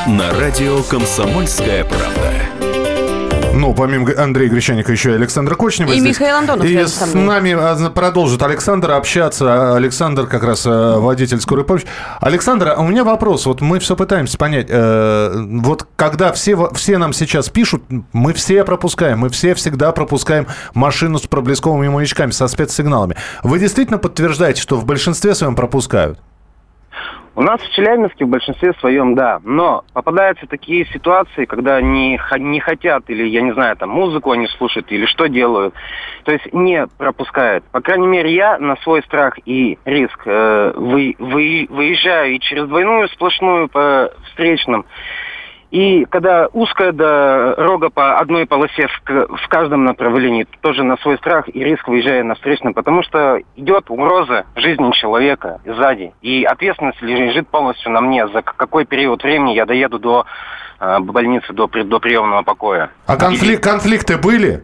На 0.06 0.30
радио 0.38 0.84
«Комсомольская 0.84 1.82
правда». 1.84 2.63
Помимо 3.76 4.10
Андрея 4.16 4.48
Гречаника, 4.48 4.92
еще 4.92 5.12
и 5.12 5.14
Александр 5.14 5.56
Кочнева 5.56 5.90
И 5.92 5.98
здесь. 6.00 6.18
Михаил 6.18 6.36
Антонов 6.36 6.66
И 6.66 6.84
с 6.84 7.14
нами 7.14 7.52
а, 7.58 7.90
продолжит 7.90 8.42
Александр 8.42 8.92
общаться. 8.92 9.74
Александр 9.76 10.26
как 10.26 10.42
раз 10.44 10.64
э, 10.66 10.98
водитель 10.98 11.40
скорой 11.40 11.64
помощи. 11.64 11.86
Александр, 12.20 12.74
а 12.76 12.80
у 12.80 12.86
меня 12.88 13.04
вопрос. 13.04 13.46
Вот 13.46 13.60
мы 13.60 13.78
все 13.78 13.96
пытаемся 13.96 14.38
понять. 14.38 14.66
э, 14.68 15.44
Вот 15.60 15.86
когда 15.96 16.32
все, 16.32 16.70
все 16.74 16.98
нам 16.98 17.12
сейчас 17.12 17.48
пишут, 17.48 17.82
мы 18.12 18.32
все 18.32 18.64
пропускаем, 18.64 19.18
мы 19.20 19.28
все 19.28 19.54
всегда 19.54 19.92
пропускаем 19.92 20.46
машину 20.74 21.18
с 21.18 21.26
проблесковыми 21.26 21.88
маячками, 21.88 22.30
со 22.30 22.48
спецсигналами. 22.48 23.16
Вы 23.42 23.58
действительно 23.58 23.98
подтверждаете, 23.98 24.60
что 24.62 24.76
в 24.76 24.84
большинстве 24.84 25.34
своем 25.34 25.54
пропускают? 25.54 26.18
У 27.36 27.42
нас 27.42 27.60
в 27.60 27.70
Челябинске 27.72 28.24
в 28.24 28.28
большинстве 28.28 28.72
своем, 28.74 29.16
да. 29.16 29.40
Но 29.42 29.84
попадаются 29.92 30.46
такие 30.46 30.86
ситуации, 30.86 31.46
когда 31.46 31.80
х- 32.16 32.38
не 32.38 32.60
хотят 32.60 33.02
или, 33.08 33.24
я 33.24 33.40
не 33.42 33.52
знаю, 33.52 33.76
там 33.76 33.90
музыку 33.90 34.30
они 34.30 34.46
слушают 34.46 34.90
или 34.92 35.04
что 35.06 35.26
делают. 35.26 35.74
То 36.24 36.32
есть 36.32 36.52
не 36.52 36.86
пропускают. 36.86 37.64
По 37.72 37.80
крайней 37.80 38.06
мере, 38.06 38.32
я 38.32 38.58
на 38.58 38.76
свой 38.76 39.02
страх 39.02 39.34
и 39.46 39.78
риск 39.84 40.22
э, 40.26 40.72
вы, 40.76 41.16
вы- 41.18 41.66
выезжаю 41.68 42.34
и 42.34 42.40
через 42.40 42.68
двойную 42.68 43.08
сплошную 43.08 43.68
по 43.68 44.12
встречным. 44.26 44.84
И 45.74 46.04
когда 46.04 46.46
узкая 46.52 46.92
дорога 46.92 47.90
по 47.90 48.20
одной 48.20 48.46
полосе 48.46 48.86
в, 48.86 49.48
каждом 49.48 49.84
направлении, 49.84 50.46
тоже 50.60 50.84
на 50.84 50.96
свой 50.98 51.18
страх 51.18 51.48
и 51.48 51.64
риск 51.64 51.88
выезжая 51.88 52.22
на 52.22 52.36
встречном, 52.36 52.74
потому 52.74 53.02
что 53.02 53.40
идет 53.56 53.90
угроза 53.90 54.44
жизни 54.54 54.92
человека 54.92 55.60
сзади. 55.64 56.12
И 56.22 56.44
ответственность 56.44 57.02
лежит 57.02 57.48
полностью 57.48 57.90
на 57.90 58.00
мне, 58.00 58.28
за 58.28 58.42
какой 58.42 58.84
период 58.84 59.24
времени 59.24 59.54
я 59.54 59.66
доеду 59.66 59.98
до 59.98 60.26
э, 60.78 61.00
больницы, 61.00 61.52
до, 61.52 61.66
до 61.66 61.98
приемного 61.98 62.42
покоя. 62.42 62.90
А 63.08 63.16
конфли- 63.16 63.56
конфликты 63.56 64.16
были? 64.16 64.62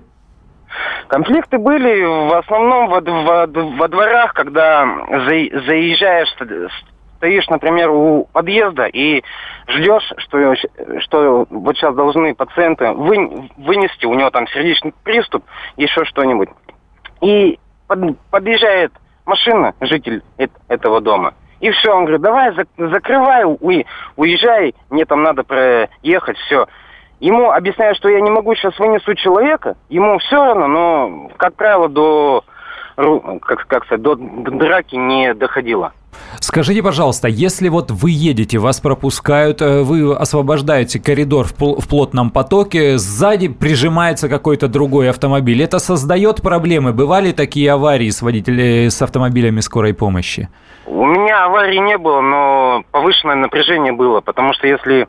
Конфликты 1.09 1.59
были 1.59 2.05
в 2.05 2.39
основном 2.39 2.89
во, 2.89 3.01
во- 3.01 3.47
во 3.49 3.89
дворах, 3.89 4.33
когда 4.33 4.85
за- 5.09 5.61
заезжаешь, 5.67 6.29
стоишь, 7.21 7.47
например, 7.49 7.91
у 7.91 8.27
подъезда 8.33 8.87
и 8.87 9.23
ждешь, 9.69 10.11
что, 10.17 10.55
что 11.01 11.47
вот 11.51 11.77
сейчас 11.77 11.95
должны 11.95 12.35
пациенты 12.35 12.93
вы- 12.93 13.51
вынести, 13.59 14.07
у 14.07 14.15
него 14.15 14.31
там 14.31 14.49
сердечный 14.49 14.95
приступ, 15.05 15.45
еще 15.77 16.07
что-нибудь. 16.07 16.49
И 17.21 17.59
под- 17.87 18.19
подъезжает 18.31 18.93
машина, 19.27 19.75
житель 19.83 20.23
эт- 20.39 20.51
этого 20.69 21.03
дома, 21.03 21.35
и 21.61 21.71
все, 21.73 21.93
он 21.95 22.05
говорит, 22.07 22.23
давай 22.23 22.53
зак- 22.53 22.89
закрывай, 22.91 23.45
уезжай, 24.17 24.75
мне 24.89 25.05
там 25.05 25.23
надо 25.23 25.45
проехать, 25.45 26.39
все. 26.39 26.67
Ему 27.21 27.51
объясняют, 27.51 27.99
что 27.99 28.09
я 28.09 28.23
не 28.23 28.31
могу 28.31 28.55
сейчас 28.55 28.79
вынесу 28.79 29.15
человека, 29.15 29.77
ему 29.91 30.17
все 30.21 30.43
равно, 30.43 30.67
но, 30.69 31.31
как 31.37 31.53
правило, 31.55 31.91
до, 31.91 32.45
как, 32.97 33.67
как 33.67 33.85
сказать, 33.85 34.01
до 34.01 34.15
драки 34.17 34.97
не 34.97 35.35
доходило. 35.35 35.93
Скажите, 36.41 36.83
пожалуйста, 36.83 37.29
если 37.29 37.69
вот 37.69 37.91
вы 37.91 38.11
едете, 38.11 38.59
вас 38.59 38.81
пропускают, 38.81 39.61
э, 39.63 39.83
вы 39.83 40.15
освобождаете 40.15 40.99
коридор 41.01 41.47
в, 41.47 41.55
пл- 41.55 41.81
в 41.81 41.89
плотном 41.89 42.31
потоке, 42.31 42.99
сзади 42.99 43.49
прижимается 43.49 44.29
какой-то 44.29 44.69
другой 44.69 45.11
автомобиль, 45.11 45.63
это 45.63 45.79
создает 45.79 46.43
проблемы? 46.43 46.93
Бывали 46.93 47.33
такие 47.33 47.71
аварии 47.73 48.11
с 48.11 48.23
водителями, 48.23 48.89
с 48.89 49.01
автомобилями 49.03 49.61
скорой 49.61 49.95
помощи? 49.95 50.49
У 50.87 51.05
меня 51.07 51.45
аварии 51.45 51.79
не 51.79 51.99
было, 51.99 52.21
но 52.21 52.85
повышенное 52.91 53.37
напряжение 53.37 53.93
было, 53.93 54.21
потому 54.21 54.53
что 54.55 54.67
если... 54.67 55.09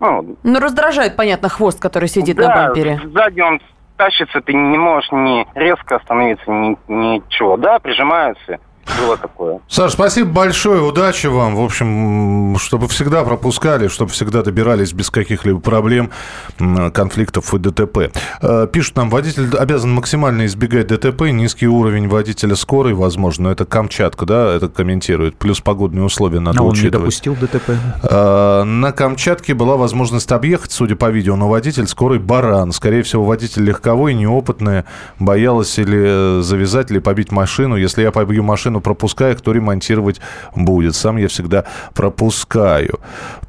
Ну, 0.00 0.36
Ну, 0.42 0.60
раздражает, 0.60 1.14
понятно, 1.16 1.48
хвост, 1.48 1.78
который 1.80 2.08
сидит 2.08 2.36
на 2.38 2.46
да, 2.46 2.54
бампере. 2.66 3.00
сзади 3.12 3.40
он 3.40 3.60
тащится, 3.96 4.40
ты 4.40 4.54
не 4.54 4.78
можешь 4.78 5.10
ни 5.12 5.46
резко 5.54 5.96
остановиться, 5.96 6.50
ни, 6.50 6.76
ничего. 6.88 7.58
Да, 7.58 7.78
прижимаются. 7.78 8.58
Было 8.98 9.16
такое. 9.16 9.60
Саш, 9.68 9.92
спасибо 9.92 10.30
большое, 10.30 10.82
удачи 10.82 11.26
вам. 11.26 11.56
В 11.56 11.60
общем, 11.62 12.56
чтобы 12.58 12.88
всегда 12.88 13.22
пропускали, 13.24 13.88
чтобы 13.88 14.10
всегда 14.10 14.42
добирались 14.42 14.92
без 14.92 15.10
каких-либо 15.10 15.60
проблем, 15.60 16.10
конфликтов 16.92 17.52
и 17.54 17.58
ДТП. 17.58 18.10
Э, 18.42 18.66
Пишут 18.70 18.96
нам, 18.96 19.10
водитель 19.10 19.48
обязан 19.56 19.92
максимально 19.92 20.46
избегать 20.46 20.88
ДТП, 20.88 21.22
низкий 21.30 21.66
уровень 21.68 22.08
водителя 22.08 22.54
скорой, 22.56 22.94
возможно, 22.94 23.48
это 23.48 23.64
Камчатка, 23.64 24.26
да, 24.26 24.54
это 24.54 24.68
комментирует, 24.68 25.36
плюс 25.36 25.60
погодные 25.60 26.04
условия 26.04 26.40
надо 26.40 26.60
а 26.60 26.62
он 26.62 26.68
не 26.72 26.80
учитывать. 26.80 27.00
допустил 27.22 27.36
ДТП? 27.36 27.70
Э, 28.02 28.64
На 28.64 28.92
Камчатке 28.92 29.54
была 29.54 29.76
возможность 29.76 30.30
объехать, 30.32 30.72
судя 30.72 30.96
по 30.96 31.10
видео, 31.10 31.36
но 31.36 31.48
водитель 31.48 31.86
скорой 31.86 32.18
баран. 32.18 32.72
Скорее 32.72 33.02
всего, 33.02 33.24
водитель 33.24 33.64
легковой, 33.64 34.14
неопытный, 34.14 34.84
боялась 35.18 35.78
или 35.78 36.38
э, 36.38 36.42
завязать, 36.42 36.90
или 36.90 36.98
побить 36.98 37.30
машину. 37.32 37.76
Если 37.76 38.02
я 38.02 38.10
побью 38.10 38.42
машину, 38.42 38.79
пропуская, 38.80 39.34
кто 39.34 39.52
ремонтировать 39.52 40.20
будет? 40.54 40.94
Сам 40.94 41.16
я 41.16 41.28
всегда 41.28 41.64
пропускаю. 41.94 42.98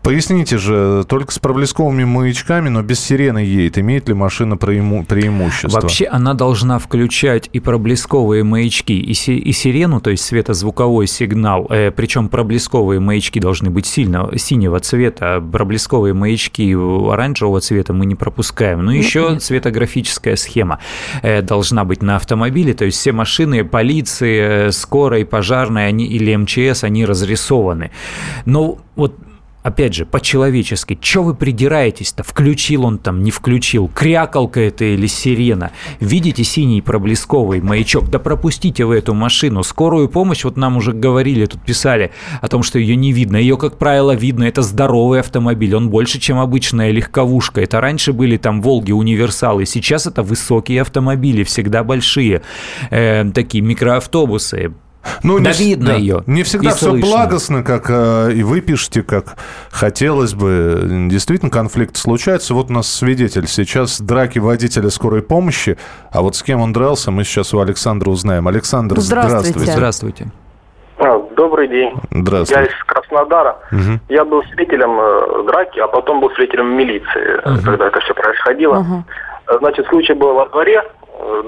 Поясните 0.03 0.57
же, 0.57 1.03
только 1.07 1.31
с 1.31 1.39
проблесковыми 1.39 2.03
маячками, 2.05 2.69
но 2.69 2.81
без 2.81 2.99
сирены 2.99 3.39
едет. 3.39 3.77
Имеет 3.77 4.07
ли 4.07 4.13
машина 4.13 4.55
преиму- 4.55 5.05
преимущество? 5.05 5.79
Вообще 5.81 6.05
она 6.05 6.33
должна 6.33 6.79
включать 6.79 7.49
и 7.53 7.59
проблесковые 7.59 8.43
маячки, 8.43 8.99
и, 8.99 9.13
си- 9.13 9.37
и 9.37 9.51
сирену, 9.51 10.01
то 10.01 10.09
есть 10.09 10.23
светозвуковой 10.25 11.07
сигнал. 11.07 11.67
Э, 11.69 11.91
причем 11.91 12.29
проблесковые 12.29 12.99
маячки 12.99 13.39
должны 13.39 13.69
быть 13.69 13.85
сильно, 13.85 14.29
синего 14.37 14.79
цвета, 14.79 15.35
а 15.35 15.41
проблесковые 15.41 16.13
маячки 16.13 16.73
оранжевого 16.73 17.59
цвета 17.61 17.93
мы 17.93 18.05
не 18.05 18.15
пропускаем. 18.15 18.83
Ну, 18.83 18.91
еще 18.91 19.37
цветографическая 19.39 20.35
схема 20.35 20.79
э, 21.21 21.41
должна 21.41 21.83
быть 21.85 22.01
на 22.01 22.15
автомобиле, 22.15 22.73
то 22.73 22.85
есть 22.85 22.97
все 22.97 23.11
машины 23.11 23.63
полиции, 23.63 24.71
э, 25.11 25.21
скорой, 25.21 25.25
пожарной 25.25 25.87
они, 25.87 26.05
или 26.05 26.35
МЧС, 26.35 26.83
они 26.83 27.05
разрисованы. 27.05 27.91
Но 28.45 28.77
вот 28.95 29.13
опять 29.63 29.93
же, 29.93 30.05
по-человечески, 30.05 30.97
что 31.01 31.23
вы 31.23 31.35
придираетесь-то? 31.35 32.23
Включил 32.23 32.85
он 32.85 32.97
там, 32.97 33.23
не 33.23 33.31
включил? 33.31 33.89
Крякалка 33.93 34.59
это 34.59 34.85
или 34.85 35.07
сирена? 35.07 35.71
Видите 35.99 36.43
синий 36.43 36.81
проблесковый 36.81 37.61
маячок? 37.61 38.09
Да 38.09 38.19
пропустите 38.19 38.85
вы 38.85 38.97
эту 38.97 39.13
машину. 39.13 39.63
Скорую 39.63 40.09
помощь, 40.09 40.43
вот 40.43 40.57
нам 40.57 40.77
уже 40.77 40.93
говорили, 40.93 41.45
тут 41.45 41.61
писали 41.61 42.11
о 42.41 42.47
том, 42.47 42.63
что 42.63 42.79
ее 42.79 42.95
не 42.95 43.11
видно. 43.11 43.37
Ее, 43.37 43.57
как 43.57 43.77
правило, 43.77 44.15
видно. 44.15 44.43
Это 44.43 44.61
здоровый 44.61 45.19
автомобиль. 45.19 45.75
Он 45.75 45.89
больше, 45.89 46.19
чем 46.19 46.39
обычная 46.39 46.91
легковушка. 46.91 47.61
Это 47.61 47.81
раньше 47.81 48.13
были 48.13 48.37
там 48.37 48.61
Волги, 48.61 48.91
универсалы. 48.91 49.65
Сейчас 49.65 50.07
это 50.07 50.23
высокие 50.23 50.81
автомобили, 50.81 51.43
всегда 51.43 51.83
большие. 51.83 52.41
Э, 52.89 53.29
такие 53.31 53.63
микроавтобусы 53.63 54.73
ну, 55.23 55.39
да 55.39 55.51
не, 55.51 55.57
видно 55.57 55.87
да, 55.87 55.95
ее. 55.95 56.23
Не 56.27 56.43
всегда 56.43 56.71
все 56.71 56.91
слышно. 56.91 57.07
благостно, 57.09 57.63
как 57.63 57.89
э, 57.89 58.33
и 58.33 58.43
вы 58.43 58.61
пишете, 58.61 59.03
как 59.03 59.37
хотелось 59.71 60.33
бы. 60.33 61.07
Действительно, 61.09 61.51
конфликты 61.51 61.99
случаются. 61.99 62.53
Вот 62.53 62.69
у 62.69 62.73
нас 62.73 62.91
свидетель 62.91 63.47
сейчас 63.47 64.01
драки 64.01 64.39
водителя 64.39 64.89
скорой 64.89 65.21
помощи. 65.21 65.77
А 66.11 66.21
вот 66.21 66.35
с 66.35 66.43
кем 66.43 66.61
он 66.61 66.73
дрался, 66.73 67.11
мы 67.11 67.23
сейчас 67.23 67.53
у 67.53 67.59
Александра 67.59 68.09
узнаем. 68.09 68.47
Александр, 68.47 68.99
Здравствуйте. 68.99 69.59
здравствуйте. 69.59 69.71
Здравствуйте. 69.71 70.27
А, 70.97 71.19
Добрый 71.35 71.67
день. 71.67 71.93
Здравствуйте. 72.11 72.61
Я 72.61 72.67
из 72.67 72.83
Краснодара. 72.85 73.57
Мгм. 73.71 73.99
Я 74.09 74.25
был 74.25 74.43
свидетелем 74.43 74.99
э, 74.99 75.43
драки, 75.47 75.79
а 75.79 75.87
потом 75.87 76.19
был 76.21 76.29
свидетелем 76.35 76.77
милиции, 76.77 77.39
э, 77.43 77.57
когда 77.63 77.87
это 77.87 77.99
все 78.01 78.13
происходило. 78.13 79.03
Э, 79.47 79.57
Значит, 79.59 79.87
случай 79.87 80.13
был 80.13 80.33
во 80.33 80.47
дворе 80.47 80.83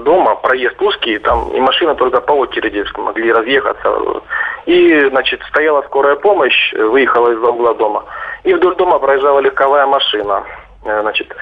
дома, 0.04 0.36
проезд 0.36 0.80
узкий, 0.80 1.18
там 1.18 1.50
и 1.50 1.60
машины 1.60 1.94
только 1.94 2.20
по 2.20 2.32
очереди 2.32 2.84
могли 2.96 3.32
разъехаться. 3.32 4.22
И, 4.66 5.08
значит, 5.10 5.42
стояла 5.48 5.82
скорая 5.82 6.16
помощь, 6.16 6.72
выехала 6.74 7.32
из-за 7.32 7.50
угла 7.50 7.74
дома. 7.74 8.04
И 8.44 8.54
вдоль 8.54 8.76
дома 8.76 8.98
проезжала 8.98 9.40
легковая 9.40 9.86
машина. 9.86 10.44
Э, 10.84 11.00
Значит, 11.00 11.34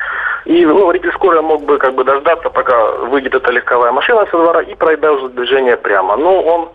и 0.45 0.64
ну, 0.64 0.87
водитель 0.87 1.12
скорой 1.12 1.43
мог 1.43 1.64
бы 1.64 1.78
как 1.78 1.95
бы 1.95 2.05
дождаться, 2.05 2.51
пока 2.51 2.93
выйдет 3.07 3.35
эта 3.35 3.51
легковая 3.53 3.93
машина 3.93 4.26
со 4.26 4.37
двора 4.37 4.62
и 4.62 4.74
продолжит 4.74 5.35
движение 5.35 5.76
прямо. 5.76 6.16
Но 6.16 6.43
он, 6.43 6.68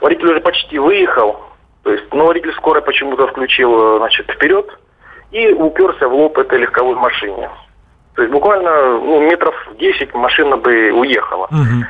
водитель 0.00 0.30
уже 0.30 0.40
почти 0.40 0.78
выехал, 0.78 1.40
то 1.82 1.92
есть, 1.92 2.12
но 2.12 2.26
водитель 2.26 2.52
скорой 2.54 2.82
почему-то 2.82 3.26
включил, 3.28 3.96
э, 3.96 3.98
значит, 3.98 4.30
вперед 4.30 4.66
и 5.30 5.48
уперся 5.52 6.08
в 6.08 6.14
лоб 6.14 6.38
этой 6.38 6.58
легковой 6.58 6.96
машине. 6.96 7.50
То 8.16 8.22
есть 8.22 8.32
буквально 8.32 8.98
ну, 8.98 9.20
метров 9.20 9.54
10 9.78 10.14
машина 10.14 10.56
бы 10.56 10.90
уехала. 10.92 11.48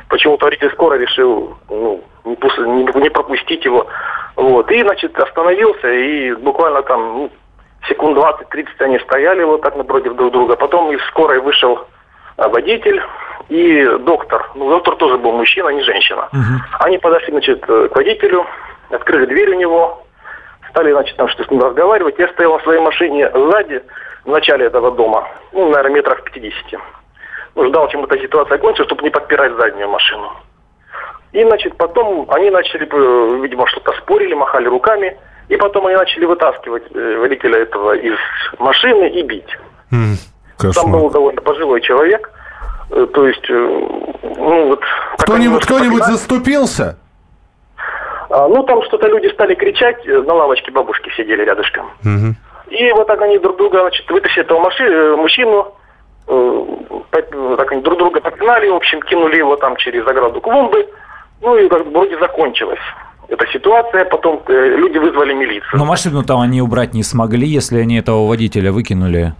Почему-то 0.09 0.45
водитель 0.45 0.69
скорой 0.71 0.99
решил 0.99 1.57
ну, 1.69 2.03
не, 2.25 2.35
пус- 2.35 2.65
не- 2.67 3.01
не 3.01 3.09
пропустить 3.09 3.63
его. 3.63 3.87
Вот. 4.35 4.69
И, 4.69 4.81
значит, 4.81 5.17
остановился, 5.17 5.89
и 5.89 6.33
буквально 6.33 6.81
там 6.83 7.01
ну, 7.13 7.31
секунд 7.87 8.17
20-30 8.17 8.67
они 8.79 8.99
стояли 8.99 9.43
вот 9.43 9.61
так 9.61 9.77
напротив 9.77 10.15
друг 10.15 10.33
друга. 10.33 10.57
Потом 10.57 10.91
из 10.91 11.01
скорой 11.07 11.39
вышел 11.39 11.79
а, 12.35 12.49
водитель 12.49 13.01
и 13.47 13.85
доктор. 14.01 14.51
Ну, 14.55 14.69
доктор 14.69 14.97
тоже 14.97 15.17
был 15.17 15.31
мужчина, 15.31 15.69
не 15.69 15.81
женщина. 15.83 16.27
Они 16.79 16.97
подошли, 16.97 17.31
значит, 17.31 17.63
э, 17.69 17.87
к 17.87 17.95
водителю, 17.95 18.45
открыли 18.89 19.25
дверь 19.27 19.51
у 19.51 19.59
него, 19.59 20.03
стали, 20.69 20.91
значит, 20.91 21.15
там 21.15 21.29
что-то 21.29 21.47
с 21.47 21.51
ним 21.51 21.61
разговаривать. 21.61 22.15
Я 22.19 22.27
стоял 22.27 22.57
на 22.57 22.63
своей 22.63 22.81
машине 22.81 23.31
сзади, 23.33 23.81
в 24.27 24.29
начале 24.29 24.65
этого 24.65 24.91
дома, 24.91 25.25
ну, 25.53 25.69
наверное, 25.69 25.95
метрах 25.95 26.21
50. 26.23 26.53
Ну, 27.55 27.67
ждал, 27.69 27.87
чем 27.87 28.03
эта 28.03 28.19
ситуация 28.19 28.57
кончится, 28.57 28.83
чтобы 28.83 29.03
не 29.03 29.09
подпирать 29.09 29.53
заднюю 29.55 29.89
машину. 29.89 30.31
И, 31.31 31.43
значит, 31.43 31.77
потом 31.77 32.27
они 32.29 32.49
начали, 32.49 32.83
видимо, 33.41 33.65
что-то 33.67 33.93
спорили, 33.93 34.33
махали 34.33 34.67
руками. 34.67 35.17
И 35.47 35.55
потом 35.55 35.87
они 35.87 35.95
начали 35.95 36.25
вытаскивать 36.25 36.83
э, 36.93 37.17
водителя 37.19 37.59
этого 37.59 37.95
из 37.95 38.17
машины 38.59 39.09
и 39.09 39.23
бить. 39.23 39.57
Там 39.89 40.17
Кошмар. 40.57 40.87
был 40.87 41.09
довольно 41.09 41.41
пожилой 41.41 41.79
человек. 41.79 42.29
Э, 42.91 43.07
То 43.13 43.27
есть, 43.27 43.49
э, 43.49 43.53
ну 43.53 44.67
вот... 44.67 44.81
Кто-нибудь, 45.19 45.63
кто-нибудь 45.63 46.03
заступился? 46.03 46.97
А, 48.29 48.47
ну, 48.49 48.61
там 48.63 48.83
что-то 48.83 49.07
люди 49.07 49.27
стали 49.27 49.55
кричать, 49.55 50.05
на 50.05 50.33
лавочке 50.33 50.69
бабушки 50.71 51.09
сидели 51.15 51.45
рядышком. 51.45 51.89
Мгм. 52.03 52.35
И 52.69 52.91
вот 52.91 53.07
так 53.07 53.21
они 53.21 53.37
друг 53.39 53.57
друга, 53.57 53.81
значит, 53.81 54.09
вытащили 54.09 54.43
этого 54.43 54.59
маши, 54.59 54.83
э, 54.83 55.15
мужчину, 55.15 55.73
э, 56.27 56.65
так 57.11 57.71
они 57.71 57.81
друг 57.81 57.97
друга 57.97 58.21
подпинали, 58.21 58.69
в 58.69 58.75
общем, 58.75 59.01
кинули 59.01 59.37
его 59.37 59.55
там 59.55 59.75
через 59.77 60.05
ограду 60.07 60.41
клумбы. 60.41 60.87
Ну 61.41 61.55
и 61.55 61.69
как 61.69 61.85
вроде 61.87 62.17
закончилась 62.19 62.79
эта 63.29 63.45
ситуация. 63.47 64.05
Потом 64.05 64.41
э, 64.47 64.75
люди 64.77 64.97
вызвали 64.97 65.33
милицию. 65.33 65.71
Но 65.73 65.85
машину 65.85 66.23
там 66.23 66.41
они 66.41 66.61
убрать 66.61 66.93
не 66.93 67.03
смогли, 67.03 67.47
если 67.47 67.79
они 67.79 67.99
этого 67.99 68.27
водителя 68.27 68.71
выкинули. 68.71 69.33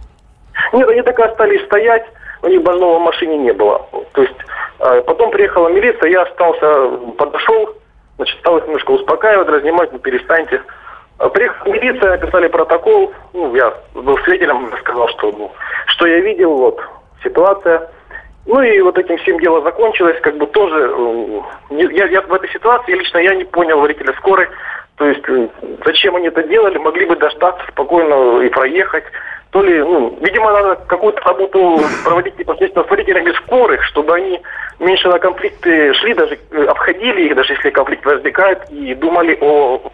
Нет, 0.72 0.88
они 0.88 1.02
так 1.02 1.18
и 1.18 1.22
остались 1.22 1.64
стоять, 1.66 2.04
у 2.42 2.48
них 2.48 2.62
больного 2.62 2.98
в 2.98 3.02
машине 3.02 3.38
не 3.38 3.52
было. 3.52 3.86
То 4.12 4.22
есть 4.22 4.36
э, 4.80 5.02
потом 5.02 5.30
приехала 5.30 5.68
милиция, 5.68 6.10
я 6.10 6.22
остался, 6.22 6.88
подошел, 7.16 7.70
значит, 8.16 8.38
стал 8.40 8.58
их 8.58 8.66
немножко 8.66 8.90
успокаивать, 8.92 9.48
разнимать, 9.48 9.92
ну 9.92 9.98
перестаньте. 9.98 10.62
Приехала 11.18 11.72
милиция, 11.72 12.10
написали 12.12 12.46
протокол, 12.46 13.12
ну, 13.32 13.54
я 13.56 13.74
был 13.94 14.16
свидетелем, 14.18 14.72
сказал, 14.80 15.08
что, 15.08 15.32
ну, 15.32 15.52
что 15.86 16.06
я 16.06 16.20
видел, 16.20 16.56
вот, 16.56 16.80
ситуация. 17.24 17.90
Ну 18.46 18.62
и 18.62 18.80
вот 18.80 18.96
этим 18.96 19.18
всем 19.18 19.38
дело 19.40 19.60
закончилось, 19.62 20.16
как 20.22 20.36
бы 20.36 20.46
тоже, 20.46 20.94
я, 21.70 22.06
я 22.06 22.22
в 22.22 22.32
этой 22.32 22.48
ситуации 22.50 22.92
лично 22.92 23.18
я 23.18 23.34
не 23.34 23.44
понял 23.44 23.80
водителя 23.80 24.14
скорой, 24.14 24.48
то 24.96 25.06
есть 25.06 25.22
зачем 25.84 26.16
они 26.16 26.28
это 26.28 26.42
делали, 26.44 26.78
могли 26.78 27.04
бы 27.04 27.16
дождаться 27.16 27.64
спокойно 27.70 28.40
и 28.42 28.48
проехать. 28.48 29.04
То 29.50 29.62
ли, 29.62 29.78
ну, 29.78 30.18
видимо, 30.20 30.52
надо 30.52 30.76
какую-то 30.86 31.20
работу 31.22 31.80
проводить 32.04 32.38
непосредственно 32.38 32.84
с 32.84 32.90
водителями 32.90 33.32
скорых, 33.44 33.82
чтобы 33.84 34.14
они 34.14 34.40
меньше 34.78 35.08
на 35.08 35.18
конфликты 35.18 35.94
шли, 35.94 36.14
даже 36.14 36.38
э, 36.50 36.64
обходили 36.64 37.22
их, 37.22 37.34
даже 37.34 37.54
если 37.54 37.70
конфликт 37.70 38.04
возникает, 38.04 38.68
и 38.70 38.94
думали 38.94 39.38
о 39.40 39.90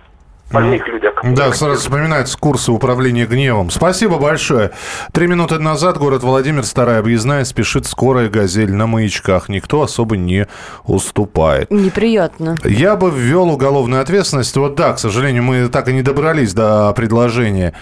больных 0.52 0.86
людях. 0.86 1.14
Да, 1.22 1.52
сразу 1.52 1.80
вспоминаются 1.80 2.38
курсы 2.38 2.70
управления 2.70 3.26
гневом. 3.26 3.70
Спасибо 3.70 4.18
большое. 4.18 4.72
Три 5.12 5.26
минуты 5.26 5.58
назад 5.58 5.96
город 5.98 6.22
Владимир, 6.22 6.64
старая 6.64 7.00
объездная, 7.00 7.44
спешит 7.44 7.86
скорая 7.86 8.28
«Газель» 8.28 8.72
на 8.72 8.86
маячках. 8.86 9.48
Никто 9.48 9.82
особо 9.82 10.16
не 10.16 10.46
уступает. 10.84 11.70
Неприятно. 11.70 12.56
Я 12.62 12.96
бы 12.96 13.10
ввел 13.10 13.48
уголовную 13.48 14.02
ответственность. 14.02 14.56
Вот 14.56 14.74
да, 14.74 14.92
к 14.92 14.98
сожалению, 14.98 15.44
мы 15.44 15.68
так 15.68 15.88
и 15.88 15.92
не 15.92 16.02
добрались 16.02 16.52
до 16.52 16.92
предложения, 16.92 17.72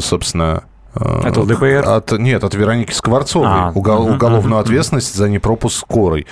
собственно... 0.00 0.64
э, 0.94 1.20
От 1.28 1.36
ЛДПР? 1.36 1.84
От, 1.86 2.12
нет, 2.12 2.42
от 2.44 2.54
Вероники 2.54 2.92
Скворцовой. 2.92 3.48
А, 3.48 3.72
Угол- 3.74 4.04
мгм, 4.06 4.14
уголовную 4.16 4.54
мгм, 4.54 4.60
ответственность 4.60 5.14
за 5.14 5.28
непропуск 5.28 5.78
скорой. 5.78 6.26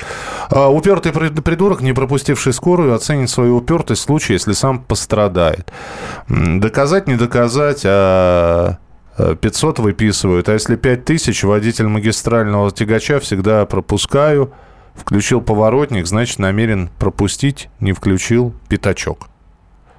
А, 0.50 0.68
упертый 0.68 1.12
прид- 1.12 1.40
придурок, 1.42 1.80
не 1.80 1.92
пропустивший 1.92 2.52
скорую, 2.52 2.94
оценит 2.94 3.30
свою 3.30 3.56
упертость 3.56 4.02
в 4.02 4.04
случае, 4.04 4.34
если 4.34 4.52
сам 4.52 4.80
пострадает. 4.80 5.70
Доказать, 6.28 7.06
не 7.09 7.16
доказать, 7.16 7.82
а... 7.84 8.76
э, 9.16 9.34
500 9.40 9.78
выписывают, 9.80 10.48
а 10.48 10.52
если 10.52 10.76
5000, 10.76 11.44
водитель 11.44 11.86
магистрального 11.88 12.70
тягача 12.70 13.18
всегда 13.20 13.64
пропускаю. 13.66 14.52
Включил 14.94 15.40
поворотник, 15.40 16.06
значит, 16.09 16.40
намерен 16.40 16.90
пропустить, 16.98 17.68
не 17.78 17.92
включил 17.92 18.52
пятачок. 18.68 19.28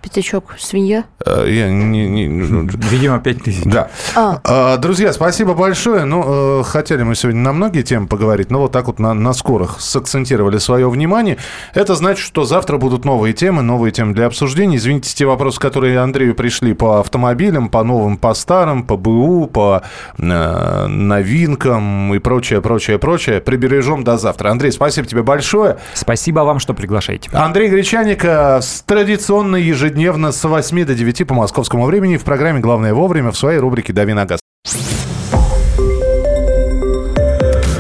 Пятачок, 0.02 0.56
свинья? 0.58 1.04
Э, 1.26 1.46
Я 1.48 1.70
не- 1.70 2.08
не- 2.08 2.70
Видимо, 2.90 3.20
5 3.20 3.44
тысяч. 3.44 3.64
Да. 3.66 3.90
А. 4.16 4.40
А, 4.44 4.78
Друзья, 4.78 5.12
спасибо 5.14 5.54
большое. 5.54 6.06
Ну, 6.06 6.62
э, 6.62 6.64
хотели 6.64 7.04
мы 7.04 7.16
сегодня 7.16 7.42
на 7.42 7.52
многие 7.54 7.82
темы 7.84 8.08
поговорить, 8.08 8.50
но 8.50 8.62
вот 8.62 8.72
так 8.72 8.88
вот 8.88 9.00
на, 9.00 9.14
на 9.14 9.34
скорых 9.34 9.82
сакцентировали 9.82 10.58
свое 10.58 10.90
внимание. 10.90 11.38
Это 11.74 11.96
значит, 11.96 12.24
что 12.26 12.46
завтра 12.46 12.78
будут 12.78 13.04
новые 13.04 13.34
темы, 13.34 13.62
новые 13.62 13.92
темы 13.92 14.14
для 14.14 14.28
обсуждения. 14.28 14.78
Извините, 14.78 15.14
те 15.14 15.26
вопросы, 15.26 15.60
которые 15.60 16.00
Андрею 16.00 16.34
пришли 16.34 16.74
по 16.74 17.00
автомобилям, 17.02 17.68
по 17.70 17.84
новым, 17.84 18.18
по 18.18 18.34
старым, 18.34 18.84
по 18.84 18.96
БУ, 18.96 19.48
по 19.48 19.82
э, 20.18 20.88
новинкам 20.88 22.14
и 22.14 22.20
прочее, 22.20 22.62
прочее, 22.62 22.98
прочее, 23.00 23.42
прибережем 23.42 24.04
до 24.04 24.18
завтра. 24.18 24.50
Андрей, 24.50 24.72
спасибо 24.72 25.08
тебе 25.08 25.24
большое. 25.24 25.78
Спасибо 25.94 26.42
вам, 26.42 26.60
что 26.60 26.74
приглашаете. 26.74 27.30
Андрей 27.34 27.70
Гречаник 27.70 28.24
э, 28.24 28.62
с- 28.62 28.84
традиционно 28.86 29.58
ежедневно 29.90 30.32
с 30.32 30.44
8 30.44 30.86
до 30.86 30.94
9 30.94 31.28
по 31.28 31.34
московскому 31.34 31.86
времени 31.86 32.18
в 32.18 32.24
программе 32.24 32.60
«Главное 32.60 32.94
вовремя» 32.94 33.32
в 33.32 33.38
своей 33.38 33.58
рубрике 33.58 33.92
«Дави 33.92 34.14
на 34.14 34.26
газ». 34.26 34.40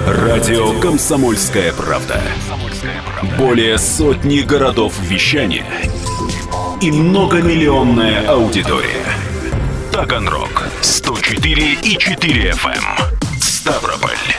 Радио 0.07 0.79
«Комсомольская 0.79 1.71
правда». 1.71 2.19
Более 3.37 3.77
сотни 3.77 4.39
городов 4.39 4.93
вещания 5.01 5.65
и 6.81 6.91
многомиллионная 6.91 8.27
аудитория. 8.27 9.05
Таганрог 9.91 10.67
104 10.81 11.73
и 11.83 11.95
4 11.95 12.51
FM. 12.51 13.39
Ставрополь 13.39 14.38